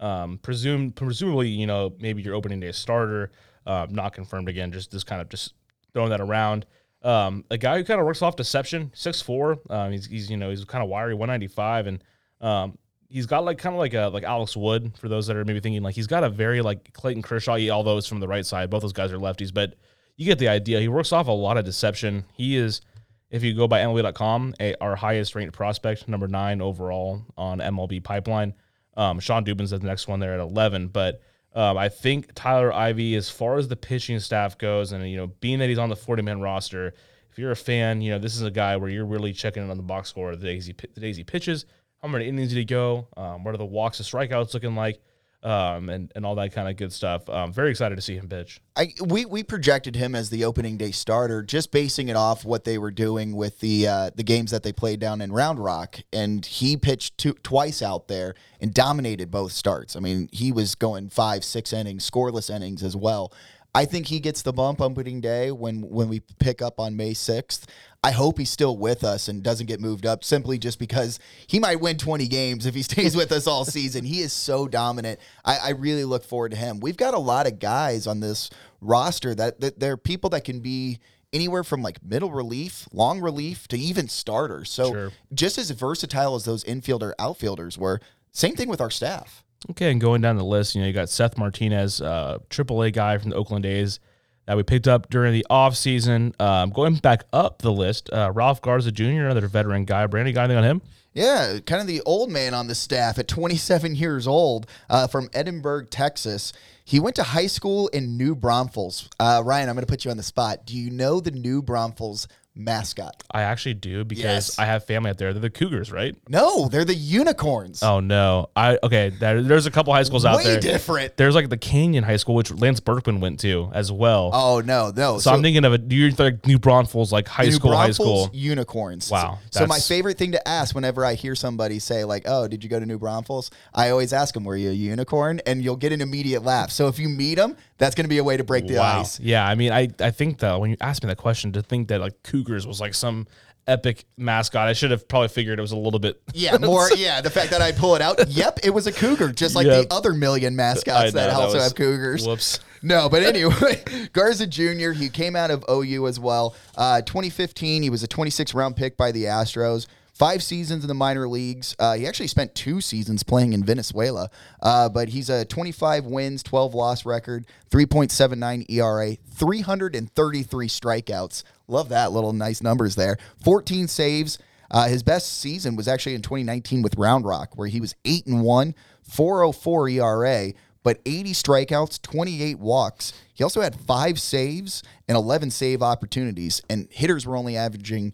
Um, 0.00 0.38
presume 0.38 0.90
presumably, 0.90 1.48
you 1.48 1.66
know, 1.66 1.94
maybe 2.00 2.22
your 2.22 2.34
opening 2.34 2.58
day 2.58 2.72
starter, 2.72 3.30
um, 3.66 3.94
not 3.94 4.12
confirmed 4.12 4.48
again. 4.48 4.72
Just 4.72 4.90
this 4.90 5.04
kind 5.04 5.20
of 5.20 5.28
just 5.28 5.54
throwing 5.92 6.10
that 6.10 6.20
around. 6.20 6.66
Um, 7.02 7.44
a 7.50 7.58
guy 7.58 7.78
who 7.78 7.84
kind 7.84 8.00
of 8.00 8.06
works 8.06 8.22
off 8.22 8.36
deception, 8.36 8.92
six 8.94 9.20
four. 9.20 9.58
Um, 9.68 9.92
he's, 9.92 10.06
he's 10.06 10.30
you 10.30 10.36
know 10.36 10.50
he's 10.50 10.64
kind 10.64 10.82
of 10.82 10.88
wiry, 10.88 11.14
one 11.14 11.28
ninety 11.28 11.48
five, 11.48 11.86
and 11.86 12.02
um, 12.40 12.78
he's 13.08 13.26
got 13.26 13.44
like 13.44 13.58
kind 13.58 13.74
of 13.74 13.78
like 13.80 13.94
a 13.94 14.08
like 14.08 14.22
Alex 14.22 14.56
Wood 14.56 14.96
for 14.98 15.08
those 15.08 15.26
that 15.26 15.36
are 15.36 15.44
maybe 15.44 15.60
thinking 15.60 15.82
like 15.82 15.94
he's 15.94 16.06
got 16.06 16.24
a 16.24 16.28
very 16.28 16.62
like 16.62 16.92
Clayton 16.92 17.22
Kershaw. 17.22 17.58
Although 17.70 17.98
it's 17.98 18.06
from 18.06 18.20
the 18.20 18.28
right 18.28 18.46
side, 18.46 18.70
both 18.70 18.82
those 18.82 18.92
guys 18.92 19.12
are 19.12 19.18
lefties, 19.18 19.52
but 19.52 19.74
you 20.16 20.26
get 20.26 20.38
the 20.38 20.48
idea. 20.48 20.80
He 20.80 20.88
works 20.88 21.12
off 21.12 21.26
a 21.26 21.32
lot 21.32 21.56
of 21.56 21.64
deception. 21.64 22.24
He 22.34 22.56
is, 22.56 22.82
if 23.30 23.42
you 23.42 23.54
go 23.54 23.66
by 23.66 23.80
MLB.com, 23.80 24.54
a, 24.60 24.74
our 24.80 24.94
highest 24.94 25.34
ranked 25.34 25.54
prospect, 25.54 26.06
number 26.06 26.28
nine 26.28 26.60
overall 26.60 27.22
on 27.36 27.58
MLB 27.58 28.04
Pipeline. 28.04 28.54
Um, 28.96 29.18
Shawn 29.20 29.44
Dubin's 29.44 29.70
the 29.70 29.78
next 29.80 30.06
one 30.06 30.20
there 30.20 30.34
at 30.34 30.40
eleven, 30.40 30.88
but. 30.88 31.20
Um, 31.54 31.76
I 31.76 31.88
think 31.88 32.30
Tyler 32.34 32.72
Ivey, 32.72 33.14
as 33.14 33.28
far 33.28 33.56
as 33.58 33.68
the 33.68 33.76
pitching 33.76 34.18
staff 34.20 34.56
goes, 34.56 34.92
and 34.92 35.08
you 35.08 35.16
know, 35.16 35.26
being 35.40 35.58
that 35.58 35.68
he's 35.68 35.78
on 35.78 35.90
the 35.90 35.96
40 35.96 36.22
man 36.22 36.40
roster, 36.40 36.94
if 37.30 37.38
you're 37.38 37.50
a 37.50 37.56
fan, 37.56 38.00
you 38.00 38.10
know, 38.10 38.18
this 38.18 38.36
is 38.36 38.42
a 38.42 38.50
guy 38.50 38.76
where 38.76 38.90
you're 38.90 39.06
really 39.06 39.32
checking 39.32 39.62
in 39.62 39.70
on 39.70 39.76
the 39.76 39.82
box 39.82 40.08
score 40.08 40.34
the 40.36 40.46
days 40.46 40.66
he, 40.66 40.74
the 40.94 41.00
days 41.00 41.16
he 41.16 41.24
pitches, 41.24 41.66
how 42.02 42.08
many 42.08 42.26
innings 42.26 42.48
did 42.48 42.58
he 42.58 42.64
go? 42.64 43.06
Um, 43.16 43.44
what 43.44 43.54
are 43.54 43.58
the 43.58 43.64
walks 43.64 43.98
and 44.00 44.06
strikeouts 44.06 44.54
looking 44.54 44.74
like? 44.74 45.00
Um, 45.44 45.88
and, 45.88 46.12
and 46.14 46.24
all 46.24 46.36
that 46.36 46.52
kind 46.52 46.68
of 46.68 46.76
good 46.76 46.92
stuff. 46.92 47.28
Um, 47.28 47.52
very 47.52 47.70
excited 47.70 47.96
to 47.96 48.00
see 48.00 48.14
him 48.14 48.28
pitch. 48.28 48.60
I 48.76 48.92
we, 49.04 49.24
we 49.24 49.42
projected 49.42 49.96
him 49.96 50.14
as 50.14 50.30
the 50.30 50.44
opening 50.44 50.76
day 50.76 50.92
starter, 50.92 51.42
just 51.42 51.72
basing 51.72 52.08
it 52.08 52.14
off 52.14 52.44
what 52.44 52.62
they 52.62 52.78
were 52.78 52.92
doing 52.92 53.34
with 53.34 53.58
the 53.58 53.88
uh, 53.88 54.10
the 54.14 54.22
games 54.22 54.52
that 54.52 54.62
they 54.62 54.72
played 54.72 55.00
down 55.00 55.20
in 55.20 55.32
Round 55.32 55.58
Rock, 55.58 55.98
and 56.12 56.46
he 56.46 56.76
pitched 56.76 57.18
two, 57.18 57.32
twice 57.42 57.82
out 57.82 58.06
there 58.06 58.36
and 58.60 58.72
dominated 58.72 59.32
both 59.32 59.50
starts. 59.50 59.96
I 59.96 60.00
mean, 60.00 60.28
he 60.30 60.52
was 60.52 60.76
going 60.76 61.08
five, 61.08 61.42
six 61.44 61.72
innings, 61.72 62.08
scoreless 62.08 62.48
innings 62.48 62.84
as 62.84 62.96
well. 62.96 63.32
I 63.74 63.86
think 63.86 64.06
he 64.06 64.20
gets 64.20 64.42
the 64.42 64.52
bump 64.52 64.80
on 64.80 64.92
opening 64.92 65.20
day 65.20 65.50
when 65.50 65.82
when 65.82 66.08
we 66.08 66.20
pick 66.38 66.60
up 66.60 66.78
on 66.78 66.96
May 66.96 67.14
sixth. 67.14 67.66
I 68.04 68.10
hope 68.10 68.38
he's 68.38 68.50
still 68.50 68.76
with 68.76 69.04
us 69.04 69.28
and 69.28 69.44
doesn't 69.44 69.66
get 69.66 69.80
moved 69.80 70.04
up 70.06 70.24
simply 70.24 70.58
just 70.58 70.80
because 70.80 71.20
he 71.46 71.60
might 71.60 71.80
win 71.80 71.98
20 71.98 72.26
games 72.26 72.66
if 72.66 72.74
he 72.74 72.82
stays 72.82 73.16
with 73.16 73.30
us 73.30 73.46
all 73.46 73.64
season. 73.64 74.04
He 74.04 74.20
is 74.20 74.32
so 74.32 74.66
dominant. 74.66 75.20
I, 75.44 75.58
I, 75.58 75.70
really 75.70 76.04
look 76.04 76.24
forward 76.24 76.50
to 76.50 76.56
him. 76.56 76.80
We've 76.80 76.96
got 76.96 77.14
a 77.14 77.18
lot 77.18 77.46
of 77.46 77.60
guys 77.60 78.08
on 78.08 78.18
this 78.18 78.50
roster 78.80 79.36
that, 79.36 79.60
that 79.60 79.78
they're 79.78 79.96
people 79.96 80.30
that 80.30 80.42
can 80.42 80.58
be 80.58 80.98
anywhere 81.32 81.62
from 81.62 81.80
like 81.80 82.02
middle 82.02 82.32
relief, 82.32 82.88
long 82.92 83.20
relief 83.20 83.68
to 83.68 83.78
even 83.78 84.08
starters. 84.08 84.68
So 84.68 84.90
sure. 84.90 85.12
just 85.32 85.56
as 85.56 85.70
versatile 85.70 86.34
as 86.34 86.44
those 86.44 86.64
infielder 86.64 87.12
outfielders 87.20 87.78
were, 87.78 88.00
same 88.32 88.56
thing 88.56 88.68
with 88.68 88.80
our 88.80 88.90
staff. 88.90 89.44
Okay, 89.70 89.90
and 89.92 90.00
going 90.00 90.20
down 90.20 90.36
the 90.36 90.44
list, 90.44 90.74
you 90.74 90.80
know, 90.80 90.86
you 90.86 90.92
got 90.92 91.08
Seth 91.08 91.38
Martinez, 91.38 92.00
uh, 92.00 92.38
AAA 92.50 92.92
guy 92.92 93.18
from 93.18 93.30
the 93.30 93.36
Oakland 93.36 93.64
A's 93.64 94.00
that 94.46 94.56
we 94.56 94.62
picked 94.62 94.88
up 94.88 95.08
during 95.08 95.32
the 95.32 95.46
offseason. 95.50 96.38
Um, 96.40 96.70
going 96.70 96.96
back 96.96 97.24
up 97.32 97.62
the 97.62 97.72
list, 97.72 98.10
uh, 98.12 98.32
Ralph 98.34 98.60
Garza 98.60 98.90
Jr., 98.90 99.04
another 99.04 99.46
veteran 99.46 99.84
guy. 99.84 100.06
Brandy, 100.06 100.32
got 100.32 100.44
anything 100.44 100.58
on 100.58 100.64
him? 100.64 100.82
Yeah, 101.14 101.58
kind 101.66 101.80
of 101.80 101.86
the 101.86 102.00
old 102.02 102.30
man 102.30 102.54
on 102.54 102.68
the 102.68 102.74
staff 102.74 103.18
at 103.18 103.28
27 103.28 103.94
years 103.94 104.26
old 104.26 104.66
uh, 104.88 105.06
from 105.06 105.28
Edinburg, 105.34 105.90
Texas. 105.90 106.52
He 106.84 106.98
went 106.98 107.16
to 107.16 107.22
high 107.22 107.46
school 107.46 107.88
in 107.88 108.16
New 108.16 108.34
Braunfels. 108.34 109.08
Uh, 109.20 109.42
Ryan, 109.44 109.68
I'm 109.68 109.74
going 109.74 109.86
to 109.86 109.90
put 109.90 110.04
you 110.04 110.10
on 110.10 110.16
the 110.16 110.22
spot. 110.22 110.66
Do 110.66 110.76
you 110.76 110.90
know 110.90 111.20
the 111.20 111.30
New 111.30 111.62
Braunfels 111.62 112.26
mascot? 112.54 113.22
I 113.30 113.42
actually 113.42 113.74
do 113.74 114.04
because 114.04 114.22
yes. 114.24 114.58
I 114.58 114.66
have 114.66 114.84
family 114.84 115.10
out 115.10 115.18
there. 115.18 115.32
They're 115.32 115.40
the 115.40 115.50
Cougars, 115.50 115.90
right? 115.90 116.16
No, 116.28 116.68
they're 116.68 116.84
the 116.84 116.94
Unicorns. 116.94 117.82
Oh 117.82 118.00
no, 118.00 118.50
I 118.56 118.78
okay. 118.82 119.10
There, 119.10 119.42
there's 119.42 119.66
a 119.66 119.70
couple 119.70 119.92
high 119.92 120.02
schools 120.02 120.24
out 120.24 120.36
Way 120.36 120.44
there. 120.44 120.60
different. 120.60 121.16
There's 121.16 121.34
like 121.34 121.48
the 121.48 121.56
Canyon 121.56 122.04
High 122.04 122.16
School, 122.16 122.34
which 122.34 122.52
Lance 122.52 122.80
Berkman 122.80 123.20
went 123.20 123.40
to 123.40 123.70
as 123.72 123.90
well. 123.90 124.30
Oh 124.32 124.60
no, 124.60 124.92
no. 124.94 125.18
So, 125.18 125.32
I'm 125.32 125.42
thinking 125.42 125.64
of. 125.64 125.92
You're 125.92 126.10
like 126.12 126.46
New 126.46 126.58
Braunfels, 126.58 127.12
like 127.12 127.28
high 127.28 127.44
New 127.44 127.52
school, 127.52 127.70
Braunfels 127.70 127.98
high 127.98 128.04
school 128.04 128.30
unicorns. 128.32 129.10
Wow. 129.10 129.38
So 129.50 129.66
my 129.66 129.78
favorite 129.78 130.18
thing 130.18 130.32
to 130.32 130.48
ask 130.48 130.74
whenever 130.74 131.04
I 131.04 131.14
hear 131.14 131.34
somebody 131.34 131.78
say 131.78 132.04
like, 132.04 132.24
"Oh, 132.26 132.48
did 132.48 132.62
you 132.62 132.70
go 132.70 132.78
to 132.78 132.86
New 132.86 132.98
Braunfels?" 132.98 133.50
I 133.74 133.90
always 133.90 134.12
ask 134.12 134.34
them, 134.34 134.44
"Were 134.44 134.56
you 134.56 134.70
a 134.70 134.74
unicorn?" 134.74 135.40
And 135.46 135.62
you'll 135.62 135.76
get 135.76 135.92
an 135.92 136.00
immediate 136.00 136.44
laugh. 136.44 136.70
So 136.70 136.88
if 136.88 136.98
you 136.98 137.08
meet 137.08 137.36
them, 137.36 137.56
that's 137.78 137.94
going 137.94 138.04
to 138.04 138.08
be 138.08 138.18
a 138.18 138.24
way 138.24 138.36
to 138.36 138.44
break 138.44 138.66
the 138.66 138.76
wow. 138.76 139.00
ice. 139.00 139.18
Yeah, 139.18 139.46
I 139.46 139.54
mean, 139.54 139.72
I 139.72 139.88
I 140.00 140.10
think 140.10 140.38
though 140.38 140.58
when 140.58 140.70
you 140.70 140.76
asked 140.80 141.02
me 141.02 141.08
that 141.08 141.18
question, 141.18 141.52
to 141.52 141.62
think 141.62 141.88
that 141.88 142.00
like 142.00 142.22
Cougars 142.42 142.66
was 142.66 142.80
like 142.80 142.94
some 142.94 143.26
epic 143.66 144.04
mascot. 144.16 144.68
I 144.68 144.72
should 144.72 144.90
have 144.90 145.06
probably 145.06 145.28
figured 145.28 145.58
it 145.58 145.62
was 145.62 145.72
a 145.72 145.76
little 145.76 146.00
bit. 146.00 146.20
Yeah, 146.34 146.56
more. 146.60 146.88
yeah, 146.96 147.20
the 147.20 147.30
fact 147.30 147.50
that 147.50 147.62
I 147.62 147.72
pull 147.72 147.94
it 147.94 148.02
out. 148.02 148.28
Yep, 148.28 148.60
it 148.64 148.70
was 148.70 148.86
a 148.86 148.92
cougar, 148.92 149.32
just 149.32 149.54
like 149.54 149.66
yep. 149.66 149.88
the 149.88 149.94
other 149.94 150.12
million 150.12 150.56
mascots 150.56 151.14
know, 151.14 151.20
that 151.20 151.30
also 151.30 151.54
was, 151.54 151.64
have 151.64 151.74
cougars. 151.74 152.26
Whoops. 152.26 152.60
No, 152.82 153.08
but 153.08 153.22
anyway, 153.22 153.82
Garza 154.12 154.46
Jr. 154.46 154.90
He 154.90 155.08
came 155.08 155.36
out 155.36 155.50
of 155.50 155.64
OU 155.70 156.08
as 156.08 156.18
well. 156.18 156.56
Uh, 156.76 157.00
2015, 157.02 157.82
he 157.82 157.90
was 157.90 158.02
a 158.02 158.08
26 158.08 158.54
round 158.54 158.76
pick 158.76 158.96
by 158.96 159.12
the 159.12 159.24
Astros. 159.24 159.86
Five 160.12 160.42
seasons 160.42 160.84
in 160.84 160.88
the 160.88 160.94
minor 160.94 161.26
leagues. 161.26 161.74
Uh, 161.78 161.94
he 161.94 162.06
actually 162.06 162.26
spent 162.26 162.54
two 162.54 162.82
seasons 162.82 163.22
playing 163.22 163.54
in 163.54 163.64
Venezuela, 163.64 164.28
uh, 164.60 164.88
but 164.90 165.08
he's 165.08 165.30
a 165.30 165.46
25 165.46 166.04
wins, 166.04 166.42
12 166.42 166.74
loss 166.74 167.06
record, 167.06 167.46
3.79 167.70 168.70
ERA, 168.70 169.16
333 169.34 170.68
strikeouts. 170.68 171.44
Love 171.66 171.88
that 171.88 172.12
little 172.12 172.34
nice 172.34 172.62
numbers 172.62 172.94
there. 172.94 173.16
14 173.42 173.88
saves. 173.88 174.38
Uh, 174.70 174.86
his 174.88 175.02
best 175.02 175.40
season 175.40 175.76
was 175.76 175.88
actually 175.88 176.14
in 176.14 176.22
2019 176.22 176.82
with 176.82 176.96
Round 176.96 177.24
Rock, 177.24 177.56
where 177.56 177.68
he 177.68 177.80
was 177.80 177.94
8 178.04 178.26
and 178.26 178.42
1, 178.42 178.74
404 179.02 179.88
ERA, 179.88 180.52
but 180.82 181.00
80 181.06 181.32
strikeouts, 181.32 182.02
28 182.02 182.58
walks. 182.58 183.12
He 183.32 183.42
also 183.42 183.60
had 183.60 183.78
five 183.78 184.20
saves 184.20 184.82
and 185.08 185.16
11 185.16 185.50
save 185.50 185.82
opportunities, 185.82 186.60
and 186.68 186.88
hitters 186.90 187.26
were 187.26 187.36
only 187.36 187.56
averaging 187.56 188.12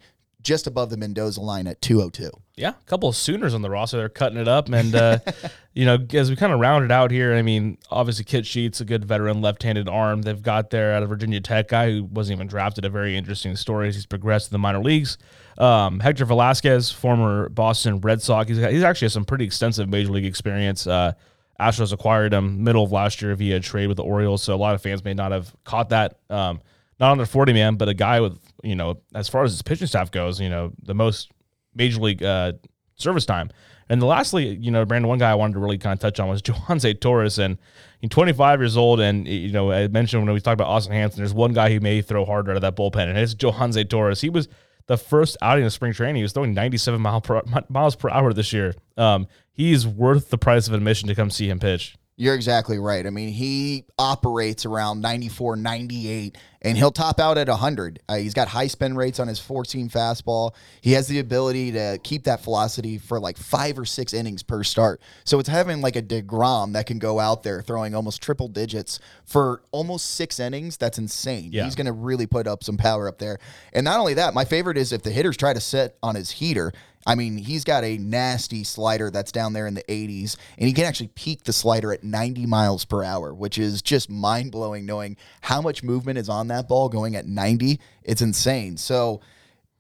just 0.49 0.67
above 0.67 0.89
the 0.89 0.97
Mendoza 0.97 1.43
line 1.43 1.67
at 1.67 1.79
202. 1.83 2.31
Yeah, 2.57 2.71
a 2.71 2.89
couple 2.89 3.07
of 3.07 3.15
Sooners 3.15 3.53
on 3.53 3.61
the 3.61 3.69
roster. 3.69 3.99
They're 3.99 4.09
cutting 4.09 4.39
it 4.39 4.49
up. 4.49 4.71
And, 4.71 4.95
uh, 4.95 5.19
you 5.75 5.85
know, 5.85 5.99
as 6.15 6.31
we 6.31 6.37
kind 6.37 6.55
of 6.55 6.59
round 6.59 6.87
it 6.87 6.91
out 6.91 7.11
here, 7.11 7.35
I 7.35 7.43
mean, 7.43 7.77
obviously 7.91 8.25
Kit 8.25 8.47
Scheetz, 8.47 8.81
a 8.81 8.87
good 8.87 9.05
veteran 9.05 9.43
left 9.43 9.63
handed 9.63 9.91
arm. 9.91 10.23
They've 10.23 10.41
got 10.41 10.71
there 10.71 10.95
out 10.95 11.03
of 11.03 11.11
Virginia 11.11 11.43
Tech 11.43 11.69
guy 11.69 11.91
who 11.91 12.05
wasn't 12.05 12.39
even 12.39 12.47
drafted. 12.47 12.87
A 12.87 12.89
very 12.89 13.15
interesting 13.15 13.57
story 13.57 13.89
as 13.89 13.95
he's 13.95 14.07
progressed 14.07 14.47
to 14.47 14.53
the 14.53 14.59
minor 14.59 14.81
leagues. 14.81 15.19
Um, 15.59 16.01
Hector 16.01 16.25
Velazquez, 16.25 16.91
former 16.91 17.51
Boston 17.51 18.01
Red 18.01 18.23
Sox. 18.23 18.49
He's, 18.49 18.59
got, 18.59 18.73
he's 18.73 18.83
actually 18.83 19.07
has 19.07 19.13
some 19.13 19.27
pretty 19.27 19.45
extensive 19.45 19.87
major 19.91 20.13
league 20.13 20.25
experience. 20.25 20.87
Uh, 20.87 21.13
Astros 21.61 21.93
acquired 21.93 22.33
him 22.33 22.65
middle 22.65 22.85
of 22.85 22.91
last 22.93 23.21
year 23.21 23.35
via 23.35 23.61
trade 23.61 23.89
with 23.89 23.99
the 23.99 24.03
Orioles. 24.05 24.43
So 24.43 24.55
a 24.55 24.57
lot 24.57 24.75
of 24.75 24.81
fans 24.81 25.05
may 25.05 25.13
not 25.13 25.31
have 25.31 25.55
caught 25.65 25.91
that. 25.91 26.17
Um, 26.31 26.63
not 27.01 27.13
on 27.13 27.17
their 27.19 27.27
40 27.27 27.53
man, 27.53 27.77
but 27.77 27.89
a 27.89 27.95
guy 27.95 28.21
with, 28.21 28.39
you 28.63 28.75
know, 28.75 29.01
as 29.15 29.29
far 29.29 29.45
as 29.45 29.53
his 29.53 29.63
pitching 29.63 29.87
staff 29.87 30.11
goes, 30.11 30.41
you 30.41 30.49
know, 30.49 30.73
the 30.83 30.95
most 30.95 31.31
major 31.75 32.01
league 32.01 32.23
uh, 32.23 32.53
service 32.97 33.25
time. 33.25 33.51
And 33.89 34.03
the 34.03 34.07
lastly, 34.07 34.49
you 34.57 34.71
know, 34.71 34.85
Brandon, 34.85 35.09
one 35.09 35.19
guy 35.19 35.31
I 35.31 35.35
wanted 35.35 35.55
to 35.55 35.61
really 35.61 35.79
kind 35.79 35.95
of 35.95 36.01
touch 36.01 36.21
on 36.21 36.29
was 36.29 36.43
Jojanse 36.43 37.01
Torres. 37.01 37.39
And 37.39 37.59
he's 38.01 38.11
25 38.11 38.61
years 38.61 38.77
old. 38.77 39.01
And, 39.01 39.27
you 39.27 39.53
know, 39.53 39.73
I 39.73 39.89
mentioned 39.89 40.25
when 40.25 40.33
we 40.33 40.41
talked 40.41 40.55
about 40.55 40.69
Austin 40.69 40.93
Hansen, 40.93 41.19
there's 41.19 41.35
one 41.35 41.53
guy 41.53 41.73
who 41.73 41.81
may 41.81 42.03
throw 42.03 42.25
harder 42.25 42.51
out 42.51 42.57
of 42.57 42.63
that 42.63 42.77
bullpen, 42.77 43.09
and 43.09 43.19
it's 43.19 43.35
Jojanse 43.35 43.89
Torres. 43.89 44.21
He 44.21 44.31
was 44.31 44.49
the 44.87 44.97
first 44.97 45.37
outing 45.41 45.65
of 45.65 45.73
spring 45.73 45.93
training. 45.93 46.17
He 46.17 46.23
was 46.23 46.33
throwing 46.33 46.55
97 46.55 47.01
mile 47.01 47.21
per, 47.21 47.43
miles 47.69 47.97
per 47.97 48.11
hour 48.11 48.33
this 48.33 48.53
year. 48.53 48.75
Um, 48.97 49.27
he's 49.53 49.87
worth 49.87 50.31
the 50.31 50.39
price 50.39 50.67
of 50.67 50.75
admission 50.75 51.09
to 51.09 51.15
come 51.15 51.31
see 51.31 51.49
him 51.49 51.61
pitch. 51.61 51.97
You're 52.21 52.35
exactly 52.35 52.81
right. 52.81 53.07
I 53.07 53.11
mean, 53.11 53.29
he 53.29 53.85
operates 53.97 54.67
around 54.67 55.01
94, 55.01 55.55
98, 55.55 56.37
and 56.63 56.77
he'll 56.77 56.91
top 56.91 57.21
out 57.21 57.39
at 57.39 57.47
100. 57.47 58.01
Uh, 58.09 58.17
he's 58.17 58.35
got 58.35 58.49
high 58.49 58.67
spin 58.67 58.97
rates 58.97 59.21
on 59.21 59.29
his 59.29 59.39
14 59.39 59.89
fastball. 59.89 60.53
He 60.81 60.95
has 60.95 61.07
the 61.07 61.21
ability 61.21 61.71
to 61.73 62.01
keep 62.03 62.25
that 62.25 62.43
velocity 62.43 62.99
for 62.99 63.21
like 63.21 63.37
five 63.37 63.79
or 63.79 63.85
six 63.85 64.13
innings 64.13 64.43
per 64.43 64.65
start. 64.65 65.01
So 65.23 65.39
it's 65.39 65.49
having 65.49 65.81
like 65.81 65.95
a 65.95 66.03
DeGrom 66.03 66.73
that 66.73 66.87
can 66.87 66.99
go 66.99 67.21
out 67.21 67.45
there 67.45 67.63
throwing 67.63 67.95
almost 67.95 68.21
triple 68.21 68.49
digits 68.49 68.99
for 69.25 69.63
almost 69.71 70.17
six 70.17 70.41
innings. 70.41 70.77
That's 70.77 70.99
insane. 70.99 71.51
Yeah. 71.53 71.67
He's 71.67 71.77
going 71.77 71.87
to 71.87 71.93
really 71.93 72.27
put 72.27 72.49
up 72.49 72.65
some 72.65 72.77
power 72.77 73.07
up 73.07 73.19
there. 73.19 73.39
And 73.73 73.85
not 73.85 74.01
only 74.01 74.15
that, 74.15 74.35
my 74.35 74.45
favorite 74.45 74.77
is 74.77 74.93
if 74.93 75.05
the 75.05 75.13
hitters 75.13 75.37
try 75.37 75.53
to 75.53 75.61
sit 75.61 75.97
on 76.03 76.17
his 76.17 76.33
heater, 76.33 76.73
I 77.07 77.15
mean, 77.15 77.39
he's 77.39 77.65
got 77.65 77.85
a 77.85 77.97
nasty 77.97 78.65
slider 78.65 79.11
that's 79.11 79.33
down 79.33 79.53
there 79.53 79.67
in 79.67 79.75
the 79.75 79.85
80s, 79.85 80.37
and 80.59 80.67
he 80.67 80.75
can 80.75 80.85
actually 80.85 81.09
peak 81.09 81.45
the 81.45 81.53
slider 81.53 81.93
at 81.93 82.05
90 82.05 82.47
miles 82.47 82.85
per 82.85 83.03
hour, 83.03 83.33
which 83.33 83.59
is 83.59 83.81
just 83.83 84.11
mind 84.11 84.53
blowing 84.53 84.85
knowing 84.85 85.17
how 85.43 85.63
much 85.63 85.83
movement 85.83 86.19
is 86.19 86.29
on 86.29 86.49
that 86.49 86.69
ball 86.69 86.89
going 86.89 87.17
at 87.17 87.27
90. 87.27 87.81
It's 88.03 88.23
insane. 88.23 88.77
So, 88.77 89.21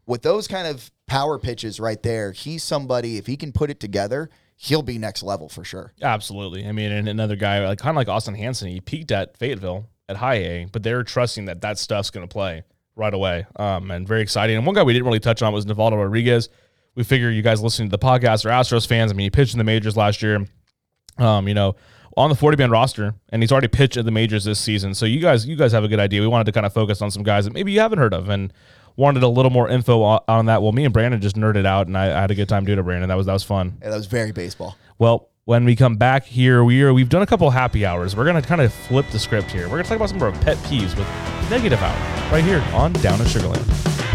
with 0.07 0.23
those 0.23 0.49
kind 0.49 0.67
of 0.67 0.91
power 1.07 1.39
pitches 1.39 1.79
right 1.79 2.03
there, 2.03 2.33
he's 2.33 2.65
somebody, 2.65 3.19
if 3.19 3.27
he 3.27 3.37
can 3.37 3.53
put 3.53 3.69
it 3.69 3.79
together, 3.79 4.31
he'll 4.57 4.83
be 4.83 4.97
next 4.97 5.23
level 5.23 5.49
for 5.49 5.65
sure. 5.65 5.93
Absolutely. 6.01 6.67
I 6.67 6.73
mean, 6.73 6.91
and 6.93 7.09
another 7.09 7.37
guy, 7.37 7.67
like 7.67 7.79
kind 7.79 7.91
of 7.91 7.97
like 7.97 8.09
Austin 8.09 8.35
Hansen, 8.35 8.69
he 8.69 8.81
peaked 8.81 9.13
at 9.13 9.37
Fayetteville 9.37 9.87
at 10.09 10.17
high 10.17 10.37
A, 10.37 10.65
but 10.73 10.83
they're 10.83 11.03
trusting 11.05 11.45
that 11.45 11.61
that 11.61 11.79
stuff's 11.79 12.11
going 12.11 12.27
to 12.27 12.33
play 12.33 12.65
right 12.97 13.15
away. 13.15 13.47
Um, 13.57 13.91
and 13.91 14.09
very 14.09 14.23
exciting. 14.23 14.57
And 14.57 14.67
one 14.67 14.75
guy 14.75 14.83
we 14.83 14.93
didn't 14.93 15.07
really 15.07 15.21
touch 15.21 15.43
on 15.43 15.53
was 15.53 15.67
Nivaldo 15.67 16.03
Rodriguez 16.03 16.49
we 16.99 17.05
figure 17.05 17.31
you 17.31 17.43
guys 17.43 17.63
listening 17.63 17.89
to 17.89 17.97
the 17.97 18.05
podcast 18.05 18.45
are 18.45 18.49
Astros 18.49 18.85
fans. 18.85 19.13
I 19.13 19.15
mean, 19.15 19.27
he 19.27 19.31
pitched 19.31 19.55
in 19.55 19.59
the 19.59 19.65
majors 19.65 19.97
last 19.97 20.21
year. 20.21 20.45
Um, 21.17 21.47
you 21.47 21.55
know, 21.55 21.77
on 22.17 22.29
the 22.29 22.35
40 22.35 22.57
man 22.57 22.73
roster, 22.73 23.15
and 23.29 23.41
he's 23.41 23.53
already 23.53 23.69
pitched 23.69 23.97
at 23.97 24.05
the 24.05 24.11
majors 24.11 24.43
this 24.45 24.59
season. 24.59 24.95
So 24.95 25.07
you 25.07 25.21
guys, 25.21 25.47
you 25.47 25.55
guys 25.55 25.71
have 25.71 25.85
a 25.85 25.89
good 25.89 26.01
idea. 26.01 26.21
We 26.21 26.27
wanted 26.27 26.45
to 26.47 26.53
kind 26.53 26.67
of 26.67 26.73
focus 26.73 27.01
on 27.01 27.13
some 27.13 27.23
guys 27.23 27.45
that 27.45 27.55
maybe 27.55 27.71
you 27.71 27.79
haven't 27.79 28.01
heard 28.01 28.13
of, 28.13 28.29
and 28.29 28.53
wanted 28.97 29.23
a 29.23 29.29
little 29.29 29.53
more 29.53 29.69
info 29.69 30.03
on, 30.03 30.21
on 30.27 30.47
that. 30.47 30.61
Well, 30.61 30.73
me 30.73 30.85
and 30.85 30.93
Brandon 30.93 31.21
just 31.21 31.37
nerded 31.37 31.67
out, 31.67 31.87
and 31.87 31.97
I, 31.97 32.07
I 32.07 32.21
had 32.21 32.33
a 32.33 32.35
good 32.35 32.49
time 32.49 32.65
doing 32.65 32.81
it. 32.81 32.83
Brandon, 32.83 33.09
that 33.09 33.15
was 33.15 33.27
that 33.27 33.33
was 33.33 33.45
fun. 33.45 33.79
Yeah, 33.81 33.91
that 33.91 33.97
was 33.97 34.07
very 34.07 34.33
baseball. 34.33 34.77
Well, 34.99 35.29
when 35.45 35.65
we 35.65 35.77
come 35.77 35.97
back 35.97 36.25
here, 36.25 36.65
we 36.65 36.83
are 36.83 36.93
we've 36.93 37.09
done 37.09 37.23
a 37.23 37.27
couple 37.27 37.49
happy 37.51 37.87
hours. 37.87 38.17
We're 38.17 38.27
gonna 38.27 38.43
kind 38.43 38.61
of 38.61 38.73
flip 38.73 39.07
the 39.13 39.21
script 39.21 39.53
here. 39.53 39.69
We're 39.69 39.77
gonna 39.77 39.85
talk 39.85 39.97
about 39.97 40.09
some 40.09 40.21
of 40.21 40.25
our 40.25 40.33
pet 40.43 40.57
peeves 40.59 40.97
with 40.97 41.09
negative 41.49 41.81
hour 41.81 42.33
right 42.33 42.43
here 42.43 42.65
on 42.75 42.93
Down 42.95 43.21
in 43.21 43.27
Sugarland. 43.29 44.08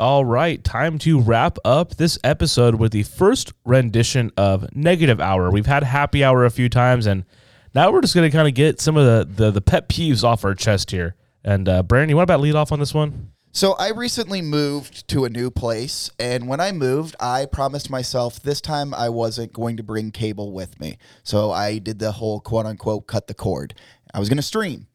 All 0.00 0.24
right, 0.24 0.64
time 0.64 0.98
to 1.00 1.20
wrap 1.20 1.58
up 1.62 1.96
this 1.96 2.18
episode 2.24 2.76
with 2.76 2.90
the 2.90 3.02
first 3.02 3.52
rendition 3.66 4.32
of 4.34 4.74
Negative 4.74 5.20
Hour. 5.20 5.50
We've 5.50 5.66
had 5.66 5.82
happy 5.82 6.24
hour 6.24 6.46
a 6.46 6.50
few 6.50 6.70
times, 6.70 7.04
and 7.04 7.26
now 7.74 7.92
we're 7.92 8.00
just 8.00 8.14
gonna 8.14 8.30
kind 8.30 8.48
of 8.48 8.54
get 8.54 8.80
some 8.80 8.96
of 8.96 9.04
the, 9.04 9.44
the 9.44 9.50
the 9.50 9.60
pet 9.60 9.90
peeves 9.90 10.24
off 10.24 10.42
our 10.42 10.54
chest 10.54 10.90
here. 10.90 11.16
And 11.44 11.68
uh, 11.68 11.82
Brandon, 11.82 12.08
you 12.08 12.16
want 12.16 12.30
about 12.30 12.40
lead 12.40 12.54
off 12.54 12.72
on 12.72 12.78
this 12.78 12.94
one? 12.94 13.32
So 13.52 13.74
I 13.74 13.90
recently 13.90 14.40
moved 14.40 15.06
to 15.08 15.26
a 15.26 15.28
new 15.28 15.50
place, 15.50 16.10
and 16.18 16.48
when 16.48 16.60
I 16.60 16.72
moved, 16.72 17.14
I 17.20 17.44
promised 17.44 17.90
myself 17.90 18.40
this 18.40 18.62
time 18.62 18.94
I 18.94 19.10
wasn't 19.10 19.52
going 19.52 19.76
to 19.76 19.82
bring 19.82 20.12
cable 20.12 20.50
with 20.50 20.80
me. 20.80 20.96
So 21.24 21.50
I 21.50 21.76
did 21.76 21.98
the 21.98 22.12
whole 22.12 22.40
quote 22.40 22.64
unquote 22.64 23.06
cut 23.06 23.26
the 23.26 23.34
cord. 23.34 23.74
I 24.14 24.18
was 24.18 24.30
going 24.30 24.38
to 24.38 24.42
stream. 24.42 24.86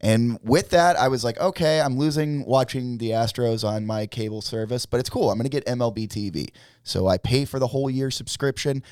And 0.00 0.38
with 0.42 0.70
that, 0.70 0.96
I 0.96 1.08
was 1.08 1.24
like, 1.24 1.38
okay, 1.38 1.80
I'm 1.80 1.98
losing 1.98 2.44
watching 2.46 2.98
the 2.98 3.10
Astros 3.10 3.68
on 3.68 3.86
my 3.86 4.06
cable 4.06 4.40
service, 4.40 4.86
but 4.86 4.98
it's 4.98 5.10
cool. 5.10 5.30
I'm 5.30 5.36
going 5.36 5.44
to 5.44 5.50
get 5.50 5.66
MLB 5.66 6.08
TV. 6.08 6.48
So 6.82 7.06
I 7.06 7.18
pay 7.18 7.44
for 7.44 7.58
the 7.58 7.66
whole 7.66 7.90
year 7.90 8.10
subscription, 8.10 8.82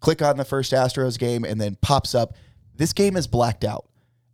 click 0.00 0.20
on 0.20 0.36
the 0.36 0.44
first 0.44 0.72
Astros 0.72 1.18
game, 1.18 1.44
and 1.44 1.60
then 1.60 1.76
pops 1.80 2.14
up, 2.14 2.34
this 2.76 2.92
game 2.92 3.16
is 3.16 3.26
blacked 3.26 3.64
out. 3.64 3.86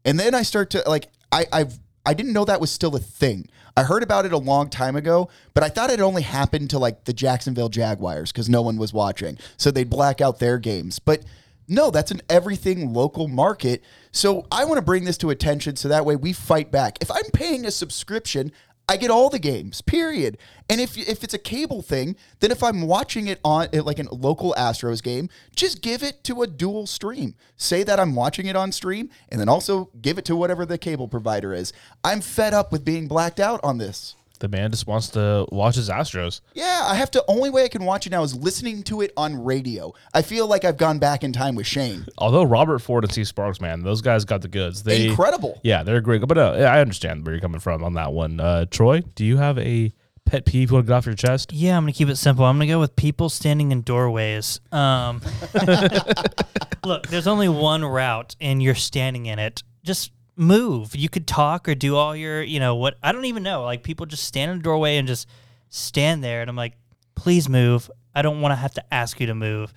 And 0.05 0.19
then 0.19 0.35
I 0.35 0.43
start 0.43 0.71
to 0.71 0.83
like, 0.87 1.09
I, 1.31 1.47
I've 1.53 1.79
I 2.07 2.15
didn't 2.15 2.33
know 2.33 2.45
that 2.45 2.61
was 2.61 2.71
still 2.71 2.95
a 2.95 3.01
thing. 3.01 3.49
I 3.77 3.83
heard 3.83 4.05
about 4.05 4.25
it 4.25 4.33
a 4.33 4.39
long 4.39 4.71
time 4.71 4.95
ago, 4.95 5.29
but 5.53 5.65
I 5.65 5.69
thought 5.69 5.91
it 5.91 6.01
only 6.01 6.23
happened 6.23 6.71
to 6.71 6.79
like 6.79 7.05
the 7.05 7.13
Jacksonville 7.13 7.69
Jaguars 7.69 8.31
because 8.31 8.49
no 8.49 8.63
one 8.63 8.77
was 8.77 8.93
watching. 8.93 9.39
So 9.57 9.71
they'd 9.73 9.91
black 9.91 10.21
out 10.21 10.39
their 10.39 10.59
games. 10.59 11.01
But 11.01 11.25
no, 11.69 11.91
that's 11.91 12.11
an 12.11 12.23
everything 12.29 12.93
local 12.93 13.29
market. 13.29 13.83
So 14.13 14.47
I 14.51 14.65
want 14.65 14.79
to 14.79 14.83
bring 14.83 15.05
this 15.05 15.19
to 15.19 15.31
attention 15.31 15.77
so 15.77 15.89
that 15.89 16.05
way 16.05 16.17
we 16.17 16.33
fight 16.33 16.71
back. 16.71 16.99
If 17.01 17.11
I'm 17.11 17.31
paying 17.33 17.65
a 17.67 17.71
subscription, 17.71 18.53
I 18.89 18.97
get 18.97 19.11
all 19.11 19.31
the 19.31 19.41
games, 19.41 19.81
period. 19.81 20.39
And 20.71 20.81
if 20.81 20.97
if 20.97 21.25
it's 21.25 21.35
a 21.35 21.39
cable 21.39 21.83
thing, 21.83 22.15
then 22.39 22.53
if 22.53 22.63
I'm 22.63 22.83
watching 22.83 23.27
it 23.27 23.41
on 23.45 23.69
like 23.73 23.99
a 23.99 24.15
local 24.15 24.55
Astros 24.57 25.03
game, 25.03 25.29
just 25.57 25.83
give 25.83 26.05
it 26.05 26.23
to 26.25 26.43
a 26.43 26.47
dual 26.47 26.87
stream. 26.87 27.35
Say 27.57 27.83
that 27.83 27.99
I'm 27.99 28.15
watching 28.15 28.47
it 28.47 28.55
on 28.55 28.71
stream, 28.71 29.11
and 29.29 29.41
then 29.41 29.49
also 29.49 29.91
give 30.01 30.19
it 30.19 30.25
to 30.27 30.37
whatever 30.37 30.65
the 30.65 30.79
cable 30.79 31.09
provider 31.09 31.53
is. 31.53 31.73
I'm 32.05 32.21
fed 32.21 32.55
up 32.55 32.71
with 32.71 32.85
being 32.85 33.09
blacked 33.09 33.41
out 33.41 33.59
on 33.65 33.79
this. 33.79 34.15
The 34.37 34.49
man 34.49 34.71
just 34.71 34.87
wants 34.87 35.09
to 35.11 35.47
watch 35.51 35.77
his 35.77 35.89
Astros. 35.89 36.41
Yeah, 36.55 36.83
I 36.85 36.95
have 36.95 37.11
to. 37.13 37.25
Only 37.29 37.51
way 37.51 37.65
I 37.65 37.69
can 37.69 37.85
watch 37.85 38.07
it 38.07 38.11
now 38.11 38.23
is 38.23 38.35
listening 38.35 38.83
to 38.85 39.01
it 39.01 39.13
on 39.17 39.45
radio. 39.45 39.93
I 40.15 40.23
feel 40.23 40.47
like 40.47 40.65
I've 40.65 40.77
gone 40.77 40.99
back 40.99 41.25
in 41.25 41.33
time 41.33 41.55
with 41.55 41.67
Shane. 41.67 42.07
Although 42.19 42.45
Robert 42.45 42.81
Ford 42.81 43.05
and 43.05 43.13
Steve 43.13 43.29
Sparks, 43.29 43.61
man, 43.61 43.83
those 43.83 44.03
guys 44.03 44.25
got 44.25 44.43
the 44.43 44.49
goods. 44.49 44.83
They 44.83 45.09
Incredible. 45.09 45.61
Yeah, 45.63 45.83
they're 45.83 46.01
great. 46.01 46.27
But 46.27 46.39
uh, 46.39 46.53
I 46.53 46.81
understand 46.81 47.25
where 47.25 47.35
you're 47.35 47.41
coming 47.41 47.61
from 47.61 47.83
on 47.85 47.95
that 47.95 48.13
one. 48.13 48.41
Uh, 48.41 48.67
Troy, 48.67 49.03
do 49.15 49.25
you 49.25 49.37
have 49.37 49.59
a 49.59 49.93
pet 50.25 50.45
peeve 50.45 50.71
you 50.71 50.75
want 50.75 50.87
to 50.87 50.91
get 50.91 50.97
off 50.97 51.07
your 51.07 51.15
chest? 51.15 51.53
Yeah, 51.53 51.77
I'm 51.77 51.85
gonna 51.85 51.93
keep 51.93 52.09
it 52.09 52.17
simple. 52.17 52.45
I'm 52.45 52.57
gonna 52.57 52.67
go 52.67 52.81
with 52.81 52.97
people 52.97 53.29
standing 53.29 53.73
in 53.73 53.83
doorways. 53.83 54.61
Um, 54.73 55.23
look, 56.85 57.07
there's 57.09 57.27
only 57.27 57.49
one 57.49 57.85
route, 57.85 58.37
and 58.41 58.63
you're 58.63 58.75
standing 58.75 59.27
in 59.27 59.39
it. 59.39 59.63
Just 59.83 60.13
move. 60.37 60.95
You 60.95 61.09
could 61.09 61.27
talk 61.27 61.69
or 61.69 61.75
do 61.75 61.97
all 61.97 62.15
your, 62.15 62.43
you 62.43 62.61
know, 62.61 62.75
what 62.77 62.97
I 63.03 63.13
don't 63.13 63.25
even 63.27 63.43
know. 63.43 63.63
Like 63.65 63.83
people 63.83 64.07
just 64.07 64.25
stand 64.25 64.51
in 64.51 64.59
the 64.59 64.63
doorway 64.63 64.97
and 64.97 65.07
just 65.09 65.29
stand 65.69 66.23
there, 66.23 66.41
and 66.41 66.51
I'm 66.51 66.57
like, 66.57 66.75
please 67.15 67.49
move. 67.49 67.91
I 68.15 68.23
don't 68.23 68.41
want 68.41 68.53
to 68.53 68.57
have 68.57 68.75
to 68.75 68.95
ask 68.95 69.21
you 69.21 69.27
to 69.27 69.35
move. 69.35 69.73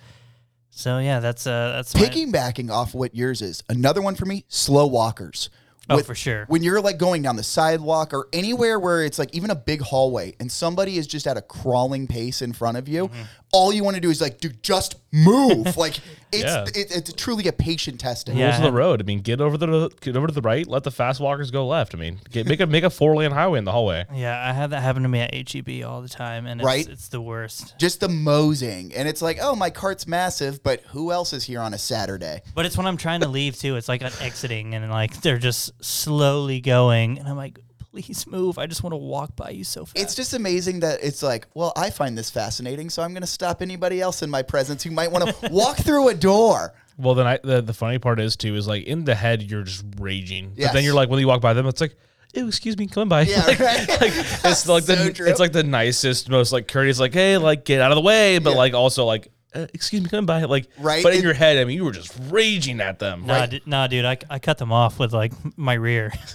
So 0.70 0.98
yeah, 0.98 1.20
that's 1.20 1.46
uh, 1.46 1.72
that's 1.76 1.94
my- 1.94 2.02
Piggybacking 2.02 2.70
off 2.70 2.94
what 2.94 3.14
yours 3.14 3.42
is, 3.42 3.62
another 3.68 4.00
one 4.02 4.14
for 4.14 4.24
me: 4.26 4.44
slow 4.48 4.86
walkers. 4.86 5.50
Oh, 5.88 5.96
With- 5.96 6.06
for 6.06 6.14
sure. 6.14 6.44
When 6.46 6.62
you're 6.62 6.80
like 6.80 6.98
going 6.98 7.22
down 7.22 7.34
the 7.34 7.42
sidewalk 7.42 8.14
or 8.14 8.28
anywhere 8.32 8.78
where 8.78 9.04
it's 9.04 9.18
like 9.18 9.34
even 9.34 9.50
a 9.50 9.56
big 9.56 9.80
hallway 9.80 10.36
and 10.38 10.50
somebody 10.52 10.96
is 10.98 11.06
just 11.08 11.26
at 11.26 11.36
a 11.36 11.42
crawling 11.42 12.06
pace 12.06 12.42
in 12.42 12.52
front 12.52 12.76
of 12.76 12.86
you, 12.88 13.08
Mm-hmm. 13.08 13.22
all 13.52 13.72
you 13.72 13.82
want 13.82 13.96
to 13.96 14.00
do 14.00 14.08
is 14.08 14.20
like, 14.20 14.38
dude, 14.38 14.62
just 14.62 14.94
move. 15.12 15.76
like 15.76 15.98
it's 16.32 16.44
Yeah. 16.44 16.64
it, 16.80 16.90
it's 16.94 17.12
truly 17.14 17.46
a 17.48 17.52
patient 17.52 18.00
testing. 18.00 18.36
Yeah. 18.36 18.46
Rules 18.46 18.56
of 18.58 18.62
the 18.64 18.72
road. 18.72 19.00
I 19.00 19.04
mean, 19.04 19.20
get 19.20 19.40
over 19.40 19.56
the 19.56 19.90
get 20.00 20.16
over 20.16 20.26
to 20.26 20.32
the 20.32 20.40
right. 20.40 20.66
Let 20.66 20.84
the 20.84 20.90
fast 20.90 21.20
walkers 21.20 21.50
go 21.50 21.66
left. 21.66 21.94
I 21.94 21.98
mean, 21.98 22.20
get, 22.30 22.46
make 22.46 22.60
a 22.60 22.66
make 22.66 22.84
a 22.84 22.90
four 22.90 23.14
lane 23.16 23.30
highway 23.32 23.58
in 23.58 23.64
the 23.64 23.72
hallway. 23.72 24.04
Yeah, 24.14 24.38
I 24.46 24.52
have 24.52 24.70
that 24.70 24.80
happen 24.82 25.02
to 25.02 25.08
me 25.08 25.20
at 25.20 25.32
HEB 25.50 25.82
all 25.84 26.02
the 26.02 26.08
time, 26.08 26.46
and 26.46 26.60
it's, 26.60 26.66
Right? 26.66 26.86
it's 26.88 27.08
the 27.08 27.20
worst. 27.20 27.74
Just 27.78 28.00
the 28.00 28.08
mosing. 28.08 28.94
And 28.94 29.08
it's 29.08 29.22
like, 29.22 29.38
oh, 29.40 29.54
my 29.56 29.70
cart's 29.70 30.06
massive, 30.06 30.62
but 30.62 30.80
who 30.88 31.10
else 31.12 31.32
is 31.32 31.44
here 31.44 31.60
on 31.60 31.72
a 31.74 31.78
Saturday? 31.78 32.42
But 32.54 32.66
it's 32.66 32.76
when 32.76 32.86
I'm 32.86 32.96
trying 32.96 33.20
to 33.20 33.28
leave 33.28 33.56
too. 33.56 33.76
It's 33.76 33.88
like 33.88 34.02
I'm 34.02 34.12
exiting, 34.20 34.74
and 34.74 34.90
like 34.90 35.20
they're 35.22 35.38
just 35.38 35.72
slowly 35.84 36.60
going, 36.60 37.18
and 37.18 37.26
I'm 37.28 37.36
like, 37.36 37.58
please 37.90 38.26
move. 38.26 38.58
I 38.58 38.66
just 38.66 38.82
want 38.82 38.92
to 38.92 38.96
walk 38.98 39.34
by 39.36 39.50
you 39.50 39.64
so 39.64 39.84
fast. 39.84 39.96
It's 40.02 40.14
just 40.14 40.32
amazing 40.32 40.80
that 40.80 41.00
it's 41.02 41.22
like, 41.22 41.46
well, 41.54 41.72
I 41.76 41.90
find 41.90 42.16
this 42.16 42.30
fascinating, 42.30 42.90
so 42.90 43.02
I'm 43.02 43.12
going 43.12 43.22
to 43.22 43.26
stop 43.26 43.62
anybody 43.62 44.00
else 44.00 44.22
in 44.22 44.30
my 44.30 44.42
presence 44.42 44.82
who 44.84 44.90
might 44.90 45.10
want 45.10 45.28
to 45.28 45.48
walk 45.50 45.76
through 45.78 46.08
a 46.08 46.14
door. 46.14 46.72
Well, 46.98 47.14
then 47.14 47.26
I 47.26 47.38
the, 47.42 47.62
the 47.62 47.72
funny 47.72 47.98
part 47.98 48.20
is 48.20 48.36
too 48.36 48.54
is 48.56 48.68
like 48.68 48.84
in 48.84 49.04
the 49.04 49.14
head 49.14 49.42
you're 49.42 49.62
just 49.62 49.84
raging, 49.98 50.52
but 50.56 50.72
then 50.72 50.84
you're 50.84 50.94
like 50.94 51.08
when 51.08 51.18
you 51.20 51.26
walk 51.28 51.40
by 51.40 51.52
them, 51.54 51.66
it's 51.66 51.80
like. 51.80 51.96
Ew, 52.32 52.46
excuse 52.46 52.78
me, 52.78 52.86
come 52.86 53.08
by. 53.08 53.22
Yeah, 53.22 53.44
like, 53.46 53.58
right. 53.58 53.88
like, 53.88 54.12
it's 54.14 54.44
like 54.68 54.84
So 54.84 54.94
the 54.94 55.12
true. 55.12 55.26
it's 55.26 55.40
like 55.40 55.50
the 55.50 55.64
nicest, 55.64 56.28
most 56.30 56.52
like 56.52 56.68
courteous, 56.68 57.00
like 57.00 57.12
hey, 57.12 57.36
like 57.38 57.64
get 57.64 57.80
out 57.80 57.90
of 57.90 57.96
the 57.96 58.02
way, 58.02 58.38
but 58.38 58.50
Yeah. 58.50 58.56
like 58.56 58.72
also 58.72 59.04
like 59.04 59.32
uh, 59.54 59.66
excuse 59.74 60.02
me, 60.02 60.08
come 60.08 60.26
by, 60.26 60.44
like 60.44 60.68
Right. 60.78 61.02
But 61.02 61.12
in 61.14 61.20
It- 61.20 61.24
your 61.24 61.34
head, 61.34 61.58
I 61.58 61.64
mean, 61.64 61.76
you 61.76 61.84
were 61.84 61.92
just 61.92 62.12
raging 62.30 62.80
at 62.80 62.98
them. 62.98 63.26
Nah, 63.26 63.34
Right. 63.34 63.50
d- 63.50 63.62
nah, 63.66 63.86
dude, 63.86 64.04
I, 64.04 64.18
I 64.28 64.38
cut 64.38 64.58
them 64.58 64.72
off 64.72 64.98
with 64.98 65.12
like 65.12 65.32
my 65.56 65.74
rear. 65.74 66.12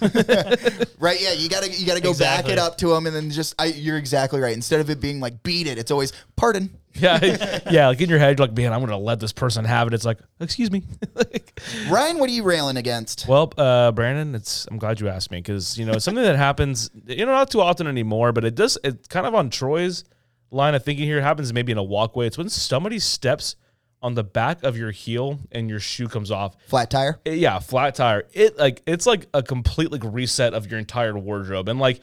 Right? 0.98 1.20
Yeah, 1.20 1.32
you 1.32 1.48
gotta 1.48 1.70
you 1.70 1.86
gotta 1.86 2.00
go 2.00 2.14
back 2.14 2.48
it 2.48 2.58
up 2.58 2.78
to 2.78 2.88
them, 2.88 3.06
and 3.06 3.14
then 3.14 3.30
just 3.30 3.54
I, 3.58 3.66
you're 3.66 3.98
exactly 3.98 4.40
right. 4.40 4.54
Instead 4.54 4.80
of 4.80 4.88
it 4.90 4.98
being 5.00 5.20
like 5.20 5.42
beat 5.42 5.66
it, 5.66 5.76
it's 5.78 5.90
always 5.90 6.12
pardon. 6.36 6.70
Yeah, 6.98 7.60
yeah. 7.70 7.88
Like 7.88 8.00
in 8.00 8.08
your 8.08 8.18
head, 8.18 8.38
you're 8.38 8.46
like, 8.46 8.56
man, 8.56 8.72
I'm 8.72 8.80
gonna 8.80 8.96
let 8.96 9.20
this 9.20 9.30
person 9.34 9.66
have 9.66 9.86
it. 9.86 9.92
It's 9.92 10.06
like, 10.06 10.18
excuse 10.40 10.70
me. 10.70 10.82
Like, 11.14 11.60
Ryan, 11.90 12.16
what 12.18 12.30
are 12.30 12.32
you 12.32 12.42
railing 12.42 12.78
against? 12.78 13.26
well, 13.28 13.52
uh, 13.58 13.92
Brandon, 13.92 14.34
it's 14.34 14.66
I'm 14.70 14.78
glad 14.78 14.98
you 15.00 15.08
asked 15.10 15.30
me 15.30 15.36
because 15.38 15.76
you 15.76 15.84
know 15.84 15.92
it's 15.92 16.06
something 16.06 16.24
that 16.24 16.36
happens, 16.36 16.88
you 17.06 17.26
know, 17.26 17.32
not 17.32 17.50
too 17.50 17.60
often 17.60 17.86
anymore, 17.86 18.32
but 18.32 18.46
it 18.46 18.54
does. 18.54 18.78
It's 18.82 19.06
kind 19.08 19.26
of 19.26 19.34
on 19.34 19.50
Troy's 19.50 20.04
line 20.50 20.74
of 20.74 20.84
thinking 20.84 21.04
here. 21.06 21.20
Happens 21.20 21.52
maybe 21.52 21.72
in 21.72 21.78
a 21.78 21.82
walkway. 21.82 22.26
It's 22.26 22.38
when 22.38 22.48
somebody 22.48 22.98
steps 22.98 23.56
on 24.02 24.14
the 24.14 24.22
back 24.24 24.62
of 24.62 24.76
your 24.76 24.90
heel 24.90 25.40
and 25.52 25.68
your 25.70 25.80
shoe 25.80 26.06
comes 26.08 26.30
off. 26.30 26.54
Flat 26.68 26.90
tire. 26.90 27.18
It- 27.24 27.38
yeah, 27.38 27.58
flat 27.58 27.94
tire. 27.94 28.24
It 28.32 28.58
like 28.58 28.82
it's 28.86 29.06
like 29.06 29.26
a 29.34 29.42
complete 29.42 29.90
like 29.90 30.02
reset 30.04 30.54
of 30.54 30.70
your 30.70 30.78
entire 30.78 31.16
wardrobe, 31.18 31.68
and 31.68 31.78
like, 31.80 32.00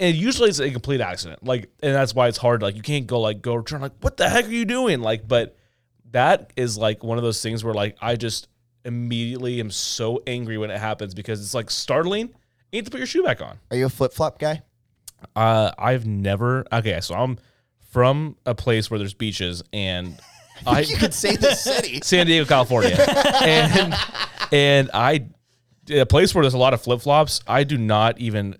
and 0.00 0.16
usually 0.16 0.48
it's 0.48 0.60
a 0.60 0.70
complete 0.70 1.00
accident. 1.00 1.44
Like, 1.44 1.70
and 1.82 1.94
that's 1.94 2.14
why 2.14 2.28
it's 2.28 2.38
hard. 2.38 2.62
Like, 2.62 2.76
you 2.76 2.82
can't 2.82 3.06
go 3.06 3.20
like 3.20 3.42
go 3.42 3.60
turn 3.62 3.80
like, 3.80 3.92
what 4.00 4.16
the 4.16 4.28
heck 4.28 4.46
are 4.46 4.50
you 4.50 4.64
doing? 4.64 5.00
Like, 5.00 5.26
but 5.26 5.56
that 6.12 6.52
is 6.56 6.78
like 6.78 7.02
one 7.02 7.18
of 7.18 7.24
those 7.24 7.42
things 7.42 7.64
where 7.64 7.74
like 7.74 7.96
I 8.00 8.16
just 8.16 8.48
immediately 8.84 9.60
am 9.60 9.70
so 9.70 10.22
angry 10.26 10.58
when 10.58 10.70
it 10.70 10.78
happens 10.78 11.14
because 11.14 11.40
it's 11.40 11.54
like 11.54 11.70
startling. 11.70 12.28
You 12.70 12.78
need 12.80 12.84
to 12.84 12.90
put 12.90 12.98
your 12.98 13.06
shoe 13.06 13.22
back 13.22 13.40
on. 13.40 13.58
Are 13.70 13.76
you 13.76 13.86
a 13.86 13.90
flip 13.90 14.12
flop 14.12 14.38
guy? 14.38 14.62
Uh, 15.34 15.70
I've 15.78 16.06
never. 16.06 16.64
Okay, 16.72 17.00
so 17.00 17.14
I'm 17.14 17.38
from 17.94 18.36
a 18.44 18.54
place 18.56 18.90
where 18.90 18.98
there's 18.98 19.14
beaches, 19.14 19.62
and 19.72 20.18
I 20.66 20.80
you 20.80 20.96
could 20.96 21.14
say 21.14 21.36
the 21.36 21.54
city. 21.54 22.00
San 22.02 22.26
Diego, 22.26 22.44
California, 22.44 22.96
and 23.42 23.94
and 24.52 24.90
I 24.92 25.26
a 25.90 26.04
place 26.04 26.34
where 26.34 26.42
there's 26.42 26.54
a 26.54 26.58
lot 26.58 26.74
of 26.74 26.82
flip 26.82 27.00
flops. 27.00 27.40
I 27.46 27.62
do 27.64 27.78
not 27.78 28.18
even. 28.18 28.56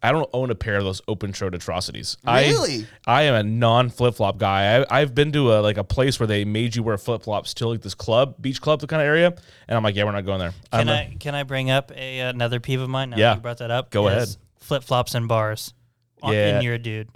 I 0.00 0.12
don't 0.12 0.30
own 0.32 0.48
a 0.52 0.54
pair 0.54 0.76
of 0.76 0.84
those 0.84 1.02
open 1.08 1.32
toed 1.32 1.56
atrocities. 1.56 2.16
Really? 2.24 2.86
I 3.04 3.20
I 3.20 3.22
am 3.24 3.34
a 3.34 3.42
non 3.42 3.90
flip 3.90 4.14
flop 4.14 4.38
guy. 4.38 4.78
I, 4.80 5.00
I've 5.00 5.12
been 5.14 5.32
to 5.32 5.52
a 5.54 5.60
like 5.60 5.76
a 5.76 5.82
place 5.84 6.18
where 6.20 6.26
they 6.28 6.44
made 6.44 6.74
you 6.76 6.82
wear 6.84 6.96
flip 6.96 7.24
flops 7.24 7.52
to 7.54 7.68
like 7.68 7.82
this 7.82 7.94
club, 7.94 8.36
beach 8.40 8.60
club, 8.62 8.80
the 8.80 8.86
kind 8.86 9.02
of 9.02 9.06
area, 9.06 9.34
and 9.66 9.76
I'm 9.76 9.82
like, 9.82 9.96
yeah, 9.96 10.04
we're 10.04 10.12
not 10.12 10.24
going 10.24 10.38
there. 10.38 10.52
I'm 10.72 10.86
Can 10.86 10.88
a- 10.88 10.92
I 10.92 11.16
can 11.20 11.34
I 11.34 11.42
bring 11.42 11.68
up 11.70 11.90
a 11.94 12.20
another 12.20 12.58
peeve 12.60 12.80
of 12.80 12.88
mine? 12.88 13.10
Now 13.10 13.16
Yeah. 13.18 13.30
that 13.30 13.34
you 13.36 13.42
brought 13.42 13.58
that 13.58 13.70
up. 13.72 13.90
Go 13.90 14.06
ahead. 14.08 14.28
Flip 14.60 14.82
flops 14.84 15.14
and 15.16 15.26
bars. 15.28 15.74
On- 16.22 16.32
Yeah. 16.32 16.54
and 16.54 16.62
you're 16.64 16.74
a 16.74 16.78
dude. 16.78 17.08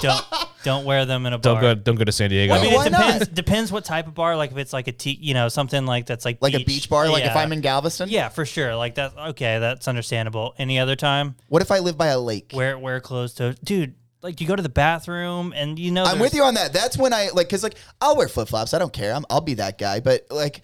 Don't 0.00 0.24
don't 0.64 0.84
wear 0.84 1.04
them 1.06 1.26
in 1.26 1.32
a 1.32 1.38
bar. 1.40 1.54
don't 1.54 1.60
go 1.60 1.74
don't 1.74 1.96
go 1.96 2.04
to 2.04 2.12
San 2.12 2.30
Diego. 2.30 2.54
I 2.54 2.62
mean, 2.62 2.74
Why 2.74 2.86
it 2.86 2.90
depends. 2.90 3.18
not? 3.28 3.34
Depends 3.34 3.72
what 3.72 3.84
type 3.84 4.06
of 4.06 4.14
bar. 4.14 4.36
Like 4.36 4.50
if 4.52 4.56
it's 4.56 4.72
like 4.72 4.88
a 4.88 4.92
tea, 4.92 5.18
you 5.20 5.34
know, 5.34 5.48
something 5.48 5.86
like 5.86 6.06
that's 6.06 6.24
like 6.24 6.38
Like 6.40 6.54
a 6.54 6.64
beach 6.64 6.88
bar. 6.88 7.08
Like 7.08 7.24
if 7.24 7.30
Yeah. 7.34 7.38
I'm 7.38 7.52
in 7.52 7.60
Galveston. 7.60 8.08
Yeah, 8.08 8.28
for 8.28 8.44
sure. 8.46 8.74
Like 8.76 8.94
that. 8.96 9.12
Okay, 9.30 9.58
that's 9.58 9.88
understandable. 9.88 10.54
Any 10.58 10.78
other 10.78 10.96
time, 10.96 11.36
What 11.48 11.62
if 11.62 11.70
I 11.70 11.78
live 11.80 11.96
by 11.98 12.08
a 12.08 12.18
lake? 12.18 12.52
wear 12.54 12.78
wear 12.78 13.00
clothes 13.00 13.34
toes, 13.34 13.56
dude. 13.62 13.94
Like 14.22 14.40
you 14.42 14.46
go 14.46 14.54
to 14.54 14.62
the 14.62 14.68
bathroom 14.68 15.54
and 15.56 15.78
you 15.78 15.90
know. 15.90 16.02
I'm 16.04 16.18
there's- 16.18 16.20
with 16.30 16.34
you 16.34 16.42
on 16.44 16.54
that. 16.54 16.72
That's 16.74 16.98
when 16.98 17.12
I 17.14 17.30
like, 17.32 17.48
cause 17.48 17.62
like 17.62 17.76
I'll 18.00 18.16
wear 18.16 18.28
flip 18.28 18.48
flops. 18.48 18.74
I 18.74 18.78
don't 18.78 18.92
care. 18.92 19.14
I'm, 19.14 19.24
I'll 19.30 19.40
be 19.40 19.54
that 19.54 19.78
guy. 19.78 20.00
But 20.00 20.26
like, 20.30 20.60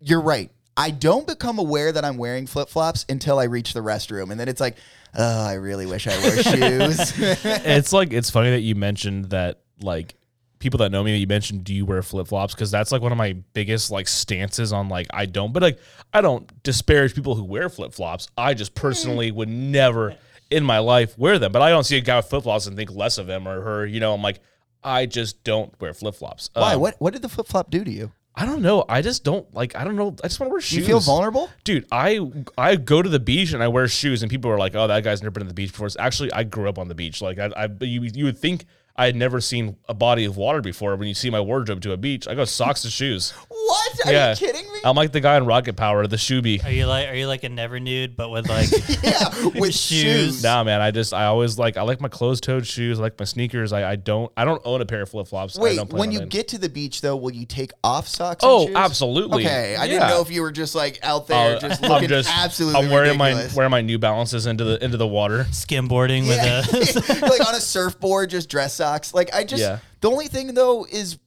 you're 0.00 0.20
right. 0.20 0.50
I 0.76 0.90
don't 0.90 1.26
become 1.26 1.58
aware 1.58 1.92
that 1.92 2.04
I'm 2.04 2.16
wearing 2.16 2.46
flip 2.46 2.68
flops 2.68 3.04
until 3.08 3.38
I 3.38 3.44
reach 3.44 3.74
the 3.74 3.80
restroom, 3.80 4.30
and 4.30 4.40
then 4.40 4.48
it's 4.48 4.60
like, 4.60 4.76
oh, 5.14 5.46
I 5.46 5.54
really 5.54 5.86
wish 5.86 6.06
I 6.06 6.18
wore 6.22 6.36
shoes. 6.42 7.12
it's 7.20 7.92
like 7.92 8.12
it's 8.12 8.30
funny 8.30 8.50
that 8.50 8.60
you 8.60 8.74
mentioned 8.74 9.26
that 9.26 9.60
like 9.80 10.14
people 10.58 10.78
that 10.78 10.90
know 10.92 11.02
me 11.02 11.16
you 11.16 11.26
mentioned 11.26 11.64
do 11.64 11.74
you 11.74 11.84
wear 11.84 12.02
flip-flops 12.02 12.54
because 12.54 12.70
that's 12.70 12.92
like 12.92 13.02
one 13.02 13.10
of 13.10 13.18
my 13.18 13.32
biggest 13.52 13.90
like 13.90 14.06
stances 14.06 14.72
on 14.72 14.88
like 14.88 15.08
i 15.12 15.26
don't 15.26 15.52
but 15.52 15.60
like 15.60 15.76
i 16.14 16.20
don't 16.20 16.62
disparage 16.62 17.16
people 17.16 17.34
who 17.34 17.42
wear 17.42 17.68
flip-flops 17.68 18.28
i 18.38 18.54
just 18.54 18.72
personally 18.76 19.32
would 19.32 19.48
never 19.48 20.14
in 20.52 20.62
my 20.62 20.78
life 20.78 21.18
wear 21.18 21.36
them 21.40 21.50
but 21.50 21.62
i 21.62 21.68
don't 21.68 21.82
see 21.82 21.96
a 21.96 22.00
guy 22.00 22.14
with 22.16 22.26
flip-flops 22.26 22.68
and 22.68 22.76
think 22.76 22.92
less 22.92 23.18
of 23.18 23.28
him 23.28 23.48
or 23.48 23.60
her 23.60 23.84
you 23.84 23.98
know 23.98 24.14
i'm 24.14 24.22
like 24.22 24.38
i 24.84 25.04
just 25.04 25.42
don't 25.42 25.74
wear 25.80 25.92
flip-flops 25.92 26.48
Why? 26.54 26.74
Um, 26.74 26.80
What 26.80 26.94
What 27.00 27.12
did 27.12 27.22
the 27.22 27.28
flip 27.28 27.48
flop 27.48 27.68
do 27.68 27.82
to 27.82 27.90
you? 27.90 28.12
I 28.34 28.46
don't 28.46 28.62
know. 28.62 28.84
I 28.88 29.02
just 29.02 29.24
don't 29.24 29.52
like 29.54 29.76
i 29.76 29.84
don't 29.84 29.96
know. 29.96 30.16
I 30.24 30.28
just 30.28 30.40
want 30.40 30.48
to 30.48 30.52
wear 30.52 30.60
shoes 30.60 30.76
Do 30.76 30.80
you 30.80 30.86
feel 30.86 31.00
vulnerable? 31.00 31.50
dude 31.64 31.86
i 31.92 32.18
i 32.56 32.76
go 32.76 33.02
to 33.02 33.08
the 33.08 33.20
beach 33.20 33.52
and 33.52 33.62
i 33.62 33.68
wear 33.68 33.86
shoes 33.88 34.22
and 34.22 34.30
people 34.30 34.50
are 34.50 34.58
like 34.58 34.74
oh 34.74 34.86
that 34.86 35.04
guy's 35.04 35.22
never 35.22 35.32
been 35.32 35.42
to 35.44 35.48
the 35.48 35.54
beach 35.54 35.72
before. 35.72 35.86
It's 35.86 35.96
actually 35.98 36.32
i 36.32 36.42
grew 36.44 36.68
up 36.68 36.78
on 36.78 36.88
the 36.88 36.94
beach. 36.94 37.20
Like 37.20 37.38
i, 37.38 37.46
I 37.56 37.68
you, 37.80 38.02
you 38.02 38.24
would 38.24 38.38
think 38.38 38.64
i 38.96 39.06
had 39.06 39.16
never 39.16 39.40
seen 39.40 39.76
a 39.88 39.94
body 39.94 40.24
of 40.24 40.36
water 40.36 40.60
before. 40.60 40.96
When 40.96 41.08
you 41.08 41.14
see 41.14 41.30
my 41.30 41.40
wardrobe 41.40 41.80
to 41.82 41.92
a 41.92 41.96
beach 41.96 42.26
i 42.28 42.34
go 42.34 42.44
socks 42.44 42.84
and 42.84 42.92
shoes 42.92 43.34
What? 43.96 44.06
Are 44.06 44.12
yeah 44.12 44.30
you 44.30 44.36
kidding 44.36 44.72
me? 44.72 44.78
i'm 44.84 44.96
like 44.96 45.12
the 45.12 45.20
guy 45.20 45.36
in 45.36 45.46
rocket 45.46 45.74
power 45.76 46.06
the 46.06 46.16
shoobie 46.16 46.64
Are 46.64 46.70
you 46.70 46.86
like 46.86 47.08
are 47.08 47.14
you 47.14 47.26
like 47.26 47.44
a 47.44 47.48
never 47.48 47.78
nude 47.78 48.16
but 48.16 48.30
with 48.30 48.48
like 48.48 48.70
yeah, 49.02 49.28
with 49.58 49.74
Shoes. 49.82 50.34
shoes. 50.34 50.42
Nah, 50.42 50.64
man. 50.64 50.80
I 50.80 50.90
just 50.90 51.12
I 51.14 51.26
always 51.26 51.58
like 51.58 51.76
I 51.76 51.82
like 51.82 52.00
my 52.00 52.08
closed-toed 52.08 52.66
shoes. 52.66 52.98
I 52.98 53.02
like 53.02 53.18
my 53.18 53.24
sneakers. 53.24 53.72
I, 53.72 53.92
I 53.92 53.96
don't 53.96 54.30
I 54.36 54.44
don't 54.44 54.60
own 54.64 54.80
a 54.80 54.86
pair 54.86 55.02
of 55.02 55.08
flip 55.08 55.28
flops. 55.28 55.58
I 55.58 55.62
Wait, 55.62 55.76
don't 55.76 55.88
plan 55.88 56.00
when 56.00 56.08
on 56.10 56.12
you 56.14 56.20
it. 56.22 56.28
get 56.28 56.48
to 56.48 56.58
the 56.58 56.68
beach 56.68 57.00
though, 57.00 57.16
will 57.16 57.32
you 57.32 57.46
take 57.46 57.72
off 57.84 58.08
socks? 58.08 58.40
Oh, 58.42 58.60
and 58.60 58.68
shoes? 58.68 58.76
absolutely. 58.76 59.44
Okay, 59.46 59.76
I 59.76 59.84
Yeah. 59.84 59.92
didn't 59.92 60.08
know 60.08 60.20
if 60.20 60.30
you 60.30 60.42
were 60.42 60.52
just 60.52 60.74
like 60.74 60.98
out 61.02 61.26
there 61.28 61.56
Uh, 61.56 61.60
just 61.60 61.82
I'm 61.84 61.90
looking 61.90 62.08
just 62.08 62.28
absolutely 62.36 62.80
I'm 62.82 62.90
wearing 62.90 63.18
ridiculous. 63.18 63.52
my 63.52 63.56
wearing 63.56 63.70
my 63.70 63.80
New 63.82 63.98
Balances 63.98 64.46
into 64.46 64.64
the 64.64 64.82
into 64.84 64.96
the 64.96 65.06
water. 65.06 65.44
skimboarding 65.50 66.26
yeah. 66.26 66.62
with 66.72 67.10
a 67.10 67.20
like 67.26 67.46
on 67.46 67.54
a 67.54 67.60
surfboard, 67.60 68.30
just 68.30 68.48
dress 68.48 68.74
socks. 68.74 69.14
Like 69.14 69.32
I 69.34 69.44
just 69.44 69.60
Yeah. 69.62 69.78
the 70.00 70.10
only 70.10 70.28
thing 70.28 70.54
though 70.54 70.86
is, 70.90 71.18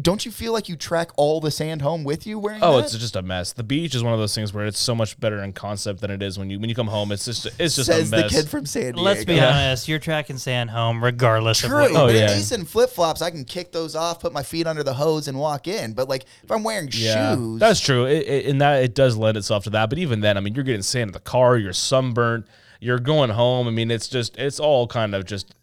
don't 0.00 0.24
you 0.26 0.30
feel 0.32 0.52
like 0.52 0.68
you 0.68 0.76
track 0.76 1.10
all 1.16 1.40
the 1.40 1.50
sand 1.50 1.82
home 1.82 2.04
with 2.04 2.26
you 2.26 2.38
wearing? 2.38 2.60
Oh, 2.62 2.76
that? 2.76 2.84
it's 2.84 2.98
just 2.98 3.16
a 3.16 3.22
mess. 3.22 3.52
The 3.52 3.62
beach 3.62 3.94
is 3.94 4.02
one 4.02 4.12
of 4.12 4.18
those 4.18 4.34
things 4.34 4.52
where 4.52 4.66
it's 4.66 4.78
so 4.78 4.94
much 4.94 5.18
better 5.20 5.42
in 5.42 5.52
concept 5.52 6.00
than 6.00 6.10
it 6.10 6.22
is 6.22 6.38
when 6.38 6.50
you 6.50 6.58
when 6.60 6.68
you 6.68 6.74
come 6.74 6.86
home. 6.88 7.12
It's 7.12 7.24
just 7.24 7.46
it's 7.58 7.76
just 7.76 7.86
says 7.86 8.12
a 8.12 8.16
the 8.16 8.28
kid 8.28 8.48
from 8.48 8.66
San 8.66 8.82
Diego. 8.94 9.00
Let's 9.02 9.24
be 9.24 9.34
Yeah. 9.34 9.48
honest, 9.56 9.88
you're 9.88 9.98
tracking 9.98 10.38
sand 10.38 10.70
home 10.70 11.02
regardless 11.02 11.62
of 11.64 11.70
True, 11.70 11.80
what 11.80 11.90
Oh, 11.92 12.06
but 12.06 12.14
yeah. 12.14 12.22
at 12.22 12.30
least 12.36 12.52
in 12.52 12.64
flip 12.64 12.90
flops, 12.90 13.22
I 13.22 13.30
can 13.30 13.44
kick 13.44 13.72
those 13.72 13.96
off, 13.96 14.20
put 14.20 14.32
my 14.32 14.42
feet 14.42 14.66
under 14.66 14.82
the 14.82 14.94
hose, 14.94 15.28
and 15.28 15.38
walk 15.38 15.66
in. 15.68 15.92
But 15.92 16.08
like 16.08 16.24
if 16.42 16.50
I'm 16.50 16.62
wearing 16.62 16.88
yeah, 16.92 17.34
shoes, 17.36 17.60
that's 17.60 17.80
true. 17.80 18.04
It, 18.06 18.26
it, 18.26 18.46
and 18.46 18.60
that 18.60 18.82
it 18.82 18.94
does 18.94 19.16
lend 19.16 19.36
itself 19.36 19.64
to 19.64 19.70
that. 19.70 19.88
But 19.90 19.98
even 19.98 20.20
then, 20.20 20.36
I 20.36 20.40
mean, 20.40 20.54
you're 20.54 20.64
getting 20.64 20.82
sand 20.82 21.08
in 21.08 21.12
the 21.12 21.20
car. 21.20 21.56
You're 21.56 21.72
sunburnt. 21.72 22.46
You're 22.80 22.98
going 22.98 23.30
home. 23.30 23.66
I 23.68 23.70
mean, 23.70 23.90
it's 23.90 24.08
just 24.08 24.36
it's 24.38 24.58
all 24.60 24.86
kind 24.86 25.14
of 25.14 25.24
just 25.24 25.54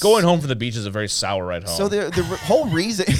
going 0.00 0.24
home 0.24 0.40
from 0.40 0.48
the 0.48 0.56
beach 0.56 0.76
is 0.76 0.84
a 0.86 0.90
very 0.90 1.08
sour 1.08 1.46
ride 1.46 1.64
home. 1.64 1.76
so 1.76 1.88
the 1.88 2.10
the 2.10 2.22
whole 2.22 2.66
reason. 2.68 3.06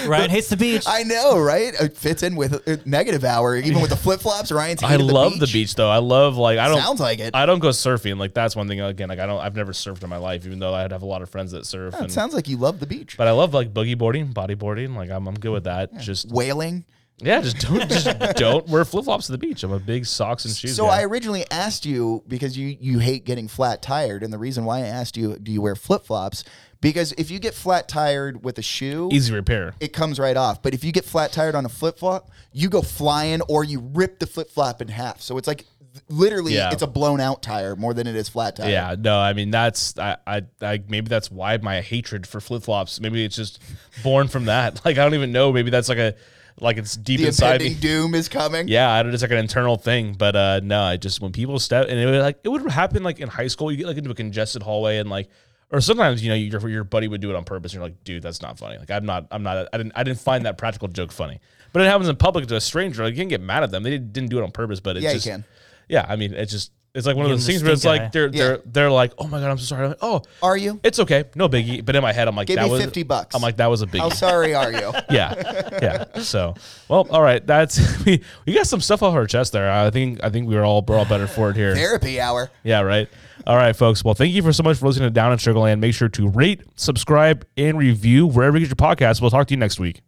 Ryan 0.06 0.30
hates 0.30 0.48
the 0.48 0.56
beach. 0.56 0.84
I 0.86 1.02
know, 1.02 1.38
right? 1.38 1.74
It 1.80 1.96
fits 1.96 2.22
in 2.22 2.36
with 2.36 2.66
a 2.66 2.80
negative 2.84 3.24
hour, 3.24 3.56
even 3.56 3.80
with 3.80 3.90
the 3.90 3.96
flip 3.96 4.20
flops. 4.20 4.52
Ryan's 4.52 4.82
I 4.82 4.96
love 4.96 5.38
the 5.38 5.46
beach 5.46 5.74
though. 5.74 5.90
I 5.90 5.98
love 5.98 6.36
like 6.36 6.58
I 6.58 6.68
don't 6.68 6.80
Sounds 6.80 7.00
like 7.00 7.18
it. 7.18 7.34
I 7.34 7.46
don't 7.46 7.58
go 7.58 7.70
surfing. 7.70 8.18
Like 8.18 8.34
that's 8.34 8.54
one 8.56 8.68
thing 8.68 8.80
again. 8.80 9.08
Like 9.08 9.18
I 9.18 9.26
don't. 9.26 9.40
I've 9.40 9.56
never 9.56 9.72
surfed 9.72 10.02
in 10.02 10.10
my 10.10 10.16
life, 10.16 10.46
even 10.46 10.58
though 10.58 10.74
I 10.74 10.82
have 10.82 11.02
a 11.02 11.06
lot 11.06 11.22
of 11.22 11.30
friends 11.30 11.52
that 11.52 11.66
surf. 11.66 11.94
It 11.94 12.00
and, 12.00 12.12
sounds 12.12 12.34
like 12.34 12.48
you 12.48 12.56
love 12.56 12.80
the 12.80 12.86
beach. 12.86 13.16
but 13.16 13.26
I 13.26 13.32
love 13.32 13.54
like 13.54 13.72
boogie 13.72 13.96
boarding, 13.96 14.32
bodyboarding. 14.32 14.94
Like 14.94 15.10
I'm, 15.10 15.26
I'm 15.26 15.34
good 15.34 15.52
with 15.52 15.64
that. 15.64 15.96
Just 15.98 16.30
Whaling. 16.30 16.84
Yeah, 17.18 17.40
just 17.40 17.58
don't 17.60 17.88
just 17.90 18.36
don't 18.36 18.68
wear 18.68 18.84
flip 18.84 19.04
flops 19.06 19.26
to 19.26 19.32
the 19.32 19.38
beach. 19.38 19.62
I'm 19.64 19.72
a 19.72 19.78
big 19.78 20.04
socks 20.06 20.44
and 20.44 20.54
shoes. 20.54 20.76
So 20.76 20.86
guy. 20.86 21.00
I 21.00 21.04
originally 21.04 21.44
asked 21.50 21.86
you 21.86 22.22
because 22.28 22.56
you 22.58 22.76
you 22.80 22.98
hate 22.98 23.24
getting 23.24 23.48
flat 23.48 23.80
tired, 23.82 24.22
and 24.22 24.32
the 24.32 24.38
reason 24.38 24.64
why 24.64 24.78
I 24.78 24.86
asked 24.86 25.16
you, 25.16 25.36
do 25.38 25.50
you 25.50 25.62
wear 25.62 25.74
flip 25.76 26.04
flops? 26.04 26.44
Because 26.82 27.12
if 27.12 27.30
you 27.30 27.38
get 27.38 27.54
flat 27.54 27.88
tired 27.88 28.44
with 28.44 28.58
a 28.58 28.62
shoe, 28.62 29.08
easy 29.10 29.32
repair. 29.32 29.74
it 29.80 29.94
comes 29.94 30.18
right 30.18 30.36
off. 30.36 30.62
But 30.62 30.74
if 30.74 30.84
you 30.84 30.92
get 30.92 31.06
flat 31.06 31.32
tired 31.32 31.54
on 31.54 31.64
a 31.64 31.70
flip 31.70 31.98
flop, 31.98 32.30
you 32.52 32.68
go 32.68 32.82
flying 32.82 33.40
or 33.42 33.64
you 33.64 33.80
rip 33.80 34.18
the 34.18 34.26
flip 34.26 34.50
flop 34.50 34.82
in 34.82 34.88
half. 34.88 35.22
So 35.22 35.38
it's 35.38 35.48
like 35.48 35.64
literally 36.10 36.52
Yeah. 36.54 36.70
it's 36.72 36.82
a 36.82 36.86
blown 36.86 37.18
out 37.20 37.42
tire 37.42 37.74
more 37.76 37.94
than 37.94 38.06
it 38.06 38.14
is 38.14 38.28
flat 38.28 38.56
tire. 38.56 38.68
Yeah, 38.70 38.94
no, 38.98 39.18
I 39.18 39.32
mean 39.32 39.50
that's 39.50 39.98
I, 39.98 40.18
I, 40.26 40.42
I 40.60 40.82
maybe 40.86 41.08
that's 41.08 41.30
why 41.30 41.56
my 41.56 41.80
hatred 41.80 42.26
for 42.26 42.40
flip 42.42 42.62
flops. 42.64 43.00
Maybe 43.00 43.24
it's 43.24 43.36
just 43.36 43.60
born 44.02 44.28
from 44.28 44.44
that. 44.44 44.80
Like 44.84 44.98
I 44.98 45.02
don't 45.04 45.14
even 45.14 45.32
know. 45.32 45.52
Maybe 45.52 45.70
that's 45.70 45.88
like 45.88 45.98
a 45.98 46.14
like 46.60 46.76
it's 46.78 46.96
deep 46.96 47.20
The 47.20 47.26
inside 47.26 47.60
me. 47.60 47.74
doom 47.74 48.14
is 48.14 48.28
coming. 48.28 48.68
Yeah, 48.68 48.90
I 48.90 49.02
don't. 49.02 49.12
It's 49.12 49.22
like 49.22 49.30
an 49.30 49.38
internal 49.38 49.76
thing, 49.76 50.14
but 50.14 50.34
uh, 50.36 50.60
no, 50.62 50.82
I 50.82 50.96
just 50.96 51.20
when 51.20 51.32
people 51.32 51.58
step 51.58 51.86
and 51.88 51.98
it 51.98 52.06
would 52.06 52.20
like 52.20 52.38
it 52.44 52.48
would 52.48 52.70
happen 52.70 53.02
like 53.02 53.20
in 53.20 53.28
high 53.28 53.48
school. 53.48 53.70
You 53.70 53.76
get 53.76 53.86
like 53.86 53.96
into 53.98 54.10
a 54.10 54.14
congested 54.14 54.62
hallway 54.62 54.98
and 54.98 55.10
like, 55.10 55.28
or 55.70 55.80
sometimes 55.80 56.22
you 56.22 56.28
know 56.30 56.34
your 56.34 56.68
your 56.68 56.84
buddy 56.84 57.08
would 57.08 57.20
do 57.20 57.30
it 57.30 57.36
on 57.36 57.44
purpose. 57.44 57.72
And 57.72 57.80
you're 57.80 57.88
like, 57.88 58.02
dude, 58.04 58.22
that's 58.22 58.40
not 58.40 58.58
funny. 58.58 58.78
Like 58.78 58.90
I'm 58.90 59.04
not, 59.04 59.26
I'm 59.30 59.42
not, 59.42 59.68
I 59.72 59.76
didn't, 59.76 59.92
I 59.94 60.02
didn't 60.04 60.20
find 60.20 60.46
that 60.46 60.56
practical 60.58 60.88
joke 60.88 61.12
funny. 61.12 61.40
But 61.72 61.82
it 61.82 61.86
happens 61.86 62.08
in 62.08 62.16
public 62.16 62.46
to 62.46 62.56
a 62.56 62.60
stranger. 62.60 63.04
Like 63.04 63.12
you 63.14 63.20
can 63.20 63.28
get 63.28 63.40
mad 63.42 63.62
at 63.62 63.70
them. 63.70 63.82
They 63.82 63.98
didn't 63.98 64.30
do 64.30 64.38
it 64.38 64.42
on 64.42 64.50
purpose, 64.50 64.80
but 64.80 64.96
it 64.96 65.02
Yeah, 65.02 65.10
you 65.10 65.16
just, 65.16 65.26
can. 65.26 65.44
Yeah, 65.88 66.06
I 66.08 66.16
mean, 66.16 66.32
it's 66.32 66.52
just 66.52 66.72
it's 66.96 67.06
like 67.06 67.14
one 67.16 67.26
of 67.26 67.30
Give 67.30 67.38
those 67.38 67.46
them 67.46 67.46
the 67.46 67.52
things 67.52 67.62
where 67.62 67.72
it's 67.72 67.82
stink 67.82 67.92
like 67.92 68.00
eye. 68.02 68.10
they're 68.12 68.26
Yeah. 68.28 68.30
they're 68.48 68.62
they're 68.66 68.90
like, 68.90 69.12
oh 69.18 69.26
my 69.28 69.38
god, 69.40 69.50
I'm 69.50 69.58
so 69.58 69.64
sorry. 69.64 69.84
I'm 69.84 69.90
like, 69.90 69.98
oh, 70.02 70.22
Are 70.42 70.56
you? 70.56 70.80
it's 70.82 70.98
okay, 70.98 71.24
no 71.34 71.48
biggie. 71.48 71.84
But 71.84 71.94
in 71.96 72.02
my 72.02 72.12
head, 72.12 72.26
I'm 72.26 72.34
like, 72.34 72.48
Give 72.48 72.56
that 72.56 72.64
me 72.66 72.70
was 72.72 72.82
50 72.82 73.02
bucks. 73.04 73.34
I'm 73.34 73.42
like, 73.42 73.56
that 73.58 73.66
was 73.66 73.82
a 73.82 73.86
biggie 73.86 74.00
How 74.00 74.08
sorry 74.08 74.54
are 74.54 74.72
you? 74.72 74.92
yeah, 75.10 75.70
yeah. 75.82 76.20
So, 76.20 76.54
well, 76.88 77.06
all 77.10 77.22
right. 77.22 77.46
That's 77.46 78.04
we, 78.04 78.22
we 78.46 78.54
got 78.54 78.66
some 78.66 78.80
stuff 78.80 79.02
off 79.02 79.14
our 79.14 79.26
chest 79.26 79.52
there. 79.52 79.70
I 79.70 79.90
think 79.90 80.24
I 80.24 80.30
think 80.30 80.48
we 80.48 80.54
were 80.56 80.64
all 80.64 80.82
we're 80.86 80.96
all 80.98 81.04
better 81.04 81.26
for 81.26 81.50
it 81.50 81.56
here. 81.56 81.74
Therapy 81.74 82.20
hour. 82.20 82.50
Yeah, 82.64 82.80
right. 82.80 83.08
All 83.46 83.56
right, 83.56 83.76
folks. 83.76 84.02
Well, 84.02 84.14
thank 84.14 84.32
you 84.34 84.42
for 84.42 84.52
so 84.52 84.62
much 84.64 84.78
for 84.78 84.86
listening 84.86 85.06
to 85.08 85.12
Down 85.12 85.30
in 85.30 85.38
Sugarland. 85.38 85.78
Make 85.78 85.94
sure 85.94 86.08
to 86.08 86.28
rate, 86.30 86.62
subscribe, 86.74 87.46
and 87.56 87.78
review 87.78 88.26
wherever 88.26 88.56
you 88.58 88.66
get 88.66 88.76
your 88.80 88.88
podcast. 88.88 89.20
We'll 89.20 89.30
talk 89.30 89.46
to 89.48 89.54
you 89.54 89.58
next 89.58 89.78
week. 89.78 90.00